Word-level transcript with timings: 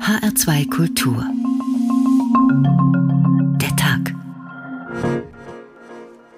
HR2 0.00 0.70
Kultur. 0.70 1.22
Der 3.60 3.76
Tag. 3.76 4.14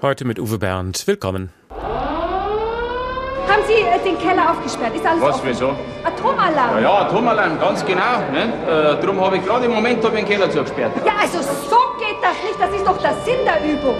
Heute 0.02 0.24
mit 0.24 0.40
Uwe 0.40 0.58
Bernd. 0.58 1.06
Willkommen. 1.06 1.50
Haben 1.70 3.62
Sie 3.68 3.74
äh, 3.74 4.02
den 4.04 4.18
Keller 4.18 4.50
aufgesperrt? 4.50 4.96
Ist 4.96 5.06
alles 5.06 5.22
Was, 5.22 5.36
offen? 5.36 5.48
wieso? 5.48 5.76
Atomalarm. 6.04 6.74
Ja, 6.74 6.80
ja, 6.80 6.98
Atomalarm, 7.06 7.60
ganz 7.60 7.86
genau. 7.86 8.18
Ne? 8.32 8.52
Äh, 8.66 9.00
darum 9.00 9.20
habe 9.20 9.36
ich 9.36 9.44
gerade 9.44 9.66
im 9.66 9.72
Moment 9.72 10.04
hab 10.04 10.12
ich 10.12 10.18
den 10.18 10.28
Keller 10.28 10.50
zugesperrt. 10.50 10.92
Ja, 11.06 11.12
also 11.20 11.38
so 11.40 11.76
geht 12.00 12.18
das 12.20 12.34
nicht. 12.44 12.60
Das 12.60 12.70
ist 12.74 12.84
doch 12.84 13.00
der 13.00 13.14
Sinn 13.24 13.44
der 13.44 13.64
Übung. 13.72 13.94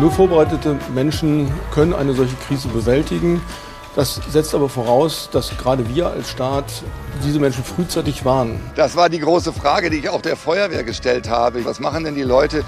Nur 0.00 0.10
vorbereitete 0.12 0.78
Menschen 0.94 1.52
können 1.74 1.94
eine 1.94 2.12
solche 2.14 2.36
Krise 2.46 2.68
bewältigen. 2.68 3.42
Das 3.94 4.20
setzt 4.30 4.54
aber 4.54 4.70
voraus, 4.70 5.28
dass 5.30 5.56
gerade 5.58 5.86
wir 5.94 6.06
als 6.08 6.30
Staat 6.30 6.64
diese 7.22 7.38
Menschen 7.38 7.62
frühzeitig 7.62 8.24
warnen. 8.24 8.58
Das 8.74 8.96
war 8.96 9.10
die 9.10 9.18
große 9.18 9.52
Frage, 9.52 9.90
die 9.90 9.98
ich 9.98 10.08
auch 10.08 10.22
der 10.22 10.36
Feuerwehr 10.36 10.82
gestellt 10.82 11.28
habe. 11.28 11.64
Was 11.66 11.78
machen 11.78 12.04
denn 12.04 12.14
die 12.14 12.22
Leute, 12.22 12.64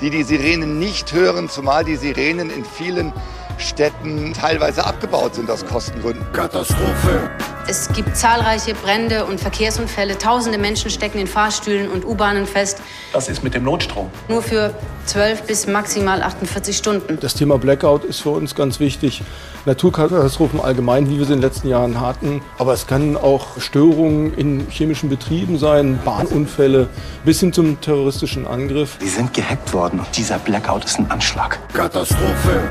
die 0.00 0.10
die 0.10 0.22
Sirenen 0.22 0.78
nicht 0.78 1.12
hören, 1.12 1.48
zumal 1.48 1.84
die 1.84 1.96
Sirenen 1.96 2.50
in 2.50 2.64
vielen 2.64 3.12
Städten 3.58 4.32
teilweise 4.34 4.86
abgebaut 4.86 5.34
sind 5.34 5.50
aus 5.50 5.66
Kostengründen? 5.66 6.24
Katastrophe. 6.32 7.28
Es 7.70 7.86
gibt 7.92 8.16
zahlreiche 8.16 8.72
Brände 8.72 9.26
und 9.26 9.38
Verkehrsunfälle. 9.38 10.16
Tausende 10.16 10.56
Menschen 10.56 10.90
stecken 10.90 11.18
in 11.18 11.26
Fahrstühlen 11.26 11.90
und 11.90 12.02
U-Bahnen 12.02 12.46
fest. 12.46 12.80
Was 13.12 13.28
ist 13.28 13.44
mit 13.44 13.52
dem 13.52 13.64
Notstrom? 13.64 14.08
Nur 14.26 14.40
für 14.40 14.72
12 15.04 15.42
bis 15.42 15.66
maximal 15.66 16.22
48 16.22 16.74
Stunden. 16.74 17.18
Das 17.20 17.34
Thema 17.34 17.58
Blackout 17.58 18.04
ist 18.04 18.22
für 18.22 18.30
uns 18.30 18.54
ganz 18.54 18.80
wichtig. 18.80 19.22
Naturkatastrophen 19.66 20.62
allgemein, 20.62 21.10
wie 21.10 21.18
wir 21.18 21.26
sie 21.26 21.34
in 21.34 21.40
den 21.40 21.46
letzten 21.46 21.68
Jahren 21.68 22.00
hatten. 22.00 22.40
Aber 22.56 22.72
es 22.72 22.86
kann 22.86 23.18
auch 23.18 23.60
Störungen 23.60 24.32
in 24.32 24.66
chemischen 24.70 25.10
Betrieben 25.10 25.58
sein, 25.58 26.00
Bahnunfälle 26.06 26.88
bis 27.26 27.40
hin 27.40 27.52
zum 27.52 27.82
terroristischen 27.82 28.46
Angriff. 28.46 28.96
Wir 28.98 29.10
sind 29.10 29.34
gehackt 29.34 29.74
worden 29.74 30.00
und 30.00 30.16
dieser 30.16 30.38
Blackout 30.38 30.86
ist 30.86 30.98
ein 30.98 31.10
Anschlag. 31.10 31.58
Katastrophe. 31.74 32.62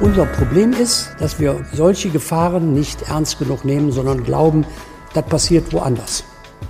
Unser 0.00 0.26
Problem 0.26 0.72
ist, 0.72 1.14
dass 1.20 1.38
wir 1.38 1.64
solche 1.72 2.10
Gefahren 2.10 2.74
nicht 2.74 3.02
ernst 3.02 3.38
genug 3.38 3.64
nehmen, 3.64 3.92
sondern 3.92 4.24
glauben, 4.24 4.66
das 5.14 5.24
passiert 5.24 5.72
woanders. 5.72 6.24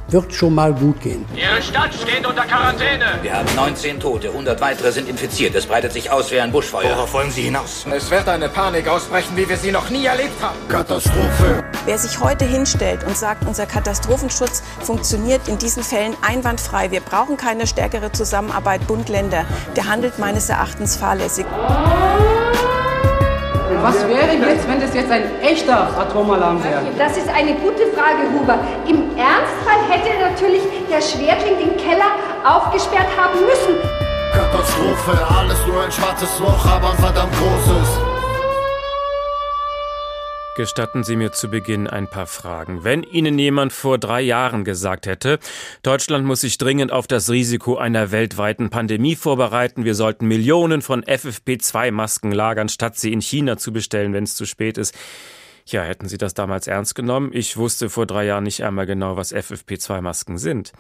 Wird 0.08 0.34
schon 0.34 0.55
mal 0.55 0.75
gut 0.75 1.00
gehen. 1.00 1.25
Ihre 1.34 1.62
Stadt 1.62 1.95
steht 1.95 2.27
unter 2.27 2.42
Quarantäne. 2.42 3.19
Wir 3.22 3.33
haben 3.33 3.48
19 3.56 3.98
Tote, 3.98 4.28
100 4.28 4.61
weitere 4.61 4.92
sind 4.92 5.08
infiziert. 5.08 5.55
Es 5.55 5.64
breitet 5.64 5.92
sich 5.92 6.11
aus 6.11 6.30
wie 6.30 6.39
ein 6.39 6.52
Buschfeuer. 6.52 6.91
Worauf 6.95 7.14
wollen 7.14 7.30
Sie 7.30 7.42
hinaus? 7.42 7.86
Es 7.91 8.11
wird 8.11 8.28
eine 8.28 8.50
Panik 8.50 8.86
ausbrechen, 8.86 9.34
wie 9.36 9.48
wir 9.48 9.56
sie 9.56 9.72
noch 9.72 9.89
nie 9.89 10.05
erlebt 10.05 10.42
haben. 10.42 10.56
Katastrophe. 10.69 11.64
Wer 11.86 11.98
sich 11.98 12.20
heute 12.20 12.45
hinstellt 12.45 13.05
und 13.05 13.17
sagt, 13.17 13.47
unser 13.47 13.64
Katastrophenschutz 13.64 14.62
funktioniert 14.83 15.48
in 15.48 15.56
diesen 15.56 15.83
Fällen 15.83 16.14
einwandfrei, 16.20 16.91
wir 16.91 17.00
brauchen 17.00 17.39
keine 17.39 17.67
stärkere 17.67 18.12
Zusammenarbeit 18.12 18.86
Bund-Länder, 18.86 19.47
der 19.75 19.89
handelt 19.89 20.19
meines 20.19 20.50
Erachtens 20.50 20.97
fahrlässig. 20.97 21.47
Was 23.84 24.08
wäre 24.08 24.32
jetzt, 24.32 24.66
wenn 24.66 24.80
das 24.80 24.94
jetzt 24.94 25.10
ein 25.10 25.24
echter 25.42 25.90
Atomalarm 25.98 26.64
wäre? 26.64 26.80
Das 26.96 27.18
ist 27.18 27.28
eine 27.28 27.52
gute 27.52 27.86
Frage, 27.92 28.24
Huber. 28.32 28.56
Im 28.88 29.14
Ernstfall 29.14 29.77
hätte 29.90 30.08
natürlich 30.18 30.62
der 30.90 31.02
Schwertling 31.02 31.58
den 31.58 31.77
Keller 31.77 32.16
aufgesperrt 32.48 33.08
haben 33.14 33.40
müssen. 33.44 33.77
Katastrophe. 34.32 35.22
Alles 35.38 35.66
nur 35.66 35.82
ein 35.82 35.92
schwarzes 35.92 36.38
Loch, 36.38 36.64
aber 36.64 36.92
ein 36.92 36.96
verdammt 36.96 37.34
großes. 37.34 38.14
Gestatten 40.56 41.02
Sie 41.02 41.16
mir 41.16 41.33
zu 41.33 41.48
Beginn 41.48 41.88
ein 41.88 42.06
paar 42.06 42.28
Fragen. 42.28 42.84
Wenn 42.84 43.02
Ihnen 43.02 43.36
jemand 43.41 43.72
vor 43.72 43.98
drei 43.98 44.20
Jahren 44.20 44.62
gesagt 44.62 45.06
hätte, 45.06 45.41
Deutschland 45.83 46.24
muss 46.24 46.42
sich 46.42 46.58
dringend 46.58 46.92
auf 46.92 47.08
das 47.08 47.28
Risiko 47.28 47.77
einer 47.77 48.12
weltweiten 48.12 48.70
Pandemie 48.70 49.16
vorbereiten, 49.16 49.84
wir 49.84 49.96
sollten 49.96 50.28
Millionen 50.28 50.80
von 50.80 51.02
FFP2-Masken 51.02 52.30
lagern, 52.30 52.68
statt 52.68 52.96
sie 52.96 53.12
in 53.12 53.20
China 53.20 53.56
zu 53.56 53.73
bestellen, 53.73 54.12
wenn 54.12 54.23
es 54.23 54.36
zu 54.36 54.46
spät 54.46 54.79
ist. 54.79 54.95
Ja, 55.67 55.83
hätten 55.83 56.06
Sie 56.06 56.18
das 56.18 56.34
damals 56.34 56.68
ernst 56.68 56.95
genommen? 56.95 57.30
Ich 57.33 57.56
wusste 57.56 57.90
vor 57.90 58.06
drei 58.06 58.24
Jahren 58.27 58.45
nicht 58.45 58.62
einmal 58.62 58.86
genau, 58.86 59.17
was 59.17 59.34
FFP2-Masken 59.34 60.39
sind. 60.39 60.73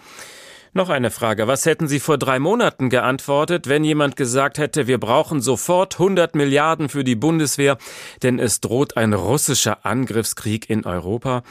Noch 0.76 0.88
eine 0.88 1.12
Frage. 1.12 1.46
Was 1.46 1.66
hätten 1.66 1.86
Sie 1.86 2.00
vor 2.00 2.18
drei 2.18 2.40
Monaten 2.40 2.90
geantwortet, 2.90 3.68
wenn 3.68 3.84
jemand 3.84 4.16
gesagt 4.16 4.58
hätte, 4.58 4.88
wir 4.88 4.98
brauchen 4.98 5.40
sofort 5.40 5.94
100 5.94 6.34
Milliarden 6.34 6.88
für 6.88 7.04
die 7.04 7.14
Bundeswehr, 7.14 7.78
denn 8.24 8.40
es 8.40 8.60
droht 8.60 8.96
ein 8.96 9.12
russischer 9.12 9.86
Angriffskrieg 9.86 10.68
in 10.68 10.84
Europa? 10.84 11.44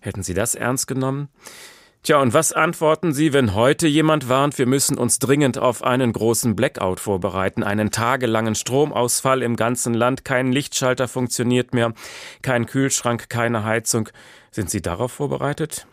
Hätten 0.00 0.22
Sie 0.22 0.34
das 0.34 0.54
ernst 0.54 0.88
genommen? 0.88 1.30
Tja, 2.02 2.20
und 2.20 2.34
was 2.34 2.52
antworten 2.52 3.14
Sie, 3.14 3.32
wenn 3.32 3.54
heute 3.54 3.88
jemand 3.88 4.28
warnt, 4.28 4.58
wir 4.58 4.66
müssen 4.66 4.98
uns 4.98 5.18
dringend 5.18 5.56
auf 5.56 5.82
einen 5.82 6.12
großen 6.12 6.54
Blackout 6.54 7.00
vorbereiten, 7.00 7.62
einen 7.62 7.90
tagelangen 7.90 8.54
Stromausfall 8.54 9.42
im 9.42 9.56
ganzen 9.56 9.94
Land, 9.94 10.26
kein 10.26 10.52
Lichtschalter 10.52 11.08
funktioniert 11.08 11.72
mehr, 11.72 11.94
kein 12.42 12.66
Kühlschrank, 12.66 13.30
keine 13.30 13.64
Heizung. 13.64 14.10
Sind 14.50 14.68
Sie 14.68 14.82
darauf 14.82 15.12
vorbereitet? 15.12 15.86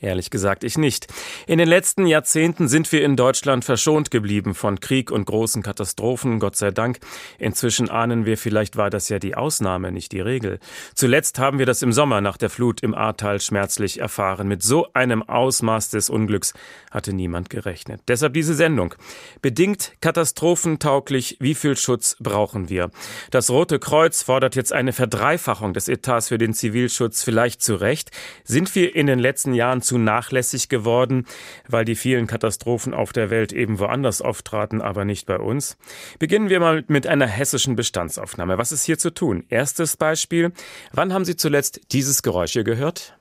Ehrlich 0.00 0.30
gesagt, 0.30 0.64
ich 0.64 0.78
nicht. 0.78 1.06
In 1.46 1.58
den 1.58 1.68
letzten 1.68 2.06
Jahrzehnten 2.06 2.68
sind 2.68 2.90
wir 2.92 3.04
in 3.04 3.16
Deutschland 3.16 3.64
verschont 3.64 4.10
geblieben 4.10 4.54
von 4.54 4.80
Krieg 4.80 5.10
und 5.10 5.24
großen 5.24 5.62
Katastrophen, 5.62 6.38
Gott 6.38 6.56
sei 6.56 6.70
Dank. 6.70 6.98
Inzwischen 7.38 7.90
ahnen 7.90 8.26
wir, 8.26 8.38
vielleicht 8.38 8.76
war 8.76 8.90
das 8.90 9.08
ja 9.08 9.18
die 9.18 9.34
Ausnahme, 9.34 9.92
nicht 9.92 10.12
die 10.12 10.20
Regel. 10.20 10.58
Zuletzt 10.94 11.38
haben 11.38 11.58
wir 11.58 11.66
das 11.66 11.82
im 11.82 11.92
Sommer 11.92 12.20
nach 12.20 12.36
der 12.36 12.50
Flut 12.50 12.82
im 12.82 12.94
Ahrtal 12.94 13.40
schmerzlich 13.40 14.00
erfahren. 14.00 14.48
Mit 14.48 14.62
so 14.62 14.88
einem 14.92 15.22
Ausmaß 15.22 15.90
des 15.90 16.10
Unglücks 16.10 16.52
hatte 16.90 17.12
niemand 17.12 17.50
gerechnet. 17.50 18.00
Deshalb 18.08 18.34
diese 18.34 18.54
Sendung. 18.54 18.94
Bedingt 19.42 19.92
katastrophentauglich, 20.00 21.36
wie 21.40 21.54
viel 21.54 21.76
Schutz 21.76 22.16
brauchen 22.20 22.68
wir? 22.68 22.90
Das 23.30 23.50
Rote 23.50 23.78
Kreuz 23.78 24.22
fordert 24.22 24.56
jetzt 24.56 24.72
eine 24.72 24.92
Verdreifachung 24.92 25.72
des 25.72 25.88
Etats 25.88 26.28
für 26.28 26.38
den 26.38 26.54
Zivilschutz, 26.54 27.22
vielleicht 27.22 27.62
zu 27.62 27.76
Recht. 27.76 28.10
Sind 28.44 28.74
wir 28.74 28.94
in 28.94 29.06
den 29.06 29.18
letzten 29.18 29.54
Jahren 29.54 29.75
zu 29.82 29.98
nachlässig 29.98 30.68
geworden, 30.68 31.26
weil 31.68 31.84
die 31.84 31.94
vielen 31.94 32.26
Katastrophen 32.26 32.94
auf 32.94 33.12
der 33.12 33.30
Welt 33.30 33.52
eben 33.52 33.78
woanders 33.78 34.22
auftraten, 34.22 34.80
aber 34.80 35.04
nicht 35.04 35.26
bei 35.26 35.38
uns. 35.38 35.76
Beginnen 36.18 36.48
wir 36.48 36.60
mal 36.60 36.84
mit 36.88 37.06
einer 37.06 37.26
hessischen 37.26 37.76
Bestandsaufnahme. 37.76 38.58
Was 38.58 38.72
ist 38.72 38.84
hier 38.84 38.98
zu 38.98 39.12
tun? 39.12 39.44
Erstes 39.48 39.96
Beispiel. 39.96 40.52
Wann 40.92 41.12
haben 41.12 41.24
Sie 41.24 41.36
zuletzt 41.36 41.80
dieses 41.92 42.22
Geräusch 42.22 42.52
hier 42.52 42.64
gehört? 42.64 43.16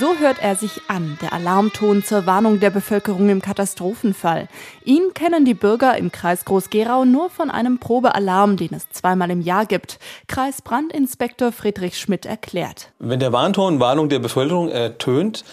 So 0.00 0.16
hört 0.18 0.38
er 0.40 0.56
sich 0.56 0.80
an, 0.88 1.18
der 1.20 1.34
Alarmton 1.34 2.02
zur 2.02 2.24
Warnung 2.24 2.58
der 2.58 2.70
Bevölkerung 2.70 3.28
im 3.28 3.42
Katastrophenfall. 3.42 4.48
Ihn 4.82 5.12
kennen 5.12 5.44
die 5.44 5.52
Bürger 5.52 5.98
im 5.98 6.10
Kreis 6.10 6.46
Groß-Gerau 6.46 7.04
nur 7.04 7.28
von 7.28 7.50
einem 7.50 7.78
Probealarm, 7.78 8.56
den 8.56 8.72
es 8.72 8.88
zweimal 8.90 9.30
im 9.30 9.42
Jahr 9.42 9.66
gibt. 9.66 9.98
Kreisbrandinspektor 10.26 11.52
Friedrich 11.52 11.98
Schmidt 11.98 12.24
erklärt. 12.24 12.92
Wenn 12.98 13.20
der 13.20 13.34
Warnton 13.34 13.78
Warnung 13.78 14.08
der 14.08 14.20
Bevölkerung 14.20 14.70
ertönt, 14.70 15.44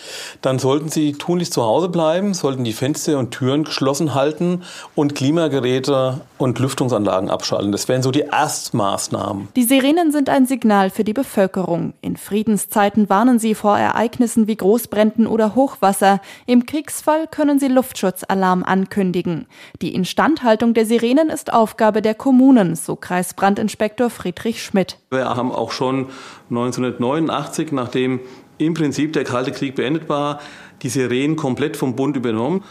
dann 0.41 0.59
sollten 0.59 0.87
Sie 0.87 1.11
tunlichst 1.11 1.53
zu 1.53 1.63
Hause 1.63 1.89
bleiben, 1.89 2.33
sollten 2.33 2.63
die 2.63 2.71
Fenster 2.71 3.19
und 3.19 3.31
Türen 3.31 3.65
geschlossen 3.65 4.13
halten 4.13 4.63
und 4.95 5.13
Klimageräte 5.13 6.21
und 6.41 6.59
Lüftungsanlagen 6.59 7.29
abschalten. 7.29 7.71
Das 7.71 7.87
wären 7.87 8.01
so 8.01 8.11
die 8.11 8.21
Erstmaßnahmen. 8.21 9.49
Die 9.55 9.63
Sirenen 9.63 10.11
sind 10.11 10.29
ein 10.29 10.45
Signal 10.45 10.89
für 10.89 11.03
die 11.03 11.13
Bevölkerung. 11.13 11.93
In 12.01 12.17
Friedenszeiten 12.17 13.09
warnen 13.09 13.39
sie 13.39 13.55
vor 13.55 13.77
Ereignissen 13.77 14.47
wie 14.47 14.55
Großbränden 14.55 15.27
oder 15.27 15.55
Hochwasser. 15.55 16.19
Im 16.45 16.65
Kriegsfall 16.65 17.27
können 17.27 17.59
sie 17.59 17.67
Luftschutzalarm 17.67 18.63
ankündigen. 18.63 19.45
Die 19.81 19.93
Instandhaltung 19.93 20.73
der 20.73 20.85
Sirenen 20.85 21.29
ist 21.29 21.53
Aufgabe 21.53 22.01
der 22.01 22.15
Kommunen, 22.15 22.75
so 22.75 22.95
Kreisbrandinspektor 22.95 24.09
Friedrich 24.09 24.63
Schmidt. 24.63 24.97
Wir 25.11 25.25
haben 25.25 25.51
auch 25.51 25.71
schon 25.71 26.07
1989, 26.49 27.71
nachdem 27.71 28.19
im 28.57 28.73
Prinzip 28.73 29.13
der 29.13 29.23
Kalte 29.23 29.51
Krieg 29.51 29.75
beendet 29.75 30.07
war, 30.07 30.39
die 30.81 30.89
Sirenen 30.89 31.35
komplett 31.35 31.77
vom 31.77 31.95
Bund 31.95 32.15
übernommen 32.15 32.63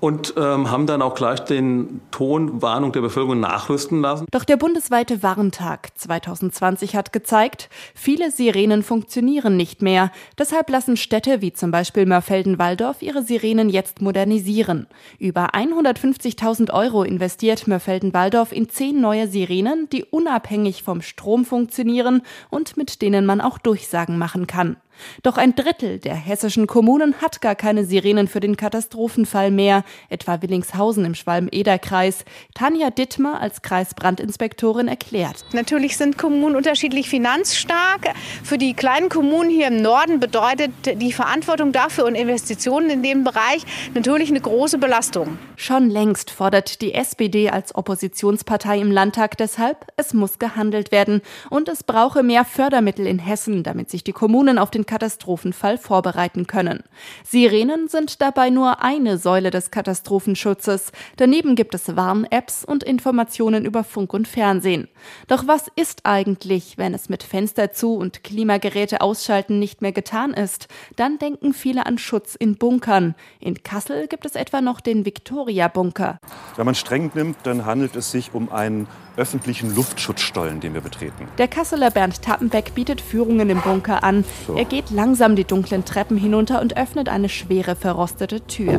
und 0.00 0.34
ähm, 0.36 0.70
haben 0.70 0.86
dann 0.86 1.02
auch 1.02 1.14
gleich 1.14 1.40
den 1.40 2.00
Ton 2.10 2.62
Warnung 2.62 2.92
der 2.92 3.00
Bevölkerung 3.00 3.40
nachrüsten 3.40 4.00
lassen. 4.02 4.26
Doch 4.30 4.44
der 4.44 4.56
bundesweite 4.56 5.22
Warntag 5.22 5.96
2020 5.98 6.96
hat 6.96 7.12
gezeigt, 7.12 7.68
viele 7.94 8.30
Sirenen 8.30 8.82
funktionieren 8.82 9.56
nicht 9.56 9.82
mehr. 9.82 10.10
Deshalb 10.38 10.70
lassen 10.70 10.96
Städte 10.96 11.40
wie 11.40 11.52
zum 11.52 11.70
Beispiel 11.70 12.06
Mörfelden-Walldorf 12.06 13.02
ihre 13.02 13.22
Sirenen 13.22 13.68
jetzt 13.68 14.00
modernisieren. 14.00 14.86
Über 15.18 15.54
150.000 15.54 16.72
Euro 16.72 17.02
investiert 17.02 17.66
Mörfelden-Walldorf 17.66 18.52
in 18.52 18.68
zehn 18.68 19.00
neue 19.00 19.28
Sirenen, 19.28 19.88
die 19.90 20.04
unabhängig 20.04 20.82
vom 20.82 21.02
Strom 21.02 21.44
funktionieren 21.44 22.22
und 22.50 22.76
mit 22.76 23.02
denen 23.02 23.26
man 23.26 23.40
auch 23.40 23.58
Durchsagen 23.58 24.18
machen 24.18 24.46
kann. 24.46 24.76
Doch 25.22 25.36
ein 25.36 25.54
Drittel 25.54 25.98
der 25.98 26.14
hessischen 26.14 26.66
Kommunen 26.66 27.14
hat 27.20 27.40
gar 27.40 27.54
keine 27.54 27.84
Sirenen 27.84 28.28
für 28.28 28.40
den 28.40 28.56
Katastrophenfall 28.56 29.50
mehr, 29.50 29.84
etwa 30.08 30.42
Willingshausen 30.42 31.04
im 31.04 31.14
Schwalm-Eder-Kreis. 31.14 32.24
Tanja 32.54 32.90
Dittmer 32.90 33.40
als 33.40 33.62
Kreisbrandinspektorin 33.62 34.88
erklärt. 34.88 35.44
Natürlich 35.52 35.96
sind 35.96 36.18
Kommunen 36.18 36.56
unterschiedlich 36.56 37.08
finanzstark. 37.08 38.14
Für 38.42 38.58
die 38.58 38.74
kleinen 38.74 39.08
Kommunen 39.08 39.50
hier 39.50 39.68
im 39.68 39.82
Norden 39.82 40.20
bedeutet 40.20 40.72
die 41.00 41.12
Verantwortung 41.12 41.72
dafür 41.72 42.06
und 42.06 42.14
Investitionen 42.14 42.90
in 42.90 43.02
dem 43.02 43.24
Bereich 43.24 43.62
natürlich 43.94 44.30
eine 44.30 44.40
große 44.40 44.78
Belastung. 44.78 45.38
Schon 45.56 45.90
längst 45.90 46.30
fordert 46.30 46.80
die 46.80 46.94
SPD 46.94 47.50
als 47.50 47.74
Oppositionspartei 47.74 48.78
im 48.78 48.90
Landtag 48.90 49.36
deshalb, 49.36 49.86
es 49.96 50.14
muss 50.14 50.38
gehandelt 50.38 50.92
werden 50.92 51.22
und 51.50 51.68
es 51.68 51.82
brauche 51.82 52.22
mehr 52.22 52.44
Fördermittel 52.44 53.06
in 53.06 53.18
Hessen, 53.18 53.62
damit 53.62 53.90
sich 53.90 54.04
die 54.04 54.12
Kommunen 54.12 54.58
auf 54.58 54.70
den 54.70 54.85
Katastrophenfall 54.86 55.78
vorbereiten 55.78 56.46
können. 56.46 56.82
Sirenen 57.24 57.88
sind 57.88 58.20
dabei 58.22 58.50
nur 58.50 58.82
eine 58.82 59.18
Säule 59.18 59.50
des 59.50 59.70
Katastrophenschutzes. 59.70 60.92
Daneben 61.16 61.56
gibt 61.56 61.74
es 61.74 61.96
Warn-Apps 61.96 62.64
und 62.64 62.84
Informationen 62.84 63.64
über 63.64 63.84
Funk 63.84 64.14
und 64.14 64.28
Fernsehen. 64.28 64.88
Doch 65.26 65.46
was 65.46 65.66
ist 65.76 66.00
eigentlich, 66.04 66.78
wenn 66.78 66.94
es 66.94 67.08
mit 67.08 67.22
Fenster 67.22 67.72
zu 67.72 67.94
und 67.94 68.24
Klimageräte 68.24 69.00
ausschalten 69.00 69.58
nicht 69.58 69.82
mehr 69.82 69.92
getan 69.92 70.32
ist? 70.32 70.68
Dann 70.96 71.18
denken 71.18 71.52
viele 71.52 71.86
an 71.86 71.98
Schutz 71.98 72.34
in 72.34 72.56
Bunkern. 72.56 73.14
In 73.40 73.62
Kassel 73.62 74.06
gibt 74.06 74.24
es 74.24 74.34
etwa 74.34 74.60
noch 74.60 74.80
den 74.80 75.04
Victoria-Bunker. 75.04 76.18
Wenn 76.56 76.66
man 76.66 76.74
streng 76.74 77.10
nimmt, 77.14 77.38
dann 77.42 77.66
handelt 77.66 77.96
es 77.96 78.10
sich 78.10 78.32
um 78.32 78.50
einen 78.52 78.86
öffentlichen 79.16 79.74
Luftschutzstollen, 79.74 80.60
den 80.60 80.74
wir 80.74 80.80
betreten. 80.80 81.28
Der 81.38 81.48
Kasseler 81.48 81.90
Bernd 81.90 82.22
Tappenbeck 82.22 82.74
bietet 82.74 83.00
Führungen 83.00 83.50
im 83.50 83.60
Bunker 83.60 84.04
an. 84.04 84.24
So. 84.46 84.54
Er 84.54 84.64
geht 84.64 84.90
langsam 84.90 85.36
die 85.36 85.44
dunklen 85.44 85.84
Treppen 85.84 86.16
hinunter 86.16 86.60
und 86.60 86.76
öffnet 86.76 87.08
eine 87.08 87.28
schwere 87.28 87.76
verrostete 87.76 88.46
Tür. 88.46 88.78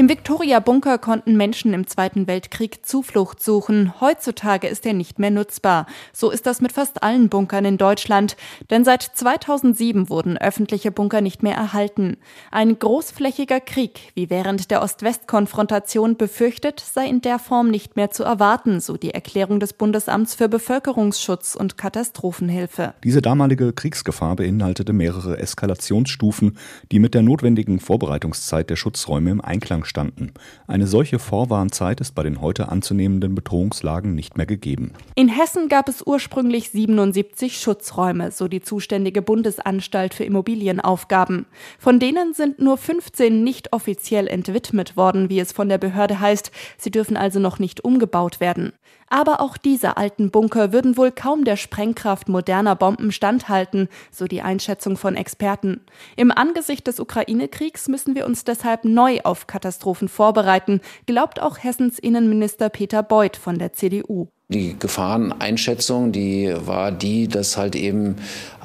Im 0.00 0.08
Victoria-Bunker 0.08 0.96
konnten 0.96 1.36
Menschen 1.36 1.74
im 1.74 1.86
Zweiten 1.86 2.26
Weltkrieg 2.26 2.86
Zuflucht 2.86 3.42
suchen. 3.42 4.00
Heutzutage 4.00 4.66
ist 4.66 4.86
er 4.86 4.94
nicht 4.94 5.18
mehr 5.18 5.30
nutzbar. 5.30 5.84
So 6.14 6.30
ist 6.30 6.46
das 6.46 6.62
mit 6.62 6.72
fast 6.72 7.02
allen 7.02 7.28
Bunkern 7.28 7.66
in 7.66 7.76
Deutschland. 7.76 8.38
Denn 8.70 8.82
seit 8.82 9.02
2007 9.02 10.08
wurden 10.08 10.38
öffentliche 10.38 10.90
Bunker 10.90 11.20
nicht 11.20 11.42
mehr 11.42 11.54
erhalten. 11.54 12.16
Ein 12.50 12.78
großflächiger 12.78 13.60
Krieg, 13.60 14.12
wie 14.14 14.30
während 14.30 14.70
der 14.70 14.80
Ost-West-Konfrontation 14.80 16.16
befürchtet, 16.16 16.80
sei 16.80 17.06
in 17.06 17.20
der 17.20 17.38
Form 17.38 17.68
nicht 17.68 17.96
mehr 17.96 18.10
zu 18.10 18.24
erwarten, 18.24 18.80
so 18.80 18.96
die 18.96 19.12
Erklärung 19.12 19.60
des 19.60 19.74
Bundesamts 19.74 20.34
für 20.34 20.48
Bevölkerungsschutz 20.48 21.54
und 21.54 21.76
Katastrophenhilfe. 21.76 22.94
Diese 23.04 23.20
damalige 23.20 23.74
Kriegsgefahr 23.74 24.36
beinhaltete 24.36 24.94
mehrere 24.94 25.38
Eskalationsstufen, 25.38 26.56
die 26.90 27.00
mit 27.00 27.12
der 27.12 27.20
notwendigen 27.20 27.80
Vorbereitungszeit 27.80 28.70
der 28.70 28.76
Schutzräume 28.76 29.30
im 29.30 29.42
Einklang 29.42 29.84
Anfang 29.90 30.10
standen. 30.10 30.32
Eine 30.66 30.86
solche 30.86 31.18
Vorwarnzeit 31.18 32.00
ist 32.00 32.14
bei 32.14 32.22
den 32.22 32.40
heute 32.40 32.68
anzunehmenden 32.68 33.34
Bedrohungslagen 33.34 34.14
nicht 34.14 34.36
mehr 34.36 34.46
gegeben. 34.46 34.92
In 35.14 35.28
Hessen 35.28 35.68
gab 35.68 35.88
es 35.88 36.02
ursprünglich 36.06 36.70
77 36.70 37.58
Schutzräume, 37.58 38.30
so 38.30 38.48
die 38.48 38.60
zuständige 38.60 39.22
Bundesanstalt 39.22 40.14
für 40.14 40.24
Immobilienaufgaben. 40.24 41.46
Von 41.78 41.98
denen 41.98 42.34
sind 42.34 42.60
nur 42.60 42.78
15 42.78 43.42
nicht 43.42 43.72
offiziell 43.72 44.28
entwidmet 44.28 44.96
worden, 44.96 45.28
wie 45.28 45.40
es 45.40 45.52
von 45.52 45.68
der 45.68 45.78
Behörde 45.78 46.20
heißt. 46.20 46.50
Sie 46.78 46.90
dürfen 46.90 47.16
also 47.16 47.40
noch 47.40 47.58
nicht 47.58 47.84
umgebaut 47.84 48.40
werden. 48.40 48.72
Aber 49.12 49.40
auch 49.40 49.56
diese 49.56 49.96
alten 49.96 50.30
Bunker 50.30 50.72
würden 50.72 50.96
wohl 50.96 51.10
kaum 51.10 51.44
der 51.44 51.56
Sprengkraft 51.56 52.28
moderner 52.28 52.76
Bomben 52.76 53.10
standhalten, 53.10 53.88
so 54.12 54.26
die 54.26 54.40
Einschätzung 54.40 54.96
von 54.96 55.16
Experten. 55.16 55.80
Im 56.14 56.30
Angesicht 56.30 56.86
des 56.86 57.00
Ukraine-Kriegs 57.00 57.88
müssen 57.88 58.14
wir 58.14 58.24
uns 58.24 58.44
deshalb 58.44 58.84
neu 58.84 59.18
auf 59.24 59.48
Katastrophen 59.48 59.79
vorbereiten, 60.08 60.80
glaubt 61.06 61.40
auch 61.40 61.58
Hessens 61.58 61.98
Innenminister 61.98 62.68
Peter 62.68 63.02
Beuth 63.02 63.36
von 63.36 63.58
der 63.58 63.72
CDU. 63.72 64.28
Die 64.48 64.76
Gefahreneinschätzung, 64.78 66.10
die 66.10 66.52
war 66.64 66.90
die, 66.90 67.28
dass 67.28 67.56
halt 67.56 67.76
eben 67.76 68.16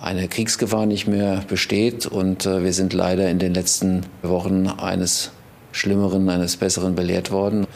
eine 0.01 0.27
Kriegsgefahr 0.27 0.87
nicht 0.87 1.07
mehr 1.07 1.43
besteht. 1.47 2.07
Und 2.07 2.45
äh, 2.45 2.63
wir 2.63 2.73
sind 2.73 2.93
leider 2.93 3.29
in 3.29 3.37
den 3.37 3.53
letzten 3.53 4.01
Wochen 4.23 4.67
eines 4.67 5.31
Schlimmeren, 5.71 6.29
eines 6.29 6.57
Besseren 6.57 6.95
belehrt 6.95 7.31
worden. 7.31 7.67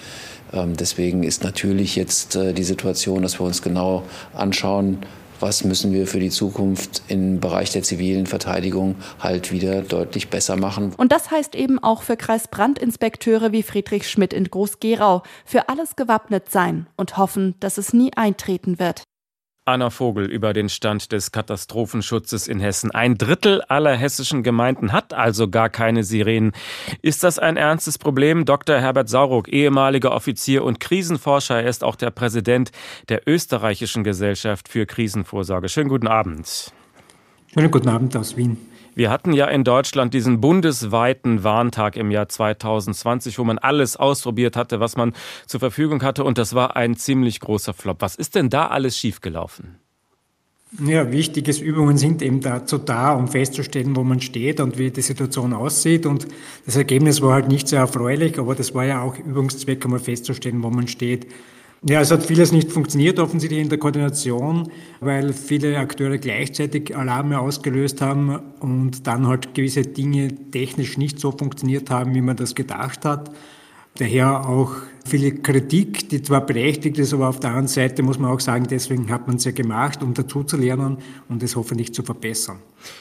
Ähm, 0.53 0.75
deswegen 0.75 1.23
ist 1.23 1.43
natürlich 1.43 1.95
jetzt 1.95 2.35
äh, 2.35 2.53
die 2.53 2.63
Situation, 2.63 3.21
dass 3.21 3.39
wir 3.39 3.45
uns 3.45 3.61
genau 3.61 4.03
anschauen, 4.33 4.99
was 5.39 5.63
müssen 5.63 5.91
wir 5.93 6.07
für 6.07 6.19
die 6.19 6.29
Zukunft 6.29 7.03
im 7.07 7.39
Bereich 7.39 7.71
der 7.71 7.83
zivilen 7.83 8.25
Verteidigung 8.25 8.95
halt 9.19 9.51
wieder 9.51 9.81
deutlich 9.81 10.29
besser 10.29 10.55
machen. 10.55 10.93
Und 10.97 11.11
das 11.11 11.31
heißt 11.31 11.55
eben 11.55 11.79
auch 11.79 12.03
für 12.03 12.17
Kreisbrandinspekteure 12.17 13.51
wie 13.51 13.63
Friedrich 13.63 14.09
Schmidt 14.09 14.33
in 14.33 14.45
Groß-Gerau, 14.45 15.23
für 15.45 15.69
alles 15.69 15.95
gewappnet 15.95 16.51
sein 16.51 16.87
und 16.95 17.17
hoffen, 17.17 17.55
dass 17.59 17.77
es 17.77 17.93
nie 17.93 18.11
eintreten 18.13 18.79
wird. 18.79 19.03
Anna 19.69 19.89
Vogel 19.91 20.25
über 20.25 20.53
den 20.53 20.67
Stand 20.67 21.11
des 21.11 21.31
Katastrophenschutzes 21.31 22.47
in 22.47 22.59
Hessen. 22.59 22.91
Ein 22.91 23.17
Drittel 23.17 23.61
aller 23.61 23.95
hessischen 23.95 24.41
Gemeinden 24.41 24.91
hat 24.91 25.13
also 25.13 25.47
gar 25.47 25.69
keine 25.69 26.03
Sirenen. 26.03 26.53
Ist 27.01 27.23
das 27.23 27.37
ein 27.37 27.55
ernstes 27.55 27.97
Problem? 27.97 28.45
Dr. 28.45 28.77
Herbert 28.77 29.09
Sauruck, 29.09 29.47
ehemaliger 29.47 30.11
Offizier 30.11 30.63
und 30.63 30.79
Krisenforscher, 30.79 31.61
er 31.61 31.69
ist 31.69 31.83
auch 31.83 31.95
der 31.95 32.11
Präsident 32.11 32.71
der 33.09 33.27
österreichischen 33.27 34.03
Gesellschaft 34.03 34.67
für 34.69 34.85
Krisenvorsorge. 34.85 35.69
Schönen 35.69 35.89
guten 35.89 36.07
Abend. 36.07 36.73
Schönen 37.53 37.71
guten 37.71 37.89
Abend 37.89 38.15
aus 38.17 38.37
Wien. 38.37 38.57
Wir 38.99 39.11
hatten 39.11 39.31
ja 39.31 39.45
in 39.45 39.63
Deutschland 39.63 40.13
diesen 40.13 40.41
bundesweiten 40.41 41.45
Warntag 41.45 41.95
im 41.95 42.11
Jahr 42.11 42.27
2020, 42.27 43.39
wo 43.39 43.45
man 43.45 43.57
alles 43.57 43.95
ausprobiert 43.95 44.57
hatte, 44.57 44.81
was 44.81 44.97
man 44.97 45.13
zur 45.45 45.61
Verfügung 45.61 46.03
hatte. 46.03 46.25
Und 46.25 46.37
das 46.37 46.53
war 46.53 46.75
ein 46.75 46.97
ziemlich 46.97 47.39
großer 47.39 47.73
Flop. 47.73 48.01
Was 48.01 48.15
ist 48.15 48.35
denn 48.35 48.49
da 48.49 48.67
alles 48.67 48.97
schiefgelaufen? 48.97 49.77
Ja, 50.85 51.13
wichtige 51.13 51.49
Übungen 51.63 51.97
sind 51.97 52.21
eben 52.21 52.41
dazu 52.41 52.77
da, 52.77 53.13
um 53.13 53.29
festzustellen, 53.29 53.95
wo 53.95 54.03
man 54.03 54.19
steht 54.19 54.59
und 54.59 54.77
wie 54.77 54.91
die 54.91 54.99
Situation 54.99 55.53
aussieht. 55.53 56.05
Und 56.05 56.27
das 56.65 56.75
Ergebnis 56.75 57.21
war 57.21 57.35
halt 57.35 57.47
nicht 57.47 57.69
sehr 57.69 57.79
erfreulich, 57.79 58.37
aber 58.37 58.53
das 58.53 58.75
war 58.75 58.83
ja 58.83 59.01
auch 59.01 59.17
Übungszweck, 59.17 59.81
einmal 59.85 60.01
festzustellen, 60.01 60.61
wo 60.61 60.71
man 60.71 60.89
steht. 60.89 61.25
Ja, 61.87 62.01
es 62.01 62.11
hat 62.11 62.25
vieles 62.25 62.51
nicht 62.51 62.73
funktioniert, 62.73 63.19
offensichtlich 63.19 63.61
in 63.61 63.69
der 63.69 63.77
Koordination, 63.77 64.69
weil 64.99 65.31
viele 65.31 65.77
Akteure 65.77 66.17
gleichzeitig 66.17 66.93
Alarme 66.95 67.39
ausgelöst 67.39 68.01
haben 68.01 68.37
und 68.59 69.07
dann 69.07 69.27
halt 69.27 69.55
gewisse 69.55 69.83
Dinge 69.83 70.27
technisch 70.51 70.97
nicht 70.97 71.19
so 71.19 71.31
funktioniert 71.31 71.89
haben, 71.89 72.13
wie 72.15 72.21
man 72.21 72.35
das 72.35 72.53
gedacht 72.53 73.05
hat. 73.05 73.31
Daher 73.95 74.47
auch 74.47 74.75
viele 75.05 75.31
Kritik, 75.31 76.09
die 76.09 76.21
zwar 76.21 76.45
berechtigt 76.45 76.97
ist, 76.99 77.13
aber 77.13 77.27
auf 77.29 77.39
der 77.39 77.49
anderen 77.49 77.67
Seite 77.67 78.03
muss 78.03 78.19
man 78.19 78.31
auch 78.31 78.39
sagen, 78.39 78.67
deswegen 78.69 79.09
hat 79.09 79.27
man 79.27 79.37
es 79.37 79.45
ja 79.45 79.51
gemacht, 79.51 80.01
um 80.03 80.13
dazu 80.13 80.43
zu 80.43 80.55
lernen 80.55 80.99
und 81.27 81.43
es 81.43 81.55
hoffentlich 81.55 81.93
zu 81.93 82.03
verbessern. 82.03 82.59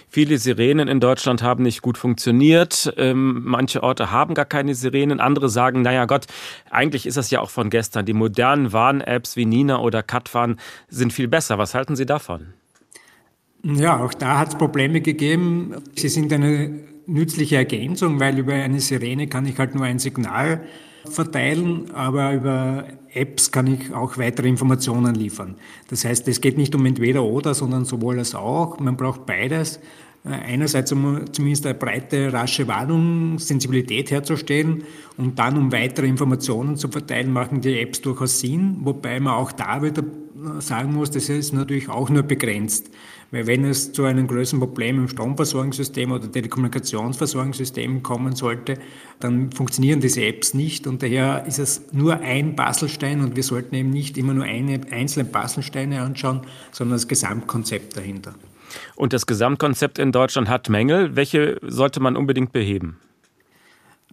Viele 0.08 0.38
Sirenen 0.38 0.88
in 0.88 1.00
Deutschland 1.00 1.42
haben 1.42 1.62
nicht 1.62 1.82
gut 1.82 1.98
funktioniert. 1.98 2.92
Ähm, 2.96 3.42
manche 3.44 3.82
Orte 3.82 4.10
haben 4.10 4.34
gar 4.34 4.46
keine 4.46 4.74
Sirenen. 4.74 5.20
Andere 5.20 5.48
sagen, 5.48 5.82
naja 5.82 6.06
Gott, 6.06 6.26
eigentlich 6.70 7.06
ist 7.06 7.16
das 7.16 7.30
ja 7.30 7.40
auch 7.40 7.50
von 7.50 7.70
gestern. 7.70 8.06
Die 8.06 8.14
modernen 8.14 8.72
Warn-Apps 8.72 9.36
wie 9.36 9.44
Nina 9.44 9.78
oder 9.78 10.02
Katwan 10.02 10.58
sind 10.88 11.12
viel 11.12 11.28
besser. 11.28 11.58
Was 11.58 11.74
halten 11.74 11.94
Sie 11.94 12.06
davon? 12.06 12.54
Ja, 13.62 14.02
auch 14.02 14.14
da 14.14 14.38
hat 14.38 14.48
es 14.48 14.54
Probleme 14.58 15.00
gegeben. 15.00 15.74
Sie 15.96 16.08
sind 16.08 16.32
eine 16.32 16.70
nützliche 17.08 17.56
Ergänzung, 17.56 18.20
weil 18.20 18.38
über 18.38 18.52
eine 18.52 18.80
Sirene 18.80 19.26
kann 19.26 19.46
ich 19.46 19.58
halt 19.58 19.74
nur 19.74 19.84
ein 19.84 19.98
Signal 19.98 20.62
verteilen, 21.10 21.90
aber 21.92 22.34
über 22.34 22.84
Apps 23.12 23.50
kann 23.50 23.66
ich 23.66 23.92
auch 23.94 24.18
weitere 24.18 24.48
Informationen 24.48 25.14
liefern. 25.14 25.56
Das 25.88 26.04
heißt, 26.04 26.28
es 26.28 26.40
geht 26.40 26.58
nicht 26.58 26.74
um 26.74 26.84
entweder 26.84 27.24
oder, 27.24 27.54
sondern 27.54 27.84
sowohl 27.84 28.18
als 28.18 28.34
auch. 28.34 28.78
Man 28.78 28.96
braucht 28.96 29.24
beides. 29.24 29.80
Äh, 30.24 30.30
einerseits 30.30 30.92
um 30.92 31.32
zumindest 31.32 31.64
eine 31.64 31.74
breite, 31.74 32.32
rasche 32.32 32.68
Warnung, 32.68 33.38
Sensibilität 33.38 34.10
herzustellen 34.10 34.84
und 35.16 35.38
dann 35.38 35.56
um 35.56 35.72
weitere 35.72 36.06
Informationen 36.06 36.76
zu 36.76 36.88
verteilen, 36.88 37.32
machen 37.32 37.60
die 37.60 37.78
Apps 37.78 38.02
durchaus 38.02 38.40
Sinn, 38.40 38.78
wobei 38.82 39.20
man 39.20 39.34
auch 39.34 39.52
da 39.52 39.82
wieder 39.82 40.02
sagen 40.60 40.94
muss, 40.94 41.10
das 41.10 41.28
ist 41.28 41.52
natürlich 41.52 41.88
auch 41.88 42.10
nur 42.10 42.22
begrenzt. 42.22 42.90
Weil 43.30 43.46
wenn 43.46 43.64
es 43.64 43.92
zu 43.92 44.04
einem 44.04 44.26
größeren 44.26 44.58
Problem 44.58 44.98
im 44.98 45.08
Stromversorgungssystem 45.08 46.12
oder 46.12 46.32
Telekommunikationsversorgungssystem 46.32 48.02
kommen 48.02 48.34
sollte, 48.34 48.78
dann 49.20 49.52
funktionieren 49.52 50.00
diese 50.00 50.24
Apps 50.24 50.54
nicht 50.54 50.86
und 50.86 51.02
daher 51.02 51.44
ist 51.46 51.58
es 51.58 51.92
nur 51.92 52.20
ein 52.20 52.56
Puzzlestein 52.56 53.20
und 53.20 53.36
wir 53.36 53.42
sollten 53.42 53.74
eben 53.74 53.90
nicht 53.90 54.16
immer 54.16 54.32
nur 54.32 54.44
eine 54.44 54.80
einzelne 54.90 55.26
Puzzlesteine 55.26 56.00
anschauen, 56.00 56.40
sondern 56.72 56.96
das 56.96 57.06
Gesamtkonzept 57.06 57.98
dahinter. 57.98 58.34
Und 58.96 59.12
das 59.12 59.26
Gesamtkonzept 59.26 59.98
in 59.98 60.12
Deutschland 60.12 60.48
hat 60.48 60.68
Mängel. 60.68 61.16
Welche 61.16 61.58
sollte 61.62 62.00
man 62.00 62.16
unbedingt 62.16 62.52
beheben? 62.52 62.98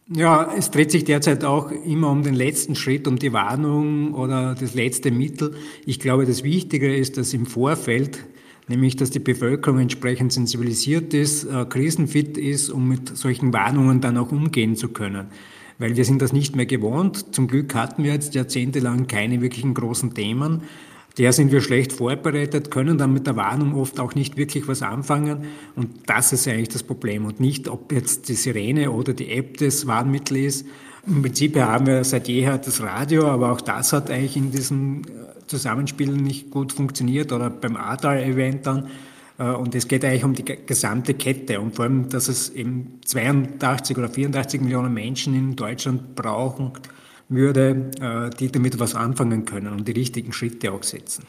Ja, 0.07 0.53
es 0.55 0.69
dreht 0.69 0.91
sich 0.91 1.03
derzeit 1.03 1.43
auch 1.43 1.71
immer 1.71 2.11
um 2.11 2.21
den 2.21 2.35
letzten 2.35 2.75
Schritt, 2.75 3.07
um 3.07 3.17
die 3.17 3.33
Warnung 3.33 4.13
oder 4.13 4.53
das 4.53 4.75
letzte 4.75 5.09
Mittel. 5.09 5.55
Ich 5.85 5.99
glaube, 5.99 6.25
das 6.25 6.43
Wichtige 6.43 6.95
ist, 6.95 7.17
dass 7.17 7.33
im 7.33 7.47
Vorfeld 7.47 8.23
nämlich 8.67 8.95
dass 8.95 9.09
die 9.09 9.19
Bevölkerung 9.19 9.79
entsprechend 9.79 10.33
sensibilisiert 10.33 11.13
ist, 11.13 11.45
äh, 11.45 11.65
krisenfit 11.65 12.37
ist, 12.37 12.69
um 12.69 12.87
mit 12.87 13.15
solchen 13.15 13.53
Warnungen 13.53 14.01
dann 14.01 14.17
auch 14.17 14.31
umgehen 14.31 14.75
zu 14.75 14.89
können. 14.89 15.27
Weil 15.77 15.97
wir 15.97 16.05
sind 16.05 16.21
das 16.21 16.31
nicht 16.33 16.55
mehr 16.55 16.65
gewohnt. 16.65 17.35
Zum 17.35 17.47
Glück 17.47 17.75
hatten 17.75 18.03
wir 18.03 18.13
jetzt 18.13 18.33
jahrzehntelang 18.33 19.07
keine 19.07 19.41
wirklichen 19.41 19.73
großen 19.73 20.13
Themen. 20.13 20.61
Der 21.17 21.31
sind 21.31 21.51
wir 21.51 21.61
schlecht 21.61 21.93
vorbereitet, 21.93 22.71
können 22.71 22.97
dann 22.97 23.13
mit 23.13 23.25
der 23.25 23.37
Warnung 23.37 23.75
oft 23.75 23.99
auch 23.99 24.15
nicht 24.15 24.35
wirklich 24.35 24.67
was 24.67 24.81
anfangen. 24.81 25.45
Und 25.75 25.89
das 26.07 26.33
ist 26.33 26.47
eigentlich 26.47 26.69
das 26.69 26.83
Problem. 26.83 27.25
Und 27.25 27.39
nicht, 27.39 27.69
ob 27.69 27.91
jetzt 27.93 28.27
die 28.27 28.33
Sirene 28.33 28.91
oder 28.91 29.13
die 29.13 29.31
App 29.31 29.57
das 29.57 29.87
Warnmittel 29.87 30.37
ist. 30.37 30.65
Im 31.07 31.21
Prinzip 31.21 31.55
haben 31.57 31.85
wir 31.85 32.03
seit 32.03 32.27
jeher 32.27 32.57
das 32.57 32.81
Radio, 32.81 33.27
aber 33.27 33.51
auch 33.51 33.61
das 33.61 33.93
hat 33.93 34.09
eigentlich 34.09 34.37
in 34.37 34.51
diesem 34.51 35.03
Zusammenspiel 35.47 36.11
nicht 36.11 36.49
gut 36.49 36.73
funktioniert 36.73 37.31
oder 37.31 37.49
beim 37.49 37.75
Ahrtal-Event 37.75 38.65
dann. 38.65 38.87
Äh, 39.37 39.49
und 39.49 39.75
es 39.75 39.87
geht 39.87 40.03
eigentlich 40.03 40.23
um 40.23 40.33
die 40.33 40.43
gesamte 40.43 41.13
Kette 41.13 41.59
und 41.59 41.75
vor 41.75 41.85
allem, 41.85 42.09
dass 42.09 42.27
es 42.27 42.49
eben 42.49 42.99
82 43.05 43.97
oder 43.97 44.09
84 44.09 44.61
Millionen 44.61 44.93
Menschen 44.93 45.35
in 45.35 45.55
Deutschland 45.55 46.15
brauchen, 46.15 46.71
würde, 47.27 47.91
äh, 47.99 48.35
die 48.37 48.51
damit 48.51 48.79
was 48.79 48.95
anfangen 48.95 49.45
können 49.45 49.73
und 49.73 49.87
die 49.87 49.93
richtigen 49.93 50.31
Schritte 50.31 50.71
auch 50.71 50.83
setzen. 50.83 51.25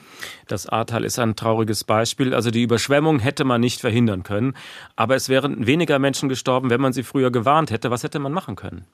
Das 0.47 0.67
Ahrtal 0.67 1.05
ist 1.05 1.19
ein 1.19 1.37
trauriges 1.37 1.85
Beispiel. 1.85 2.35
Also 2.35 2.51
die 2.51 2.63
Überschwemmung 2.63 3.19
hätte 3.19 3.45
man 3.45 3.61
nicht 3.61 3.81
verhindern 3.81 4.23
können, 4.23 4.55
aber 4.95 5.17
es 5.17 5.29
wären 5.29 5.67
weniger 5.67 5.99
Menschen 5.99 6.29
gestorben, 6.29 6.71
wenn 6.71 6.81
man 6.81 6.93
sie 6.93 7.03
früher 7.03 7.31
gewarnt 7.31 7.71
hätte. 7.71 7.91
Was 7.91 8.03
hätte 8.03 8.19
man 8.19 8.33
machen 8.33 8.57
können? 8.57 8.85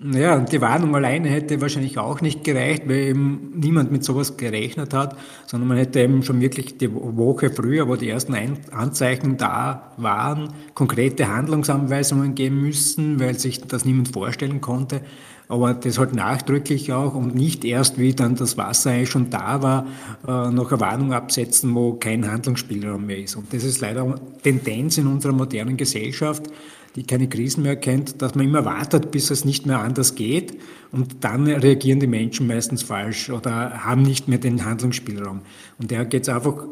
Ja, 0.00 0.36
und 0.36 0.52
die 0.52 0.60
Warnung 0.60 0.94
alleine 0.94 1.28
hätte 1.28 1.60
wahrscheinlich 1.60 1.98
auch 1.98 2.20
nicht 2.20 2.44
gereicht, 2.44 2.88
weil 2.88 3.08
eben 3.08 3.50
niemand 3.56 3.90
mit 3.90 4.04
sowas 4.04 4.36
gerechnet 4.36 4.94
hat, 4.94 5.18
sondern 5.46 5.66
man 5.66 5.76
hätte 5.76 5.98
eben 5.98 6.22
schon 6.22 6.40
wirklich 6.40 6.78
die 6.78 6.94
Woche 6.94 7.50
früher, 7.50 7.88
wo 7.88 7.96
die 7.96 8.08
ersten 8.08 8.36
Anzeichen 8.70 9.38
da 9.38 9.92
waren, 9.96 10.50
konkrete 10.74 11.26
Handlungsanweisungen 11.26 12.36
geben 12.36 12.60
müssen, 12.60 13.18
weil 13.18 13.36
sich 13.36 13.60
das 13.62 13.84
niemand 13.84 14.12
vorstellen 14.12 14.60
konnte 14.60 15.00
aber 15.48 15.72
das 15.72 15.98
halt 15.98 16.14
nachdrücklich 16.14 16.92
auch 16.92 17.14
und 17.14 17.34
nicht 17.34 17.64
erst, 17.64 17.98
wie 17.98 18.14
dann 18.14 18.36
das 18.36 18.58
Wasser 18.58 18.90
eigentlich 18.90 19.10
schon 19.10 19.30
da 19.30 19.62
war, 19.62 19.86
äh, 20.26 20.50
noch 20.52 20.70
eine 20.70 20.80
Warnung 20.80 21.12
absetzen, 21.14 21.74
wo 21.74 21.94
kein 21.94 22.30
Handlungsspielraum 22.30 23.06
mehr 23.06 23.18
ist. 23.18 23.34
Und 23.34 23.52
das 23.52 23.64
ist 23.64 23.80
leider 23.80 24.14
Tendenz 24.42 24.98
in 24.98 25.06
unserer 25.06 25.32
modernen 25.32 25.76
Gesellschaft, 25.76 26.50
die 26.98 27.04
keine 27.04 27.28
Krisen 27.28 27.62
mehr 27.62 27.76
kennt, 27.76 28.20
dass 28.20 28.34
man 28.34 28.44
immer 28.44 28.64
wartet, 28.64 29.12
bis 29.12 29.30
es 29.30 29.44
nicht 29.44 29.66
mehr 29.66 29.78
anders 29.78 30.16
geht 30.16 30.58
und 30.90 31.22
dann 31.22 31.46
reagieren 31.46 32.00
die 32.00 32.08
Menschen 32.08 32.48
meistens 32.48 32.82
falsch 32.82 33.30
oder 33.30 33.84
haben 33.84 34.02
nicht 34.02 34.26
mehr 34.26 34.38
den 34.38 34.64
Handlungsspielraum. 34.64 35.42
Und 35.78 35.92
da 35.92 36.02
geht 36.02 36.24
es 36.24 36.28
einfach 36.28 36.64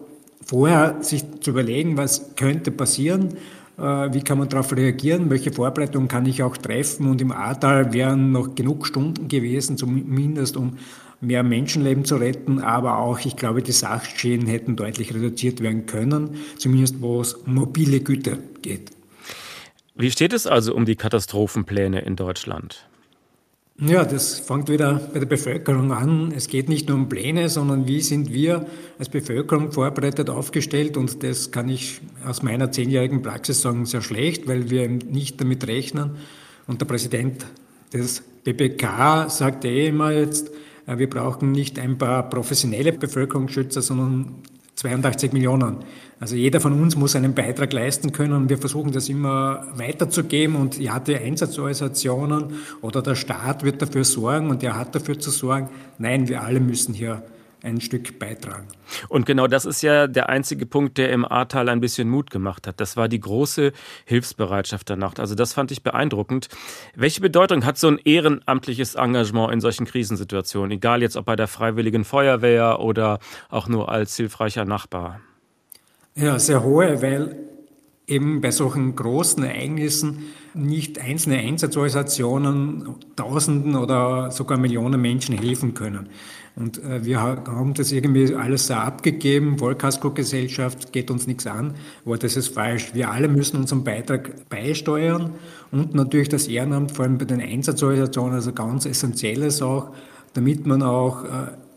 vorher, 0.45 0.97
sich 1.01 1.25
zu 1.41 1.51
überlegen, 1.51 1.97
was 1.97 2.35
könnte 2.35 2.73
passieren 2.73 3.35
äh, 3.79 3.83
wie 4.13 4.23
kann 4.23 4.39
man 4.39 4.49
darauf 4.49 4.75
reagieren, 4.75 5.31
welche 5.31 5.53
Vorbereitungen 5.53 6.09
kann 6.09 6.27
ich 6.27 6.43
auch 6.43 6.57
treffen. 6.57 7.09
Und 7.09 7.21
im 7.21 7.31
Ahrtal 7.31 7.93
wären 7.93 8.33
noch 8.33 8.55
genug 8.55 8.87
Stunden 8.87 9.29
gewesen, 9.29 9.77
zumindest 9.77 10.57
um 10.57 10.79
mehr 11.21 11.43
Menschenleben 11.43 12.05
zu 12.05 12.17
retten, 12.17 12.61
aber 12.61 12.99
auch, 12.99 13.21
ich 13.25 13.37
glaube, 13.37 13.63
die 13.63 13.73
Sachschäden 13.73 14.47
hätten 14.47 14.77
deutlich 14.77 15.15
reduziert 15.15 15.61
werden 15.61 15.87
können, 15.87 16.37
zumindest 16.59 17.01
wo 17.01 17.21
es 17.21 17.39
mobile 17.47 18.01
Güter 18.01 18.39
geht. 18.61 18.96
Wie 19.99 20.11
steht 20.11 20.33
es 20.33 20.47
also 20.47 20.75
um 20.75 20.85
die 20.85 20.97
Katastrophenpläne 20.97 22.01
in 22.01 22.17
Deutschland? 22.17 22.87
Ja, 23.79 24.05
das 24.05 24.39
fängt 24.39 24.71
wieder 24.71 25.01
bei 25.13 25.19
der 25.19 25.27
Bevölkerung 25.27 25.93
an. 25.93 26.33
Es 26.35 26.49
geht 26.49 26.69
nicht 26.69 26.89
nur 26.89 26.97
um 26.97 27.09
Pläne, 27.11 27.51
sondern 27.51 27.87
wie 27.87 28.01
sind 28.01 28.33
wir 28.33 28.67
als 28.99 29.11
Bevölkerung 29.11 29.73
vorbereitet 29.73 30.31
aufgestellt. 30.31 30.97
Und 30.97 31.23
das 31.23 31.51
kann 31.51 31.69
ich 31.69 32.01
aus 32.27 32.43
meiner 32.43 32.73
zehnjährigen 32.73 33.21
Praxis 33.21 33.61
sagen, 33.61 33.85
sehr 33.85 34.01
schlecht, 34.01 34.49
weil 34.49 34.71
wir 34.71 34.89
nicht 34.89 35.41
damit 35.41 35.67
rechnen. 35.67 36.13
Und 36.67 36.81
der 36.81 36.87
Präsident 36.87 37.47
des 37.93 38.23
BBK 38.45 39.29
sagt 39.29 39.65
eh 39.67 39.89
immer 39.89 40.11
jetzt, 40.11 40.51
äh, 40.87 40.97
wir 40.99 41.11
brauchen 41.11 41.53
nicht 41.53 41.79
ein 41.79 41.99
paar 41.99 42.29
professionelle 42.31 42.93
Bevölkerungsschützer, 42.93 43.83
sondern 43.83 44.37
82 44.77 45.33
Millionen. 45.33 45.79
Also 46.21 46.37
jeder 46.37 46.61
von 46.61 46.81
uns 46.81 46.97
muss 46.97 47.17
einen 47.17 47.35
Beitrag 47.35 47.73
leisten 47.73 48.13
können 48.13 48.33
und 48.33 48.49
wir 48.49 48.59
versuchen 48.59 48.93
das 48.93 49.09
immer 49.09 49.67
weiterzugeben 49.75 50.57
und 50.57 50.79
ja, 50.79 50.99
die 51.01 51.17
Einsatzorganisationen 51.17 52.55
oder 52.83 53.03
der 53.03 53.15
Staat 53.15 53.65
wird 53.65 53.83
dafür 53.83 54.05
sorgen 54.05 54.51
und 54.51 54.63
er 54.63 54.79
hat 54.79 54.95
dafür 54.95 55.19
zu 55.19 55.31
sorgen. 55.31 55.69
Nein, 55.99 56.29
wir 56.29 56.43
alle 56.43 56.61
müssen 56.61 56.95
hier 56.95 57.23
ein 57.67 57.81
Stück 57.81 58.19
beitragen. 58.19 58.69
Und 59.09 59.27
genau 59.27 59.49
das 59.49 59.67
ist 59.67 59.83
ja 59.83 60.07
der 60.07 60.29
einzige 60.29 60.65
Punkt, 60.67 60.97
der 60.97 61.11
im 61.11 61.25
Ahrtal 61.25 61.69
ein 61.69 61.81
bisschen 61.81 62.09
Mut 62.09 62.31
gemacht 62.31 62.67
hat. 62.67 62.81
Das 62.81 62.97
war 62.97 63.09
die 63.09 63.21
große 63.21 63.73
Hilfsbereitschaft 64.05 64.89
der 64.89 64.97
Nacht. 64.97 65.19
Also 65.21 65.35
das 65.35 65.53
fand 65.53 65.73
ich 65.73 65.83
beeindruckend. 65.83 66.49
Welche 66.95 67.21
Bedeutung 67.21 67.65
hat 67.65 67.77
so 67.77 67.89
ein 67.89 67.99
ehrenamtliches 67.99 68.95
Engagement 68.95 69.53
in 69.53 69.61
solchen 69.61 69.85
Krisensituationen, 69.85 70.71
egal 70.71 71.03
jetzt 71.03 71.17
ob 71.17 71.27
bei 71.27 71.37
der 71.37 71.49
Freiwilligen 71.49 72.05
Feuerwehr 72.05 72.81
oder 72.81 73.19
auch 73.51 73.69
nur 73.69 73.91
als 73.91 74.17
hilfreicher 74.17 74.65
Nachbar? 74.65 75.21
Ja, 76.15 76.39
sehr 76.39 76.63
hohe, 76.63 77.03
weil 77.03 77.37
eben 78.07 78.41
bei 78.41 78.53
solchen 78.53 78.95
großen 78.95 79.43
Ereignissen 79.43 80.23
nicht 80.55 80.99
einzelne 80.99 81.39
Einsatzorganisationen 81.39 82.95
Tausenden 83.17 83.75
oder 83.77 84.31
sogar 84.31 84.59
Millionen 84.59 85.01
Menschen 85.01 85.37
helfen 85.37 85.75
können. 85.75 86.09
Und 86.57 86.83
äh, 86.83 87.05
wir 87.05 87.21
haben 87.21 87.75
das 87.75 87.93
irgendwie 87.93 88.35
alles 88.35 88.67
so 88.67 88.75
abgegeben. 88.75 89.59
Vollkasko-Gesellschaft 89.59 90.91
geht 90.91 91.11
uns 91.11 91.27
nichts 91.27 91.47
an, 91.47 91.75
aber 92.05 92.17
das 92.17 92.37
ist 92.37 92.49
falsch. 92.49 92.95
Wir 92.95 93.11
alle 93.11 93.29
müssen 93.29 93.59
unseren 93.59 93.85
Beitrag 93.85 94.49
beisteuern 94.49 95.35
und 95.71 95.95
natürlich 95.95 96.31
das 96.31 96.49
Ehrenamt, 96.49 96.93
vor 96.93 97.05
allem 97.05 97.19
bei 97.19 97.27
den 97.27 97.43
Einsatzorganisationen, 97.43 98.35
also 98.35 98.53
ganz 98.53 98.87
essentielles 98.87 99.61
auch, 99.61 99.93
damit 100.33 100.67
man 100.67 100.83
auch 100.83 101.25
äh, 101.25 101.29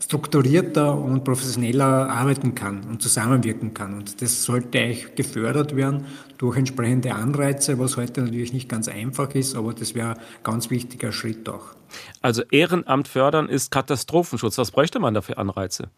strukturierter 0.02 0.96
und 0.96 1.24
professioneller 1.24 2.08
arbeiten 2.08 2.54
kann 2.54 2.80
und 2.88 3.02
zusammenwirken 3.02 3.74
kann. 3.74 3.94
Und 3.94 4.22
das 4.22 4.44
sollte 4.44 4.80
eigentlich 4.80 5.14
gefördert 5.14 5.76
werden 5.76 6.06
durch 6.38 6.56
entsprechende 6.56 7.14
Anreize, 7.14 7.78
was 7.78 7.98
heute 7.98 8.22
natürlich 8.22 8.54
nicht 8.54 8.68
ganz 8.68 8.88
einfach 8.88 9.34
ist, 9.34 9.54
aber 9.56 9.74
das 9.74 9.94
wäre 9.94 10.14
ein 10.14 10.20
ganz 10.42 10.70
wichtiger 10.70 11.12
Schritt 11.12 11.48
auch. 11.50 11.79
Also 12.20 12.42
Ehrenamt 12.50 13.08
fördern 13.08 13.48
ist 13.48 13.70
Katastrophenschutz. 13.70 14.58
Was 14.58 14.70
bräuchte 14.70 15.00
man 15.00 15.14
dafür 15.14 15.38
Anreize? 15.38 15.90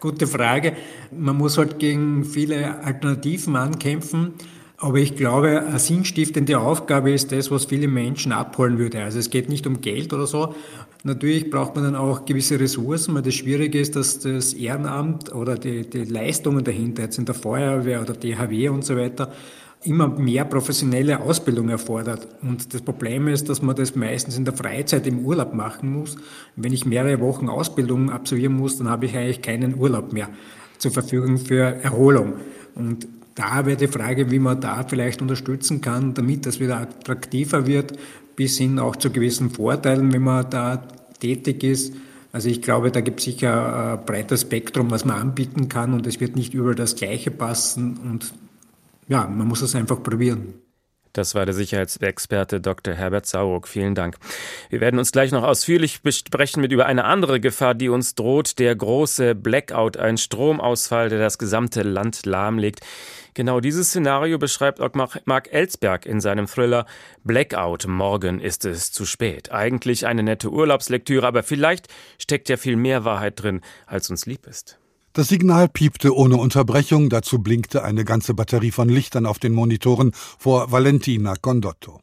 Gute 0.00 0.26
Frage. 0.26 0.76
Man 1.10 1.36
muss 1.36 1.56
halt 1.56 1.78
gegen 1.78 2.24
viele 2.24 2.82
Alternativen 2.82 3.56
ankämpfen. 3.56 4.34
Aber 4.76 4.98
ich 4.98 5.16
glaube, 5.16 5.64
eine 5.66 5.78
sinnstiftende 5.78 6.58
Aufgabe 6.58 7.12
ist 7.12 7.32
das, 7.32 7.50
was 7.50 7.64
viele 7.64 7.88
Menschen 7.88 8.32
abholen 8.32 8.76
würde. 8.76 9.02
Also 9.02 9.18
es 9.18 9.30
geht 9.30 9.48
nicht 9.48 9.66
um 9.66 9.80
Geld 9.80 10.12
oder 10.12 10.26
so. 10.26 10.54
Natürlich 11.04 11.48
braucht 11.48 11.74
man 11.74 11.84
dann 11.84 11.96
auch 11.96 12.24
gewisse 12.24 12.58
Ressourcen, 12.58 13.14
weil 13.14 13.22
das 13.22 13.34
Schwierige 13.34 13.78
ist, 13.78 13.96
dass 13.96 14.18
das 14.18 14.52
Ehrenamt 14.52 15.32
oder 15.32 15.56
die, 15.56 15.88
die 15.88 16.04
Leistungen 16.04 16.64
dahinter, 16.64 17.04
jetzt 17.04 17.18
in 17.18 17.24
der 17.24 17.34
Feuerwehr 17.34 18.02
oder 18.02 18.14
DHW 18.14 18.68
und 18.68 18.84
so 18.84 18.96
weiter, 18.96 19.32
immer 19.84 20.08
mehr 20.08 20.44
professionelle 20.44 21.20
Ausbildung 21.20 21.68
erfordert. 21.68 22.26
Und 22.42 22.72
das 22.72 22.82
Problem 22.82 23.28
ist, 23.28 23.48
dass 23.48 23.62
man 23.62 23.76
das 23.76 23.94
meistens 23.94 24.36
in 24.36 24.44
der 24.44 24.54
Freizeit 24.54 25.06
im 25.06 25.20
Urlaub 25.20 25.54
machen 25.54 25.92
muss. 25.92 26.16
wenn 26.56 26.72
ich 26.72 26.86
mehrere 26.86 27.20
Wochen 27.20 27.48
Ausbildung 27.48 28.10
absolvieren 28.10 28.54
muss, 28.54 28.78
dann 28.78 28.88
habe 28.88 29.06
ich 29.06 29.16
eigentlich 29.16 29.42
keinen 29.42 29.78
Urlaub 29.78 30.12
mehr 30.12 30.28
zur 30.78 30.90
Verfügung 30.90 31.38
für 31.38 31.82
Erholung. 31.82 32.34
Und 32.74 33.06
da 33.34 33.66
wäre 33.66 33.76
die 33.76 33.88
Frage, 33.88 34.30
wie 34.30 34.38
man 34.38 34.60
da 34.60 34.84
vielleicht 34.84 35.20
unterstützen 35.20 35.80
kann, 35.80 36.14
damit 36.14 36.46
das 36.46 36.60
wieder 36.60 36.78
attraktiver 36.78 37.66
wird, 37.66 37.98
bis 38.36 38.58
hin 38.58 38.78
auch 38.78 38.96
zu 38.96 39.10
gewissen 39.10 39.50
Vorteilen, 39.50 40.12
wenn 40.12 40.22
man 40.22 40.48
da 40.50 40.82
tätig 41.20 41.62
ist. 41.64 41.94
Also 42.32 42.48
ich 42.48 42.62
glaube, 42.62 42.90
da 42.90 43.00
gibt 43.00 43.20
es 43.20 43.26
sicher 43.26 43.92
ein 43.92 44.06
breites 44.06 44.42
Spektrum, 44.42 44.90
was 44.90 45.04
man 45.04 45.20
anbieten 45.20 45.68
kann 45.68 45.94
und 45.94 46.06
es 46.06 46.20
wird 46.20 46.36
nicht 46.36 46.52
überall 46.52 46.74
das 46.74 46.96
Gleiche 46.96 47.30
passen 47.30 47.96
und 47.96 48.32
ja, 49.08 49.26
man 49.26 49.46
muss 49.48 49.62
es 49.62 49.74
einfach 49.74 50.02
probieren. 50.02 50.54
Das 51.14 51.36
war 51.36 51.46
der 51.46 51.54
Sicherheitsexperte 51.54 52.60
Dr. 52.60 52.92
Herbert 52.92 53.26
Sauruck. 53.26 53.68
Vielen 53.68 53.94
Dank. 53.94 54.16
Wir 54.68 54.80
werden 54.80 54.98
uns 54.98 55.12
gleich 55.12 55.30
noch 55.30 55.44
ausführlich 55.44 56.02
besprechen 56.02 56.60
mit 56.60 56.72
über 56.72 56.86
eine 56.86 57.04
andere 57.04 57.38
Gefahr, 57.38 57.74
die 57.74 57.88
uns 57.88 58.16
droht, 58.16 58.58
der 58.58 58.74
große 58.74 59.36
Blackout, 59.36 59.96
ein 59.96 60.18
Stromausfall, 60.18 61.10
der 61.10 61.20
das 61.20 61.38
gesamte 61.38 61.84
Land 61.84 62.26
lahmlegt. 62.26 62.80
Genau 63.34 63.60
dieses 63.60 63.90
Szenario 63.90 64.38
beschreibt 64.38 64.80
auch 64.80 64.90
Mark 64.92 65.52
Ellsberg 65.52 66.04
in 66.04 66.20
seinem 66.20 66.48
Thriller 66.48 66.84
Blackout. 67.22 67.86
Morgen 67.86 68.40
ist 68.40 68.64
es 68.64 68.90
zu 68.90 69.06
spät. 69.06 69.52
Eigentlich 69.52 70.06
eine 70.06 70.24
nette 70.24 70.50
Urlaubslektüre, 70.50 71.28
aber 71.28 71.44
vielleicht 71.44 71.86
steckt 72.18 72.48
ja 72.48 72.56
viel 72.56 72.74
mehr 72.74 73.04
Wahrheit 73.04 73.40
drin, 73.40 73.60
als 73.86 74.10
uns 74.10 74.26
lieb 74.26 74.48
ist. 74.48 74.78
Das 75.16 75.28
Signal 75.28 75.68
piepte 75.68 76.12
ohne 76.12 76.38
Unterbrechung, 76.38 77.08
dazu 77.08 77.38
blinkte 77.38 77.84
eine 77.84 78.04
ganze 78.04 78.34
Batterie 78.34 78.72
von 78.72 78.88
Lichtern 78.88 79.26
auf 79.26 79.38
den 79.38 79.52
Monitoren 79.52 80.10
vor 80.12 80.72
Valentina 80.72 81.36
Condotto. 81.36 82.00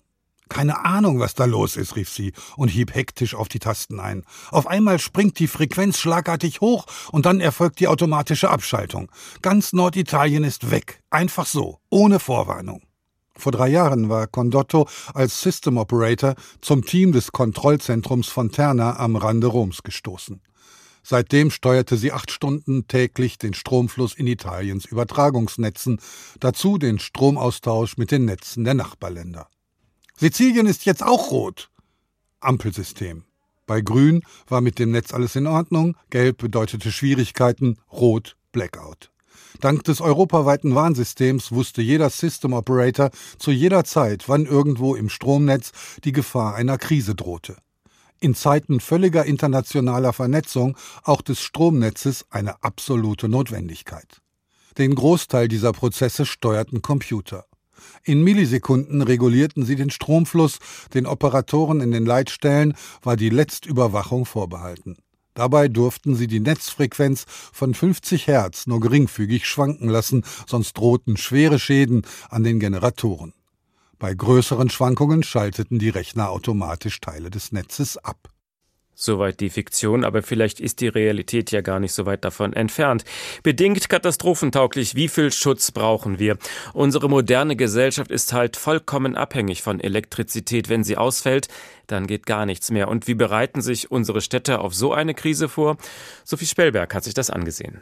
Keine 0.47 0.85
Ahnung, 0.85 1.19
was 1.19 1.33
da 1.33 1.43
los 1.43 1.75
ist, 1.75 1.97
rief 1.97 2.09
sie 2.09 2.31
und 2.55 2.69
hieb 2.69 2.95
hektisch 2.95 3.35
auf 3.35 3.49
die 3.49 3.59
Tasten 3.59 3.99
ein. 3.99 4.23
Auf 4.49 4.65
einmal 4.65 4.97
springt 4.97 5.39
die 5.39 5.47
Frequenz 5.47 5.99
schlagartig 5.99 6.61
hoch 6.61 6.85
und 7.11 7.25
dann 7.25 7.41
erfolgt 7.41 7.81
die 7.81 7.89
automatische 7.89 8.49
Abschaltung. 8.49 9.11
Ganz 9.41 9.73
Norditalien 9.73 10.45
ist 10.45 10.71
weg. 10.71 11.03
Einfach 11.09 11.47
so, 11.47 11.79
ohne 11.89 12.17
Vorwarnung. 12.17 12.81
Vor 13.35 13.51
drei 13.51 13.67
Jahren 13.67 14.07
war 14.07 14.27
Condotto 14.27 14.87
als 15.13 15.41
System 15.41 15.75
Operator 15.75 16.35
zum 16.61 16.85
Team 16.85 17.11
des 17.11 17.33
Kontrollzentrums 17.33 18.29
von 18.29 18.53
Terna 18.53 18.95
am 18.97 19.17
Rande 19.17 19.47
Roms 19.47 19.83
gestoßen. 19.83 20.41
Seitdem 21.03 21.51
steuerte 21.51 21.97
sie 21.97 22.11
acht 22.11 22.31
Stunden 22.31 22.87
täglich 22.87 23.37
den 23.37 23.53
Stromfluss 23.53 24.13
in 24.13 24.27
Italiens 24.27 24.85
Übertragungsnetzen, 24.85 25.99
dazu 26.39 26.77
den 26.77 26.99
Stromaustausch 26.99 27.97
mit 27.97 28.11
den 28.11 28.25
Netzen 28.25 28.63
der 28.63 28.75
Nachbarländer. 28.75 29.47
Sizilien 30.17 30.67
ist 30.67 30.85
jetzt 30.85 31.03
auch 31.03 31.31
rot. 31.31 31.71
Ampelsystem. 32.39 33.23
Bei 33.65 33.81
Grün 33.81 34.21
war 34.47 34.61
mit 34.61 34.79
dem 34.79 34.91
Netz 34.91 35.13
alles 35.13 35.35
in 35.35 35.47
Ordnung, 35.47 35.95
Gelb 36.09 36.39
bedeutete 36.39 36.91
Schwierigkeiten, 36.91 37.77
Rot 37.91 38.35
Blackout. 38.51 39.11
Dank 39.59 39.83
des 39.83 40.01
europaweiten 40.01 40.75
Warnsystems 40.75 41.51
wusste 41.51 41.81
jeder 41.81 42.09
System 42.09 42.53
Operator 42.53 43.11
zu 43.37 43.51
jeder 43.51 43.83
Zeit, 43.83 44.27
wann 44.27 44.45
irgendwo 44.45 44.95
im 44.95 45.09
Stromnetz 45.09 45.71
die 46.03 46.11
Gefahr 46.11 46.55
einer 46.55 46.77
Krise 46.77 47.15
drohte. 47.15 47.57
In 48.23 48.35
Zeiten 48.35 48.79
völliger 48.79 49.25
internationaler 49.25 50.13
Vernetzung 50.13 50.77
auch 51.03 51.23
des 51.23 51.41
Stromnetzes 51.41 52.27
eine 52.29 52.63
absolute 52.63 53.27
Notwendigkeit. 53.27 54.21
Den 54.77 54.93
Großteil 54.93 55.47
dieser 55.47 55.73
Prozesse 55.73 56.27
steuerten 56.27 56.83
Computer. 56.83 57.45
In 58.03 58.23
Millisekunden 58.23 59.01
regulierten 59.01 59.65
sie 59.65 59.75
den 59.75 59.89
Stromfluss, 59.89 60.59
den 60.93 61.07
Operatoren 61.07 61.81
in 61.81 61.89
den 61.89 62.05
Leitstellen 62.05 62.75
war 63.01 63.17
die 63.17 63.29
Letztüberwachung 63.29 64.27
vorbehalten. 64.27 64.97
Dabei 65.33 65.67
durften 65.67 66.15
sie 66.15 66.27
die 66.27 66.41
Netzfrequenz 66.41 67.25
von 67.27 67.73
50 67.73 68.27
Hertz 68.27 68.67
nur 68.67 68.81
geringfügig 68.81 69.47
schwanken 69.47 69.89
lassen, 69.89 70.23
sonst 70.45 70.77
drohten 70.77 71.17
schwere 71.17 71.57
Schäden 71.57 72.03
an 72.29 72.43
den 72.43 72.59
Generatoren. 72.59 73.33
Bei 74.01 74.15
größeren 74.15 74.71
Schwankungen 74.71 75.21
schalteten 75.21 75.77
die 75.77 75.89
Rechner 75.89 76.31
automatisch 76.31 76.99
Teile 77.01 77.29
des 77.29 77.51
Netzes 77.51 77.97
ab. 77.97 78.29
Soweit 78.95 79.39
die 79.39 79.51
Fiktion, 79.51 80.03
aber 80.03 80.23
vielleicht 80.23 80.59
ist 80.59 80.81
die 80.81 80.87
Realität 80.87 81.51
ja 81.51 81.61
gar 81.61 81.79
nicht 81.79 81.93
so 81.93 82.07
weit 82.07 82.25
davon 82.25 82.53
entfernt. 82.53 83.05
Bedingt 83.43 83.89
katastrophentauglich, 83.89 84.95
wie 84.95 85.07
viel 85.07 85.31
Schutz 85.31 85.71
brauchen 85.71 86.17
wir? 86.17 86.39
Unsere 86.73 87.09
moderne 87.09 87.55
Gesellschaft 87.55 88.09
ist 88.09 88.33
halt 88.33 88.57
vollkommen 88.57 89.15
abhängig 89.15 89.61
von 89.61 89.79
Elektrizität. 89.79 90.67
Wenn 90.67 90.83
sie 90.83 90.97
ausfällt, 90.97 91.47
dann 91.85 92.07
geht 92.07 92.25
gar 92.25 92.47
nichts 92.47 92.71
mehr. 92.71 92.87
Und 92.87 93.07
wie 93.07 93.13
bereiten 93.13 93.61
sich 93.61 93.91
unsere 93.91 94.21
Städte 94.21 94.61
auf 94.61 94.73
so 94.73 94.93
eine 94.93 95.13
Krise 95.13 95.47
vor? 95.47 95.77
Sophie 96.23 96.47
Spellberg 96.47 96.95
hat 96.95 97.03
sich 97.03 97.13
das 97.13 97.29
angesehen. 97.29 97.81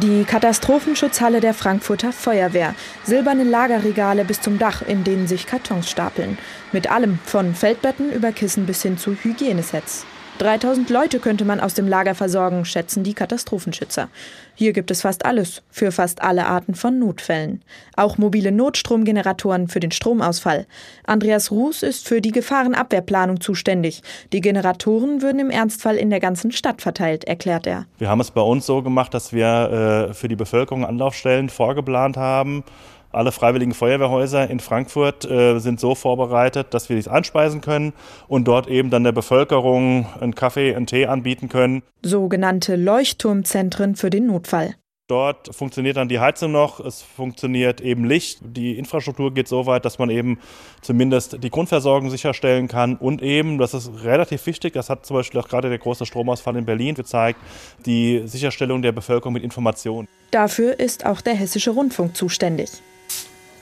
Die 0.00 0.22
Katastrophenschutzhalle 0.22 1.40
der 1.40 1.54
Frankfurter 1.54 2.12
Feuerwehr. 2.12 2.76
Silberne 3.02 3.42
Lagerregale 3.42 4.24
bis 4.24 4.40
zum 4.40 4.56
Dach, 4.56 4.80
in 4.86 5.02
denen 5.02 5.26
sich 5.26 5.44
Kartons 5.44 5.90
stapeln. 5.90 6.38
Mit 6.70 6.88
allem, 6.88 7.18
von 7.24 7.52
Feldbetten 7.52 8.12
über 8.12 8.30
Kissen 8.30 8.64
bis 8.64 8.80
hin 8.82 8.96
zu 8.96 9.16
Hygienesets. 9.16 10.06
3000 10.38 10.88
Leute 10.90 11.18
könnte 11.18 11.44
man 11.44 11.60
aus 11.60 11.74
dem 11.74 11.88
Lager 11.88 12.14
versorgen, 12.14 12.64
schätzen 12.64 13.02
die 13.02 13.14
Katastrophenschützer. 13.14 14.08
Hier 14.54 14.72
gibt 14.72 14.90
es 14.90 15.02
fast 15.02 15.24
alles 15.24 15.62
für 15.70 15.92
fast 15.92 16.22
alle 16.22 16.46
Arten 16.46 16.74
von 16.74 16.98
Notfällen. 16.98 17.62
Auch 17.96 18.18
mobile 18.18 18.50
Notstromgeneratoren 18.50 19.68
für 19.68 19.80
den 19.80 19.90
Stromausfall. 19.90 20.66
Andreas 21.06 21.50
Ruß 21.50 21.82
ist 21.82 22.08
für 22.08 22.20
die 22.20 22.32
Gefahrenabwehrplanung 22.32 23.40
zuständig. 23.40 24.02
Die 24.32 24.40
Generatoren 24.40 25.22
würden 25.22 25.38
im 25.40 25.50
Ernstfall 25.50 25.96
in 25.96 26.10
der 26.10 26.20
ganzen 26.20 26.50
Stadt 26.52 26.82
verteilt, 26.82 27.24
erklärt 27.24 27.66
er. 27.66 27.86
Wir 27.98 28.08
haben 28.08 28.20
es 28.20 28.30
bei 28.30 28.40
uns 28.40 28.66
so 28.66 28.82
gemacht, 28.82 29.14
dass 29.14 29.32
wir 29.32 30.08
äh, 30.10 30.14
für 30.14 30.28
die 30.28 30.36
Bevölkerung 30.36 30.84
Anlaufstellen 30.84 31.48
vorgeplant 31.48 32.16
haben 32.16 32.64
alle 33.10 33.32
freiwilligen 33.32 33.74
Feuerwehrhäuser 33.74 34.48
in 34.50 34.60
Frankfurt 34.60 35.24
äh, 35.24 35.58
sind 35.58 35.80
so 35.80 35.94
vorbereitet, 35.94 36.74
dass 36.74 36.88
wir 36.88 36.96
dies 36.96 37.08
einspeisen 37.08 37.60
können 37.60 37.92
und 38.28 38.46
dort 38.46 38.68
eben 38.68 38.90
dann 38.90 39.04
der 39.04 39.12
Bevölkerung 39.12 40.06
einen 40.20 40.34
Kaffee, 40.34 40.74
einen 40.74 40.86
Tee 40.86 41.06
anbieten 41.06 41.48
können. 41.48 41.82
Sogenannte 42.02 42.76
Leuchtturmzentren 42.76 43.96
für 43.96 44.10
den 44.10 44.26
Notfall. 44.26 44.74
Dort 45.08 45.54
funktioniert 45.56 45.96
dann 45.96 46.08
die 46.08 46.20
Heizung 46.20 46.52
noch, 46.52 46.80
es 46.80 47.00
funktioniert 47.00 47.80
eben 47.80 48.04
Licht. 48.04 48.40
Die 48.42 48.78
Infrastruktur 48.78 49.32
geht 49.32 49.48
so 49.48 49.64
weit, 49.64 49.86
dass 49.86 49.98
man 49.98 50.10
eben 50.10 50.38
zumindest 50.82 51.42
die 51.42 51.48
Grundversorgung 51.48 52.10
sicherstellen 52.10 52.68
kann 52.68 52.94
und 52.94 53.22
eben, 53.22 53.56
das 53.56 53.72
ist 53.72 53.90
relativ 54.04 54.44
wichtig, 54.44 54.74
das 54.74 54.90
hat 54.90 55.06
zum 55.06 55.16
Beispiel 55.16 55.40
auch 55.40 55.48
gerade 55.48 55.70
der 55.70 55.78
große 55.78 56.04
Stromausfall 56.04 56.56
in 56.56 56.66
Berlin 56.66 56.94
gezeigt, 56.94 57.40
die 57.86 58.20
Sicherstellung 58.26 58.82
der 58.82 58.92
Bevölkerung 58.92 59.32
mit 59.32 59.44
Informationen. 59.44 60.06
Dafür 60.30 60.78
ist 60.78 61.06
auch 61.06 61.22
der 61.22 61.34
Hessische 61.34 61.70
Rundfunk 61.70 62.14
zuständig. 62.14 62.68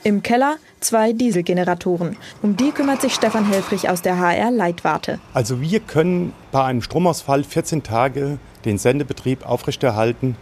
Im 0.03 0.23
Keller 0.23 0.57
zwei 0.79 1.13
Dieselgeneratoren. 1.13 2.17
Um 2.41 2.55
die 2.55 2.71
kümmert 2.71 3.01
sich 3.01 3.13
Stefan 3.13 3.45
Helfrich 3.45 3.89
aus 3.89 4.01
der 4.01 4.19
HR 4.19 4.51
Leitwarte. 4.51 5.19
Also 5.33 5.61
wir 5.61 5.79
können 5.79 6.33
bei 6.51 6.63
einem 6.63 6.81
Stromausfall 6.81 7.43
14 7.43 7.83
Tage 7.83 8.39
den 8.65 8.77
Sendebetrieb 8.77 9.45
aufrechterhalten 9.47 10.35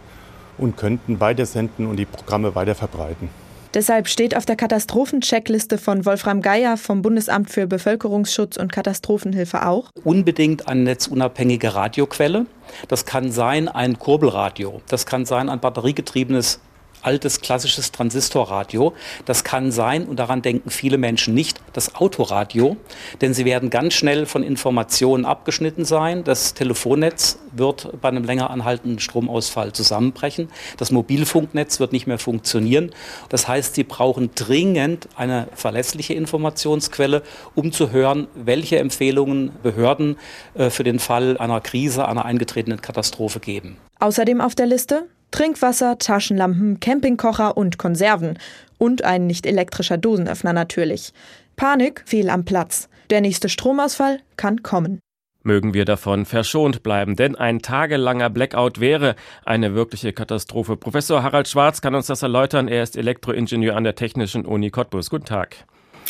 und 0.58 0.76
könnten 0.76 1.20
weiter 1.20 1.46
senden 1.46 1.86
und 1.86 1.96
die 1.96 2.06
Programme 2.06 2.54
weiter 2.54 2.74
verbreiten. 2.74 3.28
Deshalb 3.74 4.08
steht 4.08 4.34
auf 4.34 4.46
der 4.46 4.56
Katastrophencheckliste 4.56 5.76
von 5.76 6.06
Wolfram 6.06 6.40
Geier 6.40 6.78
vom 6.78 7.02
Bundesamt 7.02 7.50
für 7.50 7.66
Bevölkerungsschutz 7.66 8.56
und 8.56 8.72
Katastrophenhilfe 8.72 9.66
auch. 9.66 9.90
Unbedingt 10.02 10.66
eine 10.66 10.82
netzunabhängige 10.82 11.74
Radioquelle. 11.74 12.46
Das 12.88 13.04
kann 13.04 13.30
sein 13.30 13.68
ein 13.68 13.98
Kurbelradio. 13.98 14.80
Das 14.88 15.04
kann 15.04 15.26
sein 15.26 15.50
ein 15.50 15.60
batteriegetriebenes 15.60 16.60
altes 17.06 17.40
klassisches 17.40 17.92
Transistorradio. 17.92 18.92
Das 19.24 19.44
kann 19.44 19.70
sein, 19.70 20.06
und 20.06 20.18
daran 20.18 20.42
denken 20.42 20.70
viele 20.70 20.98
Menschen 20.98 21.34
nicht, 21.34 21.60
das 21.72 21.94
Autoradio, 21.94 22.76
denn 23.20 23.32
sie 23.32 23.44
werden 23.44 23.70
ganz 23.70 23.94
schnell 23.94 24.26
von 24.26 24.42
Informationen 24.42 25.24
abgeschnitten 25.24 25.84
sein. 25.84 26.24
Das 26.24 26.54
Telefonnetz 26.54 27.38
wird 27.52 28.00
bei 28.00 28.08
einem 28.08 28.24
länger 28.24 28.50
anhaltenden 28.50 28.98
Stromausfall 28.98 29.72
zusammenbrechen. 29.72 30.48
Das 30.76 30.90
Mobilfunknetz 30.90 31.80
wird 31.80 31.92
nicht 31.92 32.06
mehr 32.06 32.18
funktionieren. 32.18 32.90
Das 33.28 33.48
heißt, 33.48 33.76
sie 33.76 33.84
brauchen 33.84 34.30
dringend 34.34 35.08
eine 35.16 35.48
verlässliche 35.54 36.14
Informationsquelle, 36.14 37.22
um 37.54 37.72
zu 37.72 37.90
hören, 37.92 38.26
welche 38.34 38.78
Empfehlungen 38.78 39.52
Behörden 39.62 40.16
äh, 40.54 40.70
für 40.70 40.84
den 40.84 40.98
Fall 40.98 41.38
einer 41.38 41.60
Krise, 41.60 42.08
einer 42.08 42.24
eingetretenen 42.24 42.80
Katastrophe 42.80 43.40
geben. 43.40 43.76
Außerdem 44.00 44.40
auf 44.40 44.54
der 44.54 44.66
Liste 44.66 45.06
Trinkwasser, 45.36 45.98
Taschenlampen, 45.98 46.80
Campingkocher 46.80 47.58
und 47.58 47.76
Konserven. 47.76 48.38
Und 48.78 49.04
ein 49.04 49.26
nicht 49.26 49.44
elektrischer 49.44 49.98
Dosenöffner 49.98 50.54
natürlich. 50.54 51.12
Panik 51.56 52.02
fehl 52.06 52.30
am 52.30 52.46
Platz. 52.46 52.88
Der 53.10 53.20
nächste 53.20 53.50
Stromausfall 53.50 54.20
kann 54.38 54.62
kommen. 54.62 54.98
Mögen 55.42 55.74
wir 55.74 55.84
davon 55.84 56.24
verschont 56.24 56.82
bleiben, 56.82 57.16
denn 57.16 57.36
ein 57.36 57.60
tagelanger 57.60 58.30
Blackout 58.30 58.80
wäre 58.80 59.14
eine 59.44 59.74
wirkliche 59.74 60.14
Katastrophe. 60.14 60.78
Professor 60.78 61.22
Harald 61.22 61.48
Schwarz 61.48 61.82
kann 61.82 61.94
uns 61.94 62.06
das 62.06 62.22
erläutern. 62.22 62.66
Er 62.66 62.82
ist 62.82 62.96
Elektroingenieur 62.96 63.76
an 63.76 63.84
der 63.84 63.94
Technischen 63.94 64.46
Uni 64.46 64.70
Cottbus. 64.70 65.10
Guten 65.10 65.26
Tag. 65.26 65.66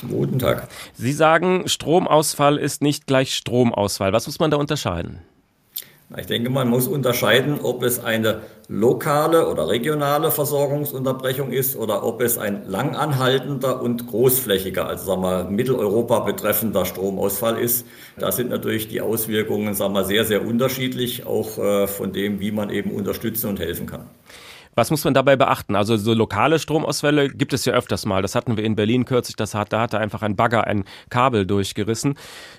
Guten 0.08 0.38
Tag. 0.38 0.68
Sie 0.94 1.12
sagen, 1.12 1.66
Stromausfall 1.66 2.58
ist 2.58 2.80
nicht 2.80 3.08
gleich 3.08 3.34
Stromausfall. 3.34 4.12
Was 4.12 4.28
muss 4.28 4.38
man 4.38 4.52
da 4.52 4.56
unterscheiden? 4.56 5.18
Ich 6.16 6.26
denke, 6.26 6.50
man 6.50 6.68
muss 6.68 6.86
unterscheiden, 6.86 7.58
ob 7.60 7.82
es 7.82 7.98
eine 7.98 8.42
lokale 8.68 9.48
oder 9.48 9.68
regionale 9.68 10.30
Versorgungsunterbrechung 10.30 11.50
ist 11.50 11.74
oder 11.74 12.04
ob 12.04 12.20
es 12.20 12.38
ein 12.38 12.62
langanhaltender 12.68 13.82
und 13.82 14.06
großflächiger, 14.06 14.86
also 14.86 15.04
sagen 15.04 15.22
wir, 15.22 15.44
Mitteleuropa 15.50 16.20
betreffender 16.20 16.84
Stromausfall 16.84 17.58
ist. 17.58 17.86
Da 18.18 18.30
sind 18.30 18.50
natürlich 18.50 18.86
die 18.86 19.00
Auswirkungen 19.00 19.74
sagen 19.74 19.94
wir, 19.94 20.04
sehr, 20.04 20.24
sehr 20.24 20.46
unterschiedlich, 20.46 21.26
auch 21.26 21.58
äh, 21.58 21.88
von 21.88 22.12
dem, 22.12 22.38
wie 22.38 22.52
man 22.52 22.70
eben 22.70 22.92
unterstützen 22.92 23.48
und 23.48 23.58
helfen 23.58 23.86
kann. 23.86 24.06
Was 24.76 24.92
muss 24.92 25.02
man 25.04 25.14
dabei 25.14 25.34
beachten? 25.34 25.74
Also 25.74 25.96
so 25.96 26.14
lokale 26.14 26.60
Stromausfälle 26.60 27.30
gibt 27.30 27.52
es 27.52 27.64
ja 27.64 27.72
öfters 27.72 28.06
mal. 28.06 28.22
Das 28.22 28.36
hatten 28.36 28.56
wir 28.56 28.62
in 28.62 28.76
Berlin 28.76 29.06
kürzlich. 29.06 29.34
Das 29.34 29.54
hat, 29.54 29.72
da 29.72 29.80
hatte 29.80 29.98
einfach 29.98 30.22
ein 30.22 30.36
Bagger 30.36 30.66
ein 30.66 30.84
Kabel 31.10 31.46
durchgerissen. 31.46 32.16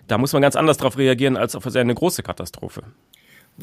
Da 0.08 0.18
muss 0.18 0.34
man 0.34 0.42
ganz 0.42 0.56
anders 0.56 0.78
darauf 0.78 0.98
reagieren 0.98 1.38
als 1.38 1.56
auf 1.56 1.74
eine 1.74 1.94
große 1.94 2.24
Katastrophe. 2.24 2.82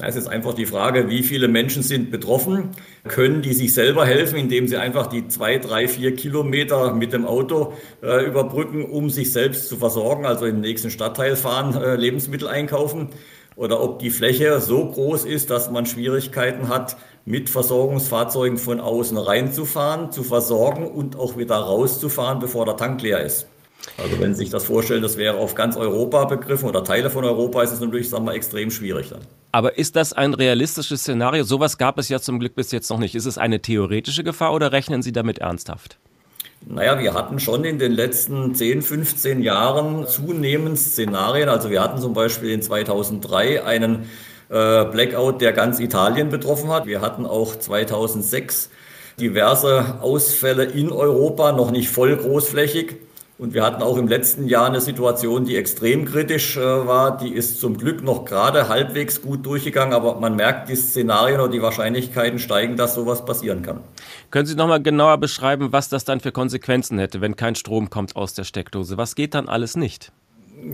Es 0.00 0.16
ist 0.16 0.26
einfach 0.26 0.54
die 0.54 0.66
Frage, 0.66 1.08
wie 1.08 1.22
viele 1.22 1.46
Menschen 1.46 1.84
sind 1.84 2.10
betroffen? 2.10 2.70
Können 3.06 3.42
die 3.42 3.52
sich 3.52 3.72
selber 3.72 4.04
helfen, 4.04 4.36
indem 4.36 4.66
sie 4.66 4.76
einfach 4.76 5.06
die 5.06 5.28
zwei, 5.28 5.58
drei, 5.58 5.86
vier 5.86 6.16
Kilometer 6.16 6.92
mit 6.94 7.12
dem 7.12 7.24
Auto 7.24 7.74
äh, 8.02 8.26
überbrücken, 8.26 8.84
um 8.84 9.08
sich 9.08 9.32
selbst 9.32 9.68
zu 9.68 9.76
versorgen, 9.76 10.26
also 10.26 10.46
im 10.46 10.60
nächsten 10.60 10.90
Stadtteil 10.90 11.36
fahren, 11.36 11.80
äh, 11.80 11.94
Lebensmittel 11.94 12.48
einkaufen? 12.48 13.10
Oder 13.54 13.80
ob 13.80 14.00
die 14.00 14.10
Fläche 14.10 14.60
so 14.60 14.84
groß 14.84 15.26
ist, 15.26 15.50
dass 15.50 15.70
man 15.70 15.86
Schwierigkeiten 15.86 16.68
hat, 16.68 16.96
mit 17.24 17.48
Versorgungsfahrzeugen 17.48 18.58
von 18.58 18.80
außen 18.80 19.16
reinzufahren, 19.16 20.10
zu 20.10 20.24
versorgen 20.24 20.88
und 20.88 21.14
auch 21.14 21.38
wieder 21.38 21.54
rauszufahren, 21.54 22.40
bevor 22.40 22.64
der 22.64 22.76
Tank 22.76 23.00
leer 23.00 23.20
ist. 23.20 23.46
Also 23.98 24.20
wenn 24.20 24.34
Sie 24.34 24.40
sich 24.40 24.50
das 24.50 24.64
vorstellen, 24.64 25.02
das 25.02 25.16
wäre 25.16 25.36
auf 25.36 25.54
ganz 25.54 25.76
Europa 25.76 26.24
begriffen 26.24 26.68
oder 26.68 26.84
Teile 26.84 27.10
von 27.10 27.24
Europa, 27.24 27.62
ist 27.62 27.72
es 27.72 27.80
natürlich, 27.80 28.08
sagen 28.08 28.24
wir, 28.24 28.32
extrem 28.32 28.70
schwierig 28.70 29.10
dann. 29.10 29.20
Aber 29.52 29.78
ist 29.78 29.96
das 29.96 30.12
ein 30.12 30.34
realistisches 30.34 31.02
Szenario? 31.02 31.44
Sowas 31.44 31.78
gab 31.78 31.98
es 31.98 32.08
ja 32.08 32.18
zum 32.20 32.40
Glück 32.40 32.54
bis 32.54 32.72
jetzt 32.72 32.90
noch 32.90 32.98
nicht. 32.98 33.14
Ist 33.14 33.26
es 33.26 33.38
eine 33.38 33.60
theoretische 33.60 34.24
Gefahr 34.24 34.52
oder 34.52 34.72
rechnen 34.72 35.02
Sie 35.02 35.12
damit 35.12 35.38
ernsthaft? 35.38 35.98
Naja, 36.66 36.98
wir 36.98 37.12
hatten 37.12 37.38
schon 37.38 37.64
in 37.64 37.78
den 37.78 37.92
letzten 37.92 38.54
10, 38.54 38.82
15 38.82 39.42
Jahren 39.42 40.06
zunehmend 40.06 40.78
Szenarien. 40.78 41.48
Also 41.48 41.70
wir 41.70 41.82
hatten 41.82 42.00
zum 42.00 42.14
Beispiel 42.14 42.50
in 42.50 42.62
2003 42.62 43.64
einen 43.64 44.06
äh, 44.48 44.84
Blackout, 44.86 45.42
der 45.42 45.52
ganz 45.52 45.78
Italien 45.78 46.30
betroffen 46.30 46.70
hat. 46.70 46.86
Wir 46.86 47.02
hatten 47.02 47.26
auch 47.26 47.54
2006 47.56 48.70
diverse 49.20 49.98
Ausfälle 50.00 50.64
in 50.64 50.90
Europa, 50.90 51.52
noch 51.52 51.70
nicht 51.70 51.90
voll 51.90 52.16
großflächig. 52.16 52.96
Und 53.36 53.52
wir 53.52 53.64
hatten 53.64 53.82
auch 53.82 53.98
im 53.98 54.06
letzten 54.06 54.46
Jahr 54.46 54.66
eine 54.66 54.80
Situation, 54.80 55.44
die 55.44 55.56
extrem 55.56 56.04
kritisch 56.04 56.56
äh, 56.56 56.60
war. 56.60 57.16
Die 57.16 57.34
ist 57.34 57.60
zum 57.60 57.76
Glück 57.76 58.02
noch 58.04 58.24
gerade 58.24 58.68
halbwegs 58.68 59.22
gut 59.22 59.44
durchgegangen, 59.44 59.92
aber 59.92 60.20
man 60.20 60.36
merkt, 60.36 60.68
die 60.68 60.76
Szenarien 60.76 61.40
oder 61.40 61.50
die 61.50 61.60
Wahrscheinlichkeiten 61.60 62.38
steigen, 62.38 62.76
dass 62.76 62.94
sowas 62.94 63.24
passieren 63.24 63.62
kann. 63.62 63.80
Können 64.30 64.46
Sie 64.46 64.54
noch 64.54 64.68
mal 64.68 64.80
genauer 64.80 65.18
beschreiben, 65.18 65.72
was 65.72 65.88
das 65.88 66.04
dann 66.04 66.20
für 66.20 66.30
Konsequenzen 66.30 66.98
hätte, 67.00 67.20
wenn 67.20 67.34
kein 67.34 67.56
Strom 67.56 67.90
kommt 67.90 68.14
aus 68.14 68.34
der 68.34 68.44
Steckdose? 68.44 68.98
Was 68.98 69.16
geht 69.16 69.34
dann 69.34 69.48
alles 69.48 69.76
nicht? 69.76 70.12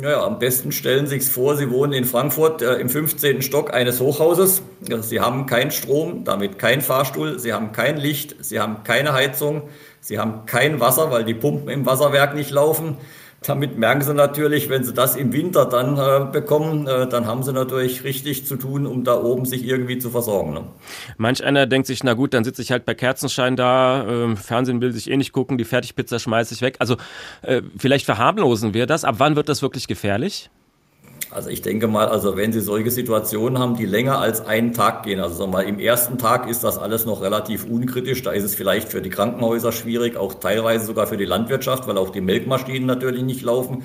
Ja, 0.02 0.24
am 0.24 0.38
besten 0.38 0.70
stellen 0.70 1.06
Sie 1.06 1.18
sich 1.18 1.28
vor, 1.30 1.56
Sie 1.56 1.70
wohnen 1.70 1.92
in 1.92 2.04
Frankfurt 2.04 2.60
äh, 2.62 2.74
im 2.74 2.88
15. 2.88 3.42
Stock 3.42 3.72
eines 3.72 4.00
Hochhauses. 4.00 4.62
Sie 5.00 5.20
haben 5.20 5.46
keinen 5.46 5.70
Strom, 5.70 6.24
damit 6.24 6.58
kein 6.58 6.80
Fahrstuhl, 6.82 7.38
Sie 7.38 7.52
haben 7.52 7.72
kein 7.72 7.96
Licht, 7.96 8.36
Sie 8.40 8.60
haben 8.60 8.84
keine 8.84 9.14
Heizung, 9.14 9.62
Sie 10.00 10.18
haben 10.18 10.46
kein 10.46 10.80
Wasser, 10.80 11.10
weil 11.10 11.24
die 11.24 11.34
Pumpen 11.34 11.68
im 11.68 11.86
Wasserwerk 11.86 12.34
nicht 12.34 12.50
laufen. 12.50 12.96
Damit 13.42 13.78
merken 13.78 14.02
Sie 14.02 14.12
natürlich, 14.12 14.68
wenn 14.68 14.84
Sie 14.84 14.92
das 14.92 15.16
im 15.16 15.32
Winter 15.32 15.64
dann 15.64 15.96
äh, 15.96 16.30
bekommen, 16.30 16.86
äh, 16.86 17.08
dann 17.08 17.26
haben 17.26 17.42
Sie 17.42 17.54
natürlich 17.54 18.04
richtig 18.04 18.44
zu 18.46 18.56
tun, 18.56 18.86
um 18.86 19.02
da 19.02 19.14
oben 19.14 19.46
sich 19.46 19.64
irgendwie 19.64 19.96
zu 19.96 20.10
versorgen. 20.10 20.52
Ne? 20.52 20.64
Manch 21.16 21.42
einer 21.42 21.66
denkt 21.66 21.86
sich, 21.86 22.04
na 22.04 22.12
gut, 22.12 22.34
dann 22.34 22.44
sitze 22.44 22.60
ich 22.60 22.70
halt 22.70 22.84
bei 22.84 22.92
Kerzenschein 22.92 23.56
da, 23.56 24.06
äh, 24.06 24.36
Fernsehen 24.36 24.82
will 24.82 24.92
sich 24.92 25.10
eh 25.10 25.16
nicht 25.16 25.32
gucken, 25.32 25.56
die 25.56 25.64
Fertigpizza 25.64 26.18
schmeiße 26.18 26.52
ich 26.52 26.60
weg. 26.60 26.76
Also 26.80 26.96
äh, 27.40 27.62
vielleicht 27.78 28.04
verharmlosen 28.04 28.74
wir 28.74 28.86
das. 28.86 29.04
Ab 29.04 29.14
wann 29.18 29.36
wird 29.36 29.48
das 29.48 29.62
wirklich 29.62 29.86
gefährlich? 29.86 30.50
Also 31.32 31.48
ich 31.48 31.62
denke 31.62 31.86
mal, 31.86 32.08
also 32.08 32.36
wenn 32.36 32.52
Sie 32.52 32.60
solche 32.60 32.90
Situationen 32.90 33.58
haben, 33.58 33.76
die 33.76 33.86
länger 33.86 34.18
als 34.18 34.44
einen 34.44 34.72
Tag 34.72 35.04
gehen, 35.04 35.20
also 35.20 35.36
sagen 35.36 35.52
wir 35.52 35.58
mal, 35.58 35.64
im 35.64 35.78
ersten 35.78 36.18
Tag 36.18 36.48
ist 36.48 36.64
das 36.64 36.76
alles 36.76 37.06
noch 37.06 37.22
relativ 37.22 37.66
unkritisch, 37.66 38.22
da 38.22 38.32
ist 38.32 38.42
es 38.42 38.56
vielleicht 38.56 38.88
für 38.88 39.00
die 39.00 39.10
Krankenhäuser 39.10 39.70
schwierig, 39.70 40.16
auch 40.16 40.34
teilweise 40.34 40.86
sogar 40.86 41.06
für 41.06 41.16
die 41.16 41.24
Landwirtschaft, 41.24 41.86
weil 41.86 41.98
auch 41.98 42.10
die 42.10 42.20
Melkmaschinen 42.20 42.84
natürlich 42.84 43.22
nicht 43.22 43.42
laufen. 43.42 43.84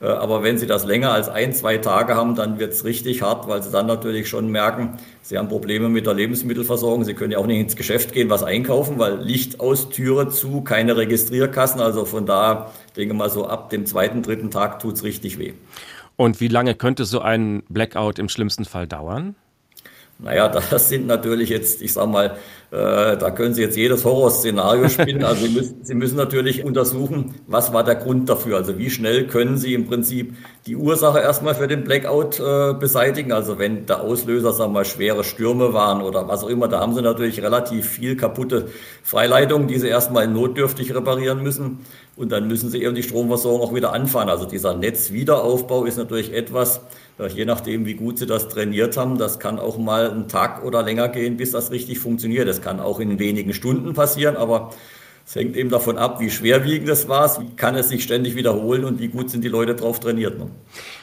Äh, 0.00 0.06
aber 0.06 0.44
wenn 0.44 0.58
Sie 0.58 0.66
das 0.66 0.84
länger 0.84 1.10
als 1.10 1.28
ein, 1.28 1.52
zwei 1.52 1.78
Tage 1.78 2.14
haben, 2.14 2.36
dann 2.36 2.60
wird 2.60 2.72
es 2.72 2.84
richtig 2.84 3.22
hart, 3.22 3.48
weil 3.48 3.64
Sie 3.64 3.70
dann 3.72 3.86
natürlich 3.86 4.28
schon 4.28 4.48
merken, 4.48 4.96
Sie 5.22 5.38
haben 5.38 5.48
Probleme 5.48 5.88
mit 5.88 6.06
der 6.06 6.14
Lebensmittelversorgung. 6.14 7.04
Sie 7.04 7.14
können 7.14 7.32
ja 7.32 7.38
auch 7.38 7.46
nicht 7.46 7.58
ins 7.58 7.74
Geschäft 7.74 8.12
gehen, 8.12 8.30
was 8.30 8.44
einkaufen, 8.44 8.96
weil 9.00 9.20
Licht 9.20 9.58
aus, 9.58 9.88
Türe 9.88 10.28
zu, 10.28 10.60
keine 10.60 10.96
Registrierkassen. 10.96 11.80
Also 11.80 12.04
von 12.04 12.26
da, 12.26 12.70
denke 12.96 13.14
mal 13.14 13.28
so 13.28 13.46
ab 13.46 13.70
dem 13.70 13.86
zweiten, 13.86 14.22
dritten 14.22 14.52
Tag 14.52 14.78
tut 14.78 14.94
es 14.94 15.02
richtig 15.02 15.38
weh. 15.40 15.54
Und 16.16 16.40
wie 16.40 16.48
lange 16.48 16.74
könnte 16.74 17.04
so 17.04 17.20
ein 17.20 17.62
Blackout 17.68 18.18
im 18.18 18.28
schlimmsten 18.28 18.64
Fall 18.64 18.86
dauern? 18.86 19.36
Naja, 20.18 20.48
das 20.70 20.88
sind 20.88 21.06
natürlich 21.06 21.50
jetzt, 21.50 21.82
ich 21.82 21.92
sag 21.92 22.08
mal, 22.08 22.36
äh, 22.70 23.16
da 23.16 23.30
können 23.30 23.54
Sie 23.54 23.62
jetzt 23.62 23.76
jedes 23.76 24.04
Horrorszenario 24.04 24.88
spinnen. 24.88 25.24
Also 25.24 25.46
Sie 25.46 25.52
müssen, 25.52 25.84
Sie 25.84 25.94
müssen 25.94 26.16
natürlich 26.16 26.64
untersuchen, 26.64 27.34
was 27.46 27.72
war 27.72 27.84
der 27.84 27.96
Grund 27.96 28.28
dafür. 28.28 28.56
Also 28.56 28.78
wie 28.78 28.90
schnell 28.90 29.26
können 29.26 29.56
Sie 29.58 29.74
im 29.74 29.86
Prinzip 29.86 30.34
die 30.66 30.74
Ursache 30.74 31.20
erstmal 31.20 31.54
für 31.54 31.68
den 31.68 31.84
Blackout 31.84 32.40
äh, 32.40 32.74
beseitigen. 32.74 33.32
Also 33.32 33.58
wenn 33.58 33.86
der 33.86 34.00
Auslöser, 34.00 34.52
sagen 34.52 34.70
wir 34.72 34.80
mal, 34.80 34.84
schwere 34.84 35.22
Stürme 35.22 35.74
waren 35.74 36.02
oder 36.02 36.26
was 36.28 36.42
auch 36.42 36.48
immer, 36.48 36.66
da 36.66 36.80
haben 36.80 36.94
Sie 36.94 37.02
natürlich 37.02 37.42
relativ 37.42 37.86
viel 37.86 38.16
kaputte 38.16 38.66
Freileitungen, 39.02 39.68
die 39.68 39.78
Sie 39.78 39.88
erstmal 39.88 40.26
notdürftig 40.26 40.94
reparieren 40.94 41.42
müssen. 41.42 41.80
Und 42.16 42.32
dann 42.32 42.48
müssen 42.48 42.70
Sie 42.70 42.82
eben 42.82 42.94
die 42.94 43.02
Stromversorgung 43.02 43.60
auch 43.60 43.74
wieder 43.74 43.92
anfahren. 43.92 44.30
Also 44.30 44.46
dieser 44.46 44.74
Netzwiederaufbau 44.74 45.84
ist 45.84 45.98
natürlich 45.98 46.32
etwas, 46.32 46.80
je 47.34 47.44
nachdem, 47.44 47.84
wie 47.84 47.92
gut 47.92 48.18
Sie 48.18 48.24
das 48.24 48.48
trainiert 48.48 48.96
haben, 48.96 49.18
das 49.18 49.38
kann 49.38 49.58
auch 49.58 49.76
mal 49.76 50.10
einen 50.10 50.26
Tag 50.26 50.64
oder 50.64 50.82
länger 50.82 51.08
gehen, 51.08 51.36
bis 51.36 51.50
das 51.50 51.70
richtig 51.70 51.98
funktioniert. 51.98 52.48
Das 52.48 52.62
kann 52.62 52.80
auch 52.80 53.00
in 53.00 53.18
wenigen 53.18 53.52
Stunden 53.52 53.92
passieren, 53.92 54.36
aber 54.36 54.70
es 55.26 55.34
hängt 55.34 55.56
eben 55.56 55.70
davon 55.70 55.98
ab, 55.98 56.20
wie 56.20 56.30
schwerwiegend 56.30 56.88
es 56.88 57.08
war, 57.08 57.40
wie 57.40 57.56
kann 57.56 57.74
es 57.74 57.88
sich 57.88 58.04
ständig 58.04 58.36
wiederholen 58.36 58.84
und 58.84 59.00
wie 59.00 59.08
gut 59.08 59.28
sind 59.28 59.42
die 59.42 59.48
Leute 59.48 59.74
darauf 59.74 59.98
trainiert. 59.98 60.38
Ne? 60.38 60.50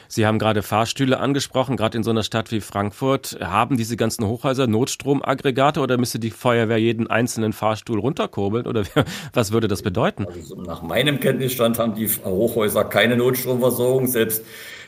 Sie 0.08 0.24
haben 0.24 0.38
gerade 0.38 0.62
Fahrstühle 0.62 1.20
angesprochen, 1.20 1.76
gerade 1.76 1.98
in 1.98 2.04
so 2.04 2.10
einer 2.10 2.22
Stadt 2.22 2.50
wie 2.50 2.62
Frankfurt. 2.62 3.36
Haben 3.42 3.76
diese 3.76 3.98
ganzen 3.98 4.26
Hochhäuser 4.26 4.66
Notstromaggregate 4.66 5.78
oder 5.78 5.98
müsste 5.98 6.18
die 6.18 6.30
Feuerwehr 6.30 6.78
jeden 6.78 7.06
einzelnen 7.06 7.52
Fahrstuhl 7.52 7.98
runterkurbeln 7.98 8.66
oder 8.66 8.84
was 9.34 9.52
würde 9.52 9.68
das 9.68 9.82
bedeuten? 9.82 10.26
Also 10.26 10.54
nach 10.62 10.80
meinem 10.80 11.20
Kenntnisstand 11.20 11.78
haben 11.78 11.94
die 11.94 12.08
Hochhäuser 12.08 12.84
keine 12.84 13.18
Notstromversorgung, 13.18 14.06
selbst 14.06 14.42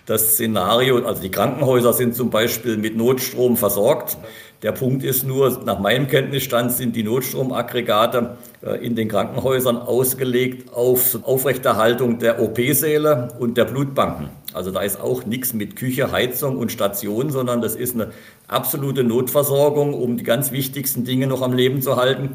das 0.07 0.35
Szenario, 0.35 1.05
also 1.05 1.20
die 1.20 1.31
Krankenhäuser 1.31 1.92
sind 1.92 2.14
zum 2.14 2.31
Beispiel 2.31 2.77
mit 2.77 2.96
Notstrom 2.96 3.57
versorgt. 3.57 4.16
Der 4.62 4.73
Punkt 4.73 5.05
ist 5.05 5.27
nur, 5.27 5.62
nach 5.64 5.79
meinem 5.81 6.09
Kenntnisstand 6.09 6.73
sind 6.73 6.97
die 6.97 7.03
Notstromaggregate 7.03 8.37
äh, 8.62 8.85
in 8.85 8.97
den 8.97 9.09
Krankenhäusern 9.09 9.77
ausgelegt 9.77 10.73
auf 10.73 11.19
Aufrechterhaltung 11.25 12.19
der 12.19 12.40
OP-Säle 12.40 13.29
und 13.38 13.59
der 13.59 13.66
Blutbanken. 13.66 14.31
Also 14.55 14.71
da 14.71 14.81
ist 14.81 14.99
auch 14.99 15.27
nichts 15.27 15.53
mit 15.53 15.77
Küche, 15.77 16.11
Heizung 16.11 16.57
und 16.57 16.73
Station, 16.73 17.31
sondern 17.31 17.61
das 17.61 17.77
ist 17.77 17.95
eine 17.95 18.12
absolute 18.49 19.05
Notversorgung, 19.05 19.92
um 19.92 20.16
die 20.16 20.25
ganz 20.25 20.51
wichtigsten 20.53 21.05
Dinge 21.05 21.27
noch 21.27 21.42
am 21.42 21.53
Leben 21.53 21.83
zu 21.83 21.97
halten. 21.97 22.31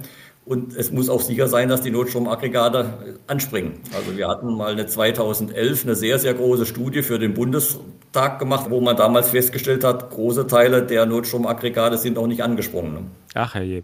Und 0.45 0.75
es 0.75 0.91
muss 0.91 1.09
auch 1.09 1.21
sicher 1.21 1.47
sein, 1.47 1.69
dass 1.69 1.81
die 1.81 1.91
Notstromaggregate 1.91 3.17
anspringen. 3.25 3.73
Also 3.95 4.15
wir 4.17 4.27
hatten 4.27 4.55
mal 4.55 4.73
eine 4.73 4.85
2011 4.85 5.85
eine 5.85 5.95
sehr, 5.95 6.19
sehr 6.19 6.35
große 6.35 6.67
Studie 6.67 7.01
für 7.01 7.17
den 7.17 7.33
Bundestag 8.11 8.39
gemacht, 8.39 8.65
wo 8.69 8.81
man 8.81 8.97
damals 8.97 9.29
festgestellt 9.29 9.83
hat, 9.85 10.09
große 10.09 10.45
Teile 10.47 10.83
der 10.83 11.05
Notstromaggregate 11.05 11.97
sind 11.97 12.17
auch 12.17 12.27
nicht 12.27 12.43
angesprungen. 12.43 13.11
Ach 13.35 13.55
herrje. 13.55 13.83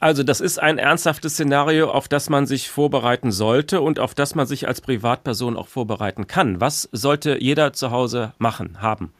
Also 0.00 0.24
das 0.24 0.40
ist 0.40 0.60
ein 0.60 0.78
ernsthaftes 0.78 1.34
Szenario, 1.34 1.90
auf 1.90 2.08
das 2.08 2.28
man 2.28 2.46
sich 2.46 2.68
vorbereiten 2.68 3.30
sollte 3.30 3.80
und 3.80 4.00
auf 4.00 4.14
das 4.14 4.34
man 4.34 4.46
sich 4.46 4.66
als 4.66 4.80
Privatperson 4.80 5.56
auch 5.56 5.68
vorbereiten 5.68 6.26
kann. 6.26 6.60
Was 6.60 6.88
sollte 6.92 7.38
jeder 7.40 7.72
zu 7.72 7.92
Hause 7.92 8.32
machen, 8.38 8.82
haben? 8.82 9.12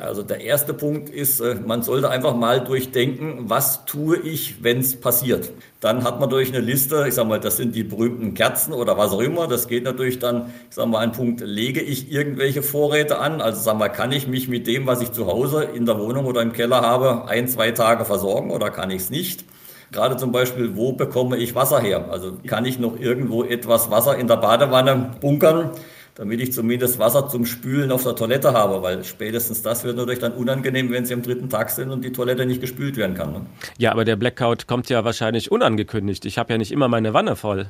Also 0.00 0.22
der 0.22 0.40
erste 0.40 0.74
Punkt 0.74 1.08
ist, 1.08 1.40
äh, 1.40 1.54
man 1.54 1.82
sollte 1.82 2.10
einfach 2.10 2.34
mal 2.34 2.64
durchdenken, 2.64 3.44
was 3.48 3.84
tue 3.84 4.18
ich, 4.18 4.62
wenn 4.62 4.80
es 4.80 5.00
passiert. 5.00 5.52
Dann 5.80 6.02
hat 6.02 6.18
man 6.18 6.28
durch 6.28 6.48
eine 6.48 6.60
Liste, 6.60 7.04
ich 7.06 7.14
sage 7.14 7.28
mal, 7.28 7.38
das 7.38 7.58
sind 7.58 7.74
die 7.76 7.84
berühmten 7.84 8.34
Kerzen 8.34 8.72
oder 8.72 8.98
was 8.98 9.12
auch 9.12 9.20
immer. 9.20 9.46
Das 9.46 9.68
geht 9.68 9.84
natürlich 9.84 10.18
dann, 10.18 10.52
ich 10.68 10.74
sage 10.74 10.88
mal, 10.88 10.98
ein 10.98 11.12
Punkt, 11.12 11.40
lege 11.40 11.80
ich 11.80 12.10
irgendwelche 12.10 12.62
Vorräte 12.62 13.18
an? 13.18 13.40
Also 13.40 13.60
sag 13.60 13.78
mal, 13.78 13.88
kann 13.88 14.10
ich 14.10 14.26
mich 14.26 14.48
mit 14.48 14.66
dem, 14.66 14.86
was 14.86 15.00
ich 15.00 15.12
zu 15.12 15.26
Hause 15.28 15.62
in 15.62 15.86
der 15.86 15.98
Wohnung 15.98 16.26
oder 16.26 16.42
im 16.42 16.52
Keller 16.52 16.80
habe, 16.80 17.28
ein, 17.28 17.46
zwei 17.46 17.70
Tage 17.70 18.04
versorgen 18.04 18.50
oder 18.50 18.70
kann 18.70 18.90
ich 18.90 19.02
es 19.02 19.10
nicht? 19.10 19.44
Gerade 19.92 20.16
zum 20.16 20.32
Beispiel, 20.32 20.74
wo 20.74 20.92
bekomme 20.92 21.36
ich 21.36 21.54
Wasser 21.54 21.80
her? 21.80 22.06
Also 22.10 22.32
kann 22.46 22.64
ich 22.64 22.78
noch 22.78 22.98
irgendwo 22.98 23.44
etwas 23.44 23.90
Wasser 23.90 24.16
in 24.16 24.26
der 24.26 24.36
Badewanne 24.36 25.10
bunkern? 25.20 25.70
Damit 26.14 26.40
ich 26.40 26.52
zumindest 26.52 26.98
Wasser 26.98 27.28
zum 27.28 27.46
Spülen 27.46 27.90
auf 27.90 28.02
der 28.02 28.14
Toilette 28.14 28.52
habe, 28.52 28.82
weil 28.82 29.02
spätestens 29.04 29.62
das 29.62 29.84
wird 29.84 29.96
natürlich 29.96 30.20
dann 30.20 30.32
unangenehm, 30.32 30.90
wenn 30.90 31.06
Sie 31.06 31.14
am 31.14 31.22
dritten 31.22 31.48
Tag 31.48 31.70
sind 31.70 31.90
und 31.90 32.04
die 32.04 32.12
Toilette 32.12 32.44
nicht 32.46 32.60
gespült 32.60 32.96
werden 32.96 33.16
kann. 33.16 33.32
Ne? 33.32 33.46
Ja, 33.78 33.92
aber 33.92 34.04
der 34.04 34.16
Blackout 34.16 34.66
kommt 34.66 34.88
ja 34.90 35.04
wahrscheinlich 35.04 35.50
unangekündigt. 35.50 36.24
Ich 36.24 36.38
habe 36.38 36.52
ja 36.52 36.58
nicht 36.58 36.72
immer 36.72 36.88
meine 36.88 37.14
Wanne 37.14 37.36
voll. 37.36 37.68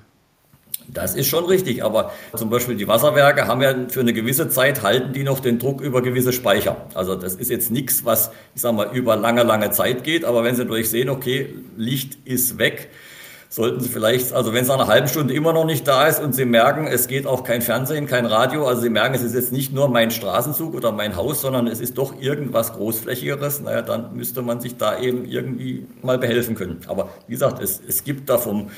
Das 0.88 1.14
ist 1.14 1.28
schon 1.28 1.44
richtig, 1.44 1.84
aber 1.84 2.12
zum 2.34 2.50
Beispiel 2.50 2.74
die 2.76 2.88
Wasserwerke 2.88 3.46
haben 3.46 3.62
ja 3.62 3.74
für 3.88 4.00
eine 4.00 4.12
gewisse 4.12 4.48
Zeit 4.48 4.82
halten 4.82 5.12
die 5.12 5.22
noch 5.22 5.40
den 5.40 5.58
Druck 5.58 5.80
über 5.80 6.02
gewisse 6.02 6.32
Speicher. 6.32 6.76
Also 6.94 7.14
das 7.14 7.34
ist 7.34 7.50
jetzt 7.50 7.70
nichts, 7.70 8.04
was, 8.04 8.30
ich 8.54 8.60
sag 8.60 8.74
mal, 8.74 8.90
über 8.92 9.16
lange, 9.16 9.42
lange 9.42 9.70
Zeit 9.70 10.04
geht, 10.04 10.24
aber 10.24 10.44
wenn 10.44 10.56
Sie 10.56 10.66
durch 10.66 10.90
sehen, 10.90 11.08
okay, 11.08 11.54
Licht 11.76 12.18
ist 12.24 12.58
weg, 12.58 12.88
sollten 13.52 13.80
Sie 13.80 13.90
vielleicht, 13.90 14.32
also 14.32 14.54
wenn 14.54 14.62
es 14.62 14.68
nach 14.68 14.76
einer 14.76 14.86
halben 14.86 15.08
Stunde 15.08 15.34
immer 15.34 15.52
noch 15.52 15.66
nicht 15.66 15.86
da 15.86 16.06
ist 16.06 16.22
und 16.22 16.34
Sie 16.34 16.46
merken, 16.46 16.86
es 16.86 17.06
geht 17.06 17.26
auch 17.26 17.44
kein 17.44 17.60
Fernsehen, 17.60 18.06
kein 18.06 18.24
Radio, 18.24 18.66
also 18.66 18.80
Sie 18.80 18.88
merken, 18.88 19.14
es 19.14 19.20
ist 19.20 19.34
jetzt 19.34 19.52
nicht 19.52 19.74
nur 19.74 19.88
mein 19.88 20.10
Straßenzug 20.10 20.74
oder 20.74 20.90
mein 20.90 21.16
Haus, 21.16 21.42
sondern 21.42 21.66
es 21.66 21.82
ist 21.82 21.98
doch 21.98 22.18
irgendwas 22.18 22.72
Großflächigeres, 22.72 23.60
naja, 23.60 23.82
dann 23.82 24.16
müsste 24.16 24.40
man 24.40 24.60
sich 24.60 24.78
da 24.78 24.98
eben 24.98 25.26
irgendwie 25.26 25.86
mal 26.00 26.16
behelfen 26.16 26.54
können. 26.54 26.80
Aber 26.86 27.10
wie 27.26 27.34
gesagt, 27.34 27.62
es, 27.62 27.78
es 27.86 28.04
gibt 28.04 28.30
da 28.30 28.38
vom 28.38 28.70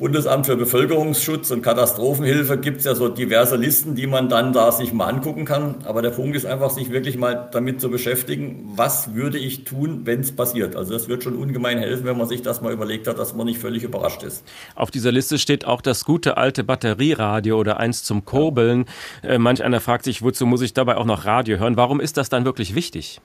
Bundesamt 0.00 0.46
für 0.46 0.56
Bevölkerungsschutz 0.56 1.50
und 1.50 1.60
Katastrophenhilfe 1.60 2.56
gibt 2.56 2.78
es 2.78 2.86
ja 2.86 2.94
so 2.94 3.10
diverse 3.10 3.56
Listen, 3.56 3.94
die 3.94 4.06
man 4.06 4.30
dann 4.30 4.54
da 4.54 4.72
sich 4.72 4.94
mal 4.94 5.04
angucken 5.04 5.44
kann. 5.44 5.74
Aber 5.84 6.00
der 6.00 6.08
Punkt 6.08 6.34
ist 6.34 6.46
einfach, 6.46 6.70
sich 6.70 6.90
wirklich 6.90 7.18
mal 7.18 7.50
damit 7.52 7.82
zu 7.82 7.90
beschäftigen, 7.90 8.72
was 8.74 9.12
würde 9.14 9.36
ich 9.36 9.64
tun, 9.64 10.06
wenn 10.06 10.20
es 10.20 10.34
passiert. 10.34 10.74
Also 10.74 10.94
das 10.94 11.08
wird 11.08 11.22
schon 11.22 11.36
ungemein 11.36 11.76
helfen, 11.76 12.06
wenn 12.06 12.16
man 12.16 12.26
sich 12.26 12.40
das 12.40 12.62
mal 12.62 12.72
überlegt 12.72 13.08
hat, 13.08 13.18
dass 13.18 13.34
man 13.34 13.44
nicht 13.44 13.58
völlig 13.58 13.82
überrascht 13.82 14.22
ist. 14.22 14.42
Auf 14.74 14.90
dieser 14.90 15.12
Liste 15.12 15.38
steht 15.38 15.66
auch 15.66 15.82
das 15.82 16.06
gute 16.06 16.38
alte 16.38 16.64
Batterieradio 16.64 17.58
oder 17.58 17.78
eins 17.78 18.02
zum 18.02 18.24
Kurbeln. 18.24 18.86
Äh, 19.22 19.36
manch 19.36 19.62
einer 19.62 19.80
fragt 19.80 20.06
sich, 20.06 20.22
wozu 20.22 20.46
muss 20.46 20.62
ich 20.62 20.72
dabei 20.72 20.96
auch 20.96 21.04
noch 21.04 21.26
Radio 21.26 21.58
hören? 21.58 21.76
Warum 21.76 22.00
ist 22.00 22.16
das 22.16 22.30
dann 22.30 22.46
wirklich 22.46 22.74
wichtig? 22.74 23.20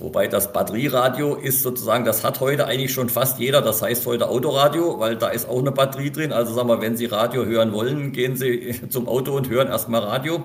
Wobei 0.00 0.26
das 0.26 0.52
Batterieradio 0.52 1.36
ist 1.36 1.62
sozusagen, 1.62 2.04
das 2.04 2.24
hat 2.24 2.40
heute 2.40 2.66
eigentlich 2.66 2.92
schon 2.92 3.08
fast 3.08 3.38
jeder. 3.38 3.62
Das 3.62 3.82
heißt 3.82 4.06
heute 4.06 4.28
Autoradio, 4.28 4.98
weil 4.98 5.16
da 5.16 5.28
ist 5.28 5.48
auch 5.48 5.60
eine 5.60 5.72
Batterie 5.72 6.10
drin. 6.10 6.32
Also 6.32 6.52
sagen 6.52 6.68
wir, 6.68 6.80
wenn 6.80 6.96
Sie 6.96 7.06
Radio 7.06 7.44
hören 7.44 7.72
wollen, 7.72 8.12
gehen 8.12 8.36
Sie 8.36 8.80
zum 8.88 9.06
Auto 9.08 9.36
und 9.36 9.48
hören 9.48 9.68
erstmal 9.68 10.02
Radio. 10.02 10.44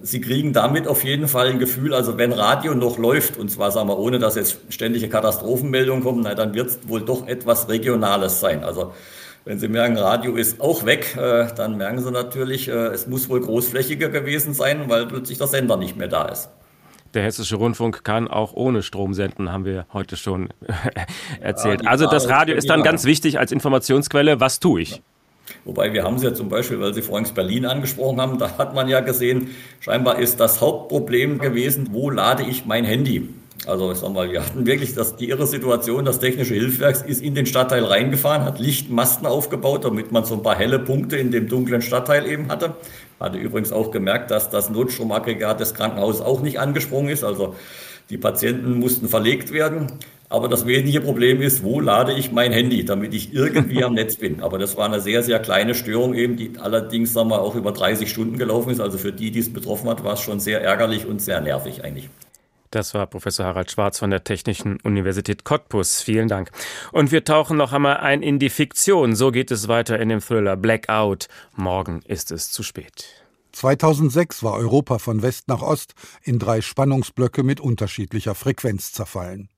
Sie 0.00 0.20
kriegen 0.20 0.52
damit 0.52 0.88
auf 0.88 1.04
jeden 1.04 1.28
Fall 1.28 1.48
ein 1.48 1.58
Gefühl, 1.58 1.94
also 1.94 2.18
wenn 2.18 2.32
Radio 2.32 2.74
noch 2.74 2.98
läuft, 2.98 3.36
und 3.36 3.50
zwar 3.50 3.70
sagen 3.70 3.88
wir, 3.88 3.98
ohne 3.98 4.18
dass 4.18 4.34
jetzt 4.34 4.58
ständige 4.68 5.08
Katastrophenmeldungen 5.08 6.02
kommen, 6.02 6.20
na, 6.24 6.34
dann 6.34 6.52
wird 6.54 6.68
es 6.68 6.88
wohl 6.88 7.00
doch 7.00 7.26
etwas 7.26 7.68
Regionales 7.68 8.40
sein. 8.40 8.64
Also 8.64 8.92
wenn 9.44 9.58
Sie 9.58 9.68
merken, 9.68 9.96
Radio 9.96 10.34
ist 10.36 10.60
auch 10.60 10.84
weg, 10.84 11.16
äh, 11.16 11.46
dann 11.54 11.76
merken 11.76 12.00
Sie 12.02 12.10
natürlich, 12.10 12.68
äh, 12.68 12.72
es 12.88 13.06
muss 13.06 13.28
wohl 13.28 13.40
großflächiger 13.40 14.08
gewesen 14.08 14.52
sein, 14.52 14.88
weil 14.88 15.06
plötzlich 15.06 15.38
der 15.38 15.46
Sender 15.46 15.76
nicht 15.76 15.96
mehr 15.96 16.08
da 16.08 16.26
ist. 16.26 16.48
Der 17.14 17.22
Hessische 17.22 17.56
Rundfunk 17.56 18.02
kann 18.02 18.26
auch 18.26 18.54
ohne 18.54 18.82
Strom 18.82 19.14
senden, 19.14 19.52
haben 19.52 19.64
wir 19.64 19.86
heute 19.92 20.16
schon 20.16 20.48
erzählt. 21.40 21.82
Ja, 21.84 21.90
also 21.90 22.06
das 22.06 22.28
Radio 22.28 22.56
ist 22.56 22.68
dann 22.68 22.82
ganz 22.82 23.04
wichtig 23.04 23.38
als 23.38 23.52
Informationsquelle. 23.52 24.40
Was 24.40 24.58
tue 24.58 24.82
ich? 24.82 25.00
Wobei 25.64 25.92
wir 25.92 26.02
haben 26.02 26.16
es 26.16 26.22
ja 26.22 26.34
zum 26.34 26.48
Beispiel, 26.48 26.80
weil 26.80 26.92
Sie 26.92 27.02
vorhin 27.02 27.32
Berlin 27.34 27.66
angesprochen 27.66 28.20
haben, 28.20 28.38
da 28.38 28.58
hat 28.58 28.74
man 28.74 28.88
ja 28.88 29.00
gesehen, 29.00 29.50
scheinbar 29.80 30.18
ist 30.18 30.40
das 30.40 30.60
Hauptproblem 30.60 31.38
gewesen, 31.38 31.88
wo 31.92 32.10
lade 32.10 32.42
ich 32.42 32.66
mein 32.66 32.84
Handy? 32.84 33.28
Also 33.66 33.92
ich 33.92 33.98
sag 33.98 34.12
mal, 34.12 34.30
wir 34.30 34.44
hatten 34.44 34.66
wirklich 34.66 34.94
das, 34.94 35.16
die 35.16 35.30
irre 35.30 35.46
Situation, 35.46 36.04
das 36.04 36.18
technische 36.18 36.54
Hilfswerk 36.54 37.06
ist 37.08 37.22
in 37.22 37.34
den 37.34 37.46
Stadtteil 37.46 37.84
reingefahren, 37.84 38.44
hat 38.44 38.58
Lichtmasten 38.58 39.26
aufgebaut, 39.26 39.84
damit 39.84 40.12
man 40.12 40.24
so 40.24 40.34
ein 40.34 40.42
paar 40.42 40.56
helle 40.56 40.78
Punkte 40.78 41.16
in 41.16 41.30
dem 41.30 41.48
dunklen 41.48 41.80
Stadtteil 41.80 42.26
eben 42.26 42.48
hatte. 42.48 42.74
Hatte 43.18 43.38
übrigens 43.38 43.72
auch 43.72 43.90
gemerkt, 43.90 44.30
dass 44.30 44.50
das 44.50 44.70
Notstromaggregat 44.70 45.60
des 45.60 45.74
Krankenhauses 45.74 46.20
auch 46.20 46.42
nicht 46.42 46.60
angesprungen 46.60 47.10
ist. 47.10 47.24
Also 47.24 47.54
die 48.10 48.18
Patienten 48.18 48.78
mussten 48.78 49.08
verlegt 49.08 49.52
werden. 49.52 49.92
Aber 50.28 50.48
das 50.48 50.66
wesentliche 50.66 51.00
Problem 51.00 51.40
ist, 51.40 51.62
wo 51.62 51.80
lade 51.80 52.12
ich 52.12 52.32
mein 52.32 52.52
Handy, 52.52 52.84
damit 52.84 53.14
ich 53.14 53.32
irgendwie 53.32 53.84
am 53.84 53.94
Netz 53.94 54.16
bin. 54.16 54.42
Aber 54.42 54.58
das 54.58 54.76
war 54.76 54.86
eine 54.86 55.00
sehr, 55.00 55.22
sehr 55.22 55.38
kleine 55.38 55.74
Störung 55.74 56.14
eben, 56.14 56.36
die 56.36 56.52
allerdings 56.58 57.12
sagen 57.12 57.30
wir, 57.30 57.40
auch 57.40 57.54
über 57.54 57.72
30 57.72 58.10
Stunden 58.10 58.36
gelaufen 58.36 58.70
ist. 58.70 58.80
Also 58.80 58.98
für 58.98 59.12
die, 59.12 59.30
die 59.30 59.38
es 59.38 59.52
betroffen 59.52 59.88
hat, 59.88 60.02
war 60.02 60.14
es 60.14 60.20
schon 60.20 60.40
sehr 60.40 60.60
ärgerlich 60.62 61.06
und 61.06 61.22
sehr 61.22 61.40
nervig 61.40 61.84
eigentlich. 61.84 62.10
Das 62.74 62.92
war 62.92 63.06
Professor 63.06 63.46
Harald 63.46 63.70
Schwarz 63.70 64.00
von 64.00 64.10
der 64.10 64.24
Technischen 64.24 64.80
Universität 64.80 65.44
Cottbus. 65.44 66.02
Vielen 66.02 66.26
Dank. 66.26 66.50
Und 66.90 67.12
wir 67.12 67.22
tauchen 67.22 67.56
noch 67.56 67.72
einmal 67.72 67.98
ein 67.98 68.20
in 68.20 68.40
die 68.40 68.50
Fiktion. 68.50 69.14
So 69.14 69.30
geht 69.30 69.52
es 69.52 69.68
weiter 69.68 70.00
in 70.00 70.08
dem 70.08 70.20
Thriller 70.20 70.56
Blackout. 70.56 71.28
Morgen 71.54 72.02
ist 72.02 72.32
es 72.32 72.50
zu 72.50 72.64
spät. 72.64 73.06
2006 73.52 74.42
war 74.42 74.54
Europa 74.54 74.98
von 74.98 75.22
West 75.22 75.46
nach 75.46 75.62
Ost 75.62 75.94
in 76.24 76.40
drei 76.40 76.60
Spannungsblöcke 76.60 77.44
mit 77.44 77.60
unterschiedlicher 77.60 78.34
Frequenz 78.34 78.90
zerfallen. 78.90 79.50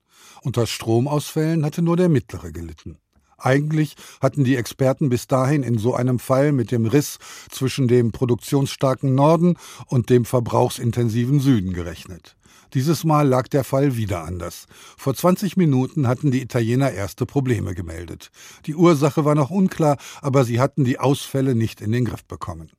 Unter 0.43 0.67
Stromausfällen 0.67 1.65
hatte 1.65 1.81
nur 1.81 1.97
der 1.97 2.09
mittlere 2.09 2.51
gelitten. 2.51 2.99
Eigentlich 3.37 3.95
hatten 4.19 4.43
die 4.43 4.55
Experten 4.55 5.09
bis 5.09 5.27
dahin 5.27 5.63
in 5.63 5.77
so 5.77 5.93
einem 5.93 6.19
Fall 6.19 6.51
mit 6.51 6.71
dem 6.71 6.85
Riss 6.85 7.19
zwischen 7.51 7.87
dem 7.87 8.11
produktionsstarken 8.11 9.13
Norden 9.13 9.57
und 9.85 10.09
dem 10.09 10.25
verbrauchsintensiven 10.25 11.39
Süden 11.39 11.73
gerechnet. 11.73 12.35
Dieses 12.73 13.03
Mal 13.03 13.27
lag 13.27 13.47
der 13.47 13.63
Fall 13.63 13.95
wieder 13.95 14.23
anders. 14.23 14.65
Vor 14.97 15.13
20 15.13 15.55
Minuten 15.55 16.07
hatten 16.07 16.31
die 16.31 16.41
Italiener 16.41 16.91
erste 16.91 17.25
Probleme 17.25 17.75
gemeldet. 17.75 18.29
Die 18.65 18.75
Ursache 18.75 19.23
war 19.23 19.35
noch 19.35 19.51
unklar, 19.51 19.97
aber 20.21 20.43
sie 20.43 20.59
hatten 20.59 20.83
die 20.83 20.99
Ausfälle 20.99 21.55
nicht 21.55 21.79
in 21.79 21.91
den 21.91 22.05
Griff 22.05 22.25
bekommen. 22.25 22.71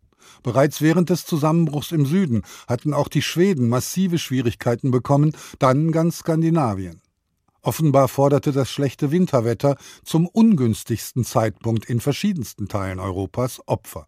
Bereits 0.42 0.82
während 0.82 1.10
des 1.10 1.24
Zusammenbruchs 1.24 1.92
im 1.92 2.04
Süden 2.04 2.42
hatten 2.66 2.92
auch 2.92 3.08
die 3.08 3.22
Schweden 3.22 3.68
massive 3.68 4.18
Schwierigkeiten 4.18 4.90
bekommen, 4.90 5.32
dann 5.58 5.90
ganz 5.90 6.18
Skandinavien. 6.18 7.00
Offenbar 7.62 8.08
forderte 8.08 8.52
das 8.52 8.70
schlechte 8.70 9.10
Winterwetter 9.10 9.76
zum 10.04 10.26
ungünstigsten 10.26 11.24
Zeitpunkt 11.24 11.86
in 11.86 12.00
verschiedensten 12.00 12.68
Teilen 12.68 13.00
Europas 13.00 13.60
Opfer. 13.66 14.06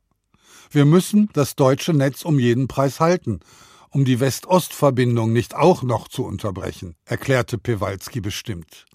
Wir 0.70 0.84
müssen 0.84 1.28
das 1.32 1.56
deutsche 1.56 1.92
Netz 1.92 2.24
um 2.24 2.38
jeden 2.38 2.68
Preis 2.68 3.00
halten, 3.00 3.40
um 3.90 4.04
die 4.04 4.20
West-Ost-Verbindung 4.20 5.32
nicht 5.32 5.56
auch 5.56 5.82
noch 5.82 6.06
zu 6.06 6.24
unterbrechen, 6.24 6.94
erklärte 7.04 7.58
Pewalski 7.58 8.20
bestimmt. 8.20 8.86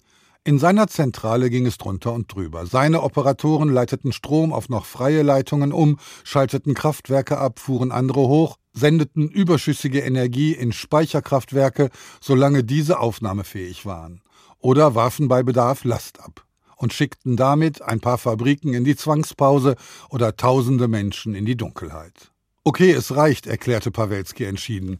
In 0.46 0.60
seiner 0.60 0.86
Zentrale 0.86 1.50
ging 1.50 1.66
es 1.66 1.76
drunter 1.76 2.12
und 2.12 2.32
drüber. 2.32 2.66
Seine 2.66 3.02
Operatoren 3.02 3.68
leiteten 3.68 4.12
Strom 4.12 4.52
auf 4.52 4.68
noch 4.68 4.86
freie 4.86 5.22
Leitungen 5.22 5.72
um, 5.72 5.98
schalteten 6.22 6.72
Kraftwerke 6.72 7.36
ab, 7.36 7.58
fuhren 7.58 7.90
andere 7.90 8.20
hoch, 8.20 8.56
sendeten 8.72 9.28
überschüssige 9.28 10.00
Energie 10.00 10.52
in 10.52 10.72
Speicherkraftwerke, 10.72 11.90
solange 12.20 12.62
diese 12.62 13.00
aufnahmefähig 13.00 13.86
waren, 13.86 14.22
oder 14.66 14.96
warfen 14.96 15.28
bei 15.28 15.44
Bedarf 15.44 15.84
Last 15.84 16.18
ab 16.18 16.44
und 16.74 16.92
schickten 16.92 17.36
damit 17.36 17.82
ein 17.82 18.00
paar 18.00 18.18
Fabriken 18.18 18.74
in 18.74 18.82
die 18.82 18.96
Zwangspause 18.96 19.76
oder 20.10 20.36
tausende 20.36 20.88
Menschen 20.88 21.36
in 21.36 21.44
die 21.44 21.56
Dunkelheit. 21.56 22.32
Okay, 22.64 22.90
es 22.90 23.14
reicht, 23.14 23.46
erklärte 23.46 23.92
Pawelski 23.92 24.42
entschieden. 24.42 24.98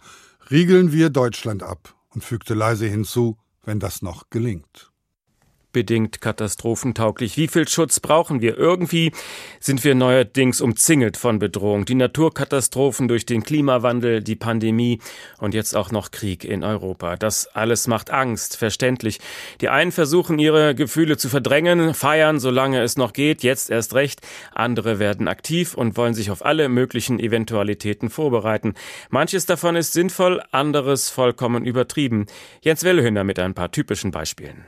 Riegeln 0.52 0.92
wir 0.92 1.10
Deutschland 1.10 1.64
ab 1.64 1.96
und 2.10 2.22
fügte 2.22 2.54
leise 2.54 2.86
hinzu, 2.86 3.38
wenn 3.64 3.80
das 3.80 4.02
noch 4.02 4.30
gelingt 4.30 4.92
bedingt 5.72 6.20
katastrophentauglich. 6.20 7.36
Wie 7.36 7.48
viel 7.48 7.68
Schutz 7.68 8.00
brauchen 8.00 8.40
wir? 8.40 8.56
Irgendwie 8.56 9.12
sind 9.60 9.84
wir 9.84 9.94
neuerdings 9.94 10.60
umzingelt 10.60 11.16
von 11.16 11.38
Bedrohung. 11.38 11.84
Die 11.84 11.94
Naturkatastrophen 11.94 13.08
durch 13.08 13.26
den 13.26 13.42
Klimawandel, 13.42 14.22
die 14.22 14.36
Pandemie 14.36 15.00
und 15.38 15.54
jetzt 15.54 15.76
auch 15.76 15.90
noch 15.90 16.10
Krieg 16.10 16.44
in 16.44 16.64
Europa. 16.64 17.16
Das 17.16 17.46
alles 17.48 17.88
macht 17.88 18.10
Angst, 18.10 18.56
verständlich. 18.56 19.18
Die 19.60 19.68
einen 19.68 19.92
versuchen 19.92 20.38
ihre 20.38 20.74
Gefühle 20.74 21.16
zu 21.16 21.28
verdrängen, 21.28 21.94
feiern, 21.94 22.38
solange 22.38 22.82
es 22.82 22.96
noch 22.96 23.12
geht, 23.12 23.42
jetzt 23.42 23.70
erst 23.70 23.94
recht. 23.94 24.20
Andere 24.54 24.98
werden 24.98 25.28
aktiv 25.28 25.74
und 25.74 25.96
wollen 25.96 26.14
sich 26.14 26.30
auf 26.30 26.44
alle 26.44 26.68
möglichen 26.68 27.20
Eventualitäten 27.20 28.10
vorbereiten. 28.10 28.74
Manches 29.10 29.46
davon 29.46 29.76
ist 29.76 29.92
sinnvoll, 29.92 30.42
anderes 30.52 31.10
vollkommen 31.10 31.64
übertrieben. 31.64 32.26
Jens 32.62 32.84
Wellehünder 32.84 33.24
mit 33.24 33.38
ein 33.38 33.54
paar 33.54 33.70
typischen 33.70 34.10
Beispielen 34.10 34.64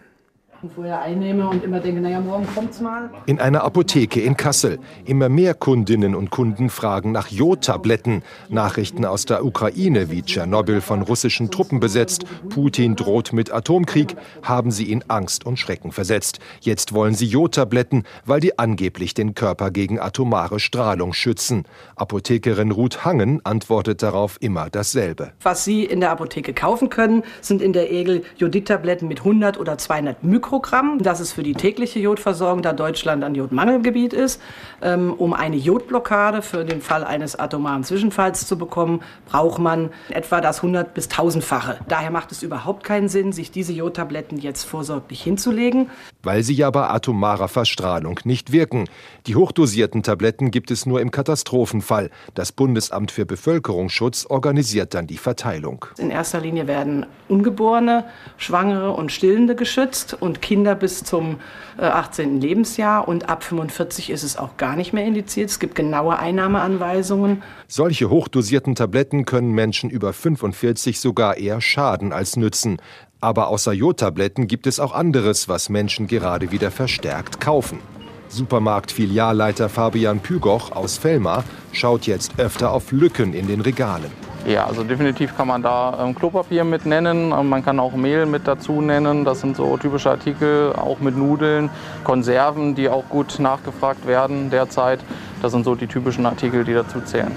vorher 0.75 1.01
einnehme 1.03 1.49
und 1.49 1.63
immer 1.63 1.79
denke, 1.79 2.01
naja, 2.01 2.21
morgen 2.21 2.47
kommt's 2.53 2.81
mal. 2.81 3.11
In 3.27 3.39
einer 3.39 3.63
Apotheke 3.63 4.21
in 4.21 4.37
Kassel. 4.37 4.81
Immer 5.05 5.29
mehr 5.29 5.55
Kundinnen 5.55 6.17
und 6.17 6.31
Kunden 6.31 6.69
fragen 6.69 7.13
nach 7.13 7.29
Jodtabletten. 7.29 8.23
Nachrichten 8.49 9.05
aus 9.05 9.25
der 9.25 9.45
Ukraine, 9.45 10.11
wie 10.11 10.23
Tschernobyl 10.23 10.81
von 10.81 11.03
russischen 11.03 11.53
Truppen 11.53 11.79
besetzt, 11.79 12.25
Putin 12.49 12.97
droht 12.97 13.33
mit 13.33 13.53
Atomkrieg, 13.53 14.17
haben 14.43 14.73
sie 14.73 14.91
in 14.91 15.05
Angst 15.07 15.47
und 15.47 15.61
Schrecken 15.61 15.93
versetzt. 15.93 16.41
Jetzt 16.61 16.93
wollen 16.93 17.15
sie 17.15 17.27
Jodtabletten, 17.27 18.03
weil 18.27 18.41
die 18.41 18.59
angeblich 18.59 19.15
den 19.15 19.35
Körper 19.37 19.71
gegen 19.71 20.01
atomare 20.01 20.59
Strahlung 20.59 21.13
schützen. 21.13 21.67
Apothekerin 21.95 22.73
Ruth 22.73 23.05
Hangen 23.05 23.41
antwortet 23.45 24.03
darauf 24.03 24.39
immer 24.41 24.71
dasselbe. 24.71 25.33
Was 25.41 25.65
Sie 25.65 25.85
in 25.85 26.01
der 26.01 26.11
Apotheke 26.11 26.53
kaufen 26.53 26.91
können, 26.91 27.23
sind 27.43 27.63
in 27.63 27.73
der 27.73 27.85
Regel 27.85 28.25
Jodtabletten 28.39 29.07
mit 29.07 29.21
100 29.21 29.61
oder 29.61 29.79
200 29.79 30.25
Mikrogramm 30.25 30.48
Mikrogramm. 30.49 30.99
Das 31.03 31.21
ist 31.21 31.33
für 31.33 31.43
die 31.43 31.53
tägliche 31.53 31.99
Jodversorgung, 31.99 32.63
da 32.63 32.73
Deutschland 32.73 33.23
ein 33.23 33.35
Jodmangelgebiet 33.35 34.15
ist. 34.15 34.41
Ähm, 34.81 35.13
um 35.13 35.35
eine 35.35 35.57
Jodblockade 35.57 36.41
für 36.41 36.65
den 36.65 36.81
Fall 36.81 37.05
eines 37.05 37.39
atomaren 37.39 37.85
Zwischenfalls 37.85 38.47
zu 38.47 38.57
bekommen, 38.57 39.03
braucht 39.27 39.59
man 39.59 39.91
etwa 40.09 40.41
das 40.41 40.59
100 40.59 40.95
bis 40.95 41.09
1000-fache. 41.11 41.81
Daher 41.87 42.11
macht 42.11 42.33
es 42.33 42.43
überhaupt 42.43 42.83
keinen 42.83 43.11
Sinn, 43.11 43.33
sich 43.33 43.51
diese 43.51 43.75
Jodtabletten 43.75 44.39
jetzt 44.39 44.65
vorsorglich 44.65 45.23
hinzulegen. 45.23 45.91
Weil 46.23 46.43
sie 46.43 46.55
ja 46.55 46.71
bei 46.71 46.89
atomarer 46.89 47.49
Verstrahlung 47.49 48.19
nicht 48.25 48.51
wirken. 48.51 48.89
Die 49.27 49.37
hochdosierten 49.37 50.03
Tabletten 50.03 50.51
gibt 50.51 50.71
es 50.71 50.87
nur 50.87 51.03
im 51.03 51.11
Katastrophenfall. 51.11 52.09
Das 52.35 52.53
Bundesamt 52.53 53.11
für 53.11 53.27
Bevölkerungsschutz 53.27 54.25
organisiert 54.27 54.95
dann 54.95 55.07
die 55.07 55.19
Verteilung. 55.19 55.85
In 55.99 56.11
erster 56.11 56.41
Linie 56.41 56.67
werden 56.67 57.05
Ungeborene, 57.29 58.05
Schwangere 58.39 58.93
und 58.93 59.13
Stillende 59.13 59.55
geschützt 59.55 60.17
und 60.19 60.38
Kinder 60.41 60.75
bis 60.75 61.05
zum 61.05 61.37
18. 61.79 62.37
Äh, 62.37 62.41
Lebensjahr 62.41 63.07
und 63.07 63.29
ab 63.29 63.45
45 63.45 64.11
ist 64.11 64.23
es 64.23 64.37
auch 64.37 64.57
gar 64.57 64.77
nicht 64.77 64.93
mehr 64.93 65.05
indiziert. 65.05 65.51
Es 65.51 65.59
gibt 65.59 65.75
genaue 65.75 66.19
Einnahmeanweisungen. 66.19 67.43
Solche 67.67 68.11
hochdosierten 68.11 68.75
Tabletten 68.75 69.25
können 69.25 69.53
Menschen 69.53 69.91
über 69.91 70.13
45 70.13 71.01
sogar 71.01 71.37
eher 71.37 71.61
schaden 71.61 72.13
als 72.13 72.37
nützen. 72.37 72.79
Aber 73.21 73.49
außer 73.49 73.73
Jodtabletten 73.73 74.47
gibt 74.47 74.67
es 74.67 74.79
auch 74.79 74.93
anderes, 74.93 75.49
was 75.49 75.69
Menschen 75.69 76.07
gerade 76.07 76.53
wieder 76.53 76.71
verstärkt 76.71 77.41
kaufen. 77.41 77.81
Supermarktfilialleiter 78.29 79.69
Fabian 79.69 80.21
Pügoch 80.21 80.73
aus 80.73 80.99
Fellmar 80.99 81.45
schaut 81.73 82.07
jetzt 82.07 82.39
öfter 82.39 82.73
auf 82.73 82.93
Lücken 82.93 83.33
in 83.35 83.47
den 83.49 83.61
Regalen. 83.61 84.11
Ja, 84.49 84.65
also 84.65 84.83
definitiv 84.83 85.37
kann 85.37 85.47
man 85.47 85.63
da 85.63 85.99
ähm, 86.03 86.15
Klopapier 86.15 86.65
mit 86.65 86.87
nennen. 86.87 87.33
Ähm, 87.33 87.51
man 87.51 87.63
kann 87.63 87.79
auch 87.79 87.93
Mehl 87.93 88.25
mit 88.25 88.49
dazu 88.49 88.81
nennen. 88.81 89.27
Das 89.27 89.43
sind 89.43 89.57
so 89.57 89.77
typische 89.77 90.09
Artikel, 90.09 90.73
auch 90.73 91.01
mit 91.01 91.19
Nudeln, 91.19 91.69
Konserven, 92.03 92.75
die 92.75 92.89
auch 92.89 93.05
gut 93.11 93.39
nachgefragt 93.41 94.07
werden 94.07 94.49
derzeit. 94.49 95.01
Das 95.43 95.53
sind 95.53 95.65
so 95.65 95.75
die 95.75 95.87
typischen 95.87 96.25
Artikel, 96.25 96.65
die 96.65 96.73
dazu 96.73 97.03
zählen. 97.03 97.33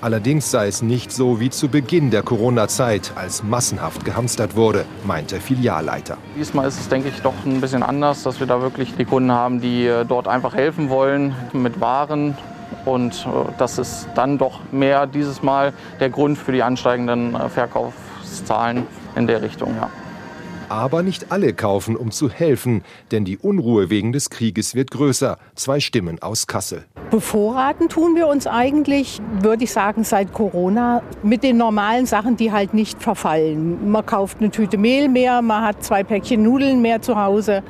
Allerdings 0.00 0.50
sei 0.50 0.68
es 0.68 0.80
nicht 0.80 1.12
so 1.12 1.38
wie 1.38 1.50
zu 1.50 1.68
Beginn 1.68 2.10
der 2.10 2.22
Corona-Zeit, 2.22 3.12
als 3.14 3.42
massenhaft 3.42 4.06
gehamstert 4.06 4.56
wurde, 4.56 4.86
meint 5.06 5.32
der 5.32 5.42
Filialleiter. 5.42 6.16
Diesmal 6.34 6.66
ist 6.66 6.80
es, 6.80 6.88
denke 6.88 7.10
ich, 7.10 7.20
doch 7.20 7.34
ein 7.44 7.60
bisschen 7.60 7.82
anders, 7.82 8.22
dass 8.22 8.40
wir 8.40 8.46
da 8.46 8.62
wirklich 8.62 8.94
die 8.96 9.04
Kunden 9.04 9.32
haben, 9.32 9.60
die 9.60 9.86
äh, 9.86 10.06
dort 10.06 10.28
einfach 10.28 10.54
helfen 10.54 10.88
wollen 10.88 11.34
mit 11.52 11.80
Waren. 11.82 12.36
Und 12.84 13.26
äh, 13.26 13.52
das 13.58 13.78
ist 13.78 14.08
dann 14.14 14.38
doch 14.38 14.60
mehr 14.70 15.06
dieses 15.06 15.42
Mal 15.42 15.72
der 16.00 16.10
Grund 16.10 16.38
für 16.38 16.52
die 16.52 16.62
ansteigenden 16.62 17.34
äh, 17.34 17.48
Verkaufszahlen 17.48 18.86
in 19.16 19.26
der 19.26 19.42
Richtung. 19.42 19.74
Ja. 19.80 19.90
Aber 20.68 21.02
nicht 21.02 21.30
alle 21.30 21.52
kaufen, 21.52 21.96
um 21.96 22.10
zu 22.10 22.30
helfen, 22.30 22.82
denn 23.10 23.24
die 23.24 23.38
Unruhe 23.38 23.90
wegen 23.90 24.12
des 24.12 24.30
Krieges 24.30 24.74
wird 24.74 24.90
größer. 24.90 25.38
Zwei 25.54 25.80
Stimmen 25.80 26.20
aus 26.22 26.46
Kassel. 26.46 26.84
Bevorraten 27.10 27.88
tun 27.88 28.16
wir 28.16 28.26
uns 28.26 28.46
eigentlich, 28.46 29.20
würde 29.40 29.64
ich 29.64 29.72
sagen, 29.72 30.04
seit 30.04 30.32
Corona 30.32 31.02
mit 31.22 31.42
den 31.42 31.56
normalen 31.56 32.06
Sachen, 32.06 32.36
die 32.36 32.50
halt 32.50 32.74
nicht 32.74 33.02
verfallen. 33.02 33.90
Man 33.90 34.04
kauft 34.04 34.38
eine 34.40 34.50
Tüte 34.50 34.78
Mehl 34.78 35.08
mehr, 35.08 35.42
man 35.42 35.62
hat 35.64 35.84
zwei 35.84 36.02
Päckchen 36.02 36.42
Nudeln 36.42 36.82
mehr 36.82 37.02
zu 37.02 37.16
Hause. 37.20 37.62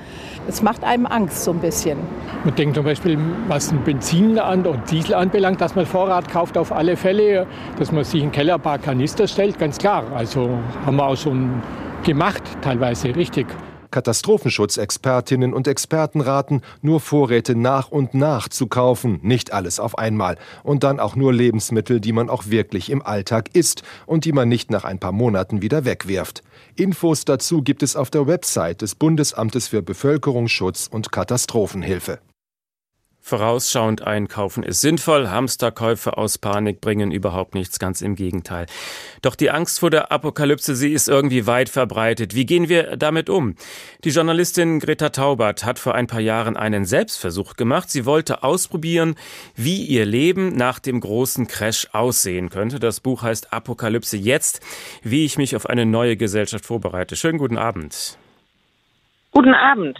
Es 0.48 0.62
macht 0.62 0.84
einem 0.84 1.06
Angst 1.06 1.44
so 1.44 1.50
ein 1.50 1.58
bisschen. 1.58 1.98
Man 2.44 2.54
denkt 2.54 2.76
zum 2.76 2.84
Beispiel, 2.84 3.18
was 3.48 3.70
ein 3.70 3.82
Benzin 3.84 4.38
an 4.38 4.66
und 4.66 4.90
Diesel 4.90 5.14
anbelangt, 5.14 5.60
dass 5.60 5.74
man 5.74 5.86
Vorrat 5.86 6.30
kauft 6.30 6.56
auf 6.56 6.72
alle 6.72 6.96
Fälle, 6.96 7.46
dass 7.78 7.92
man 7.92 8.04
sich 8.04 8.20
in 8.20 8.28
den 8.28 8.32
Keller 8.32 8.54
ein 8.54 8.60
paar 8.60 8.78
Kanister 8.78 9.26
stellt, 9.26 9.58
ganz 9.58 9.78
klar. 9.78 10.04
Also 10.14 10.58
haben 10.86 10.96
wir 10.96 11.06
auch 11.06 11.16
schon 11.16 11.62
gemacht, 12.04 12.42
teilweise 12.62 13.14
richtig. 13.16 13.46
Katastrophenschutzexpertinnen 13.94 15.54
und 15.54 15.68
Experten 15.68 16.20
raten, 16.20 16.62
nur 16.82 16.98
Vorräte 16.98 17.54
nach 17.54 17.92
und 17.92 18.12
nach 18.12 18.48
zu 18.48 18.66
kaufen, 18.66 19.20
nicht 19.22 19.52
alles 19.52 19.78
auf 19.78 19.98
einmal. 19.98 20.36
Und 20.64 20.82
dann 20.82 20.98
auch 20.98 21.14
nur 21.14 21.32
Lebensmittel, 21.32 22.00
die 22.00 22.12
man 22.12 22.28
auch 22.28 22.46
wirklich 22.48 22.90
im 22.90 23.02
Alltag 23.02 23.50
isst 23.52 23.84
und 24.06 24.24
die 24.24 24.32
man 24.32 24.48
nicht 24.48 24.68
nach 24.70 24.82
ein 24.82 24.98
paar 24.98 25.12
Monaten 25.12 25.62
wieder 25.62 25.84
wegwirft. 25.84 26.42
Infos 26.74 27.24
dazu 27.24 27.62
gibt 27.62 27.84
es 27.84 27.94
auf 27.94 28.10
der 28.10 28.26
Website 28.26 28.82
des 28.82 28.96
Bundesamtes 28.96 29.68
für 29.68 29.80
Bevölkerungsschutz 29.82 30.88
und 30.90 31.12
Katastrophenhilfe. 31.12 32.18
Vorausschauend 33.26 34.02
einkaufen 34.02 34.62
ist 34.62 34.82
sinnvoll, 34.82 35.30
Hamsterkäufe 35.30 36.18
aus 36.18 36.36
Panik 36.36 36.82
bringen 36.82 37.10
überhaupt 37.10 37.54
nichts, 37.54 37.78
ganz 37.78 38.02
im 38.02 38.16
Gegenteil. 38.16 38.66
Doch 39.22 39.34
die 39.34 39.50
Angst 39.50 39.80
vor 39.80 39.88
der 39.88 40.12
Apokalypse, 40.12 40.76
sie 40.76 40.92
ist 40.92 41.08
irgendwie 41.08 41.46
weit 41.46 41.70
verbreitet. 41.70 42.34
Wie 42.34 42.44
gehen 42.44 42.68
wir 42.68 42.98
damit 42.98 43.30
um? 43.30 43.54
Die 44.04 44.10
Journalistin 44.10 44.78
Greta 44.78 45.08
Taubert 45.08 45.64
hat 45.64 45.78
vor 45.78 45.94
ein 45.94 46.06
paar 46.06 46.20
Jahren 46.20 46.58
einen 46.58 46.84
Selbstversuch 46.84 47.56
gemacht. 47.56 47.90
Sie 47.90 48.04
wollte 48.04 48.42
ausprobieren, 48.42 49.14
wie 49.56 49.82
ihr 49.86 50.04
Leben 50.04 50.54
nach 50.54 50.78
dem 50.78 51.00
großen 51.00 51.46
Crash 51.46 51.88
aussehen 51.92 52.50
könnte. 52.50 52.78
Das 52.78 53.00
Buch 53.00 53.22
heißt 53.22 53.54
Apokalypse 53.54 54.18
jetzt, 54.18 54.60
wie 55.02 55.24
ich 55.24 55.38
mich 55.38 55.56
auf 55.56 55.64
eine 55.64 55.86
neue 55.86 56.18
Gesellschaft 56.18 56.66
vorbereite. 56.66 57.16
Schönen 57.16 57.38
guten 57.38 57.56
Abend. 57.56 58.18
Guten 59.34 59.54
Abend. 59.54 59.98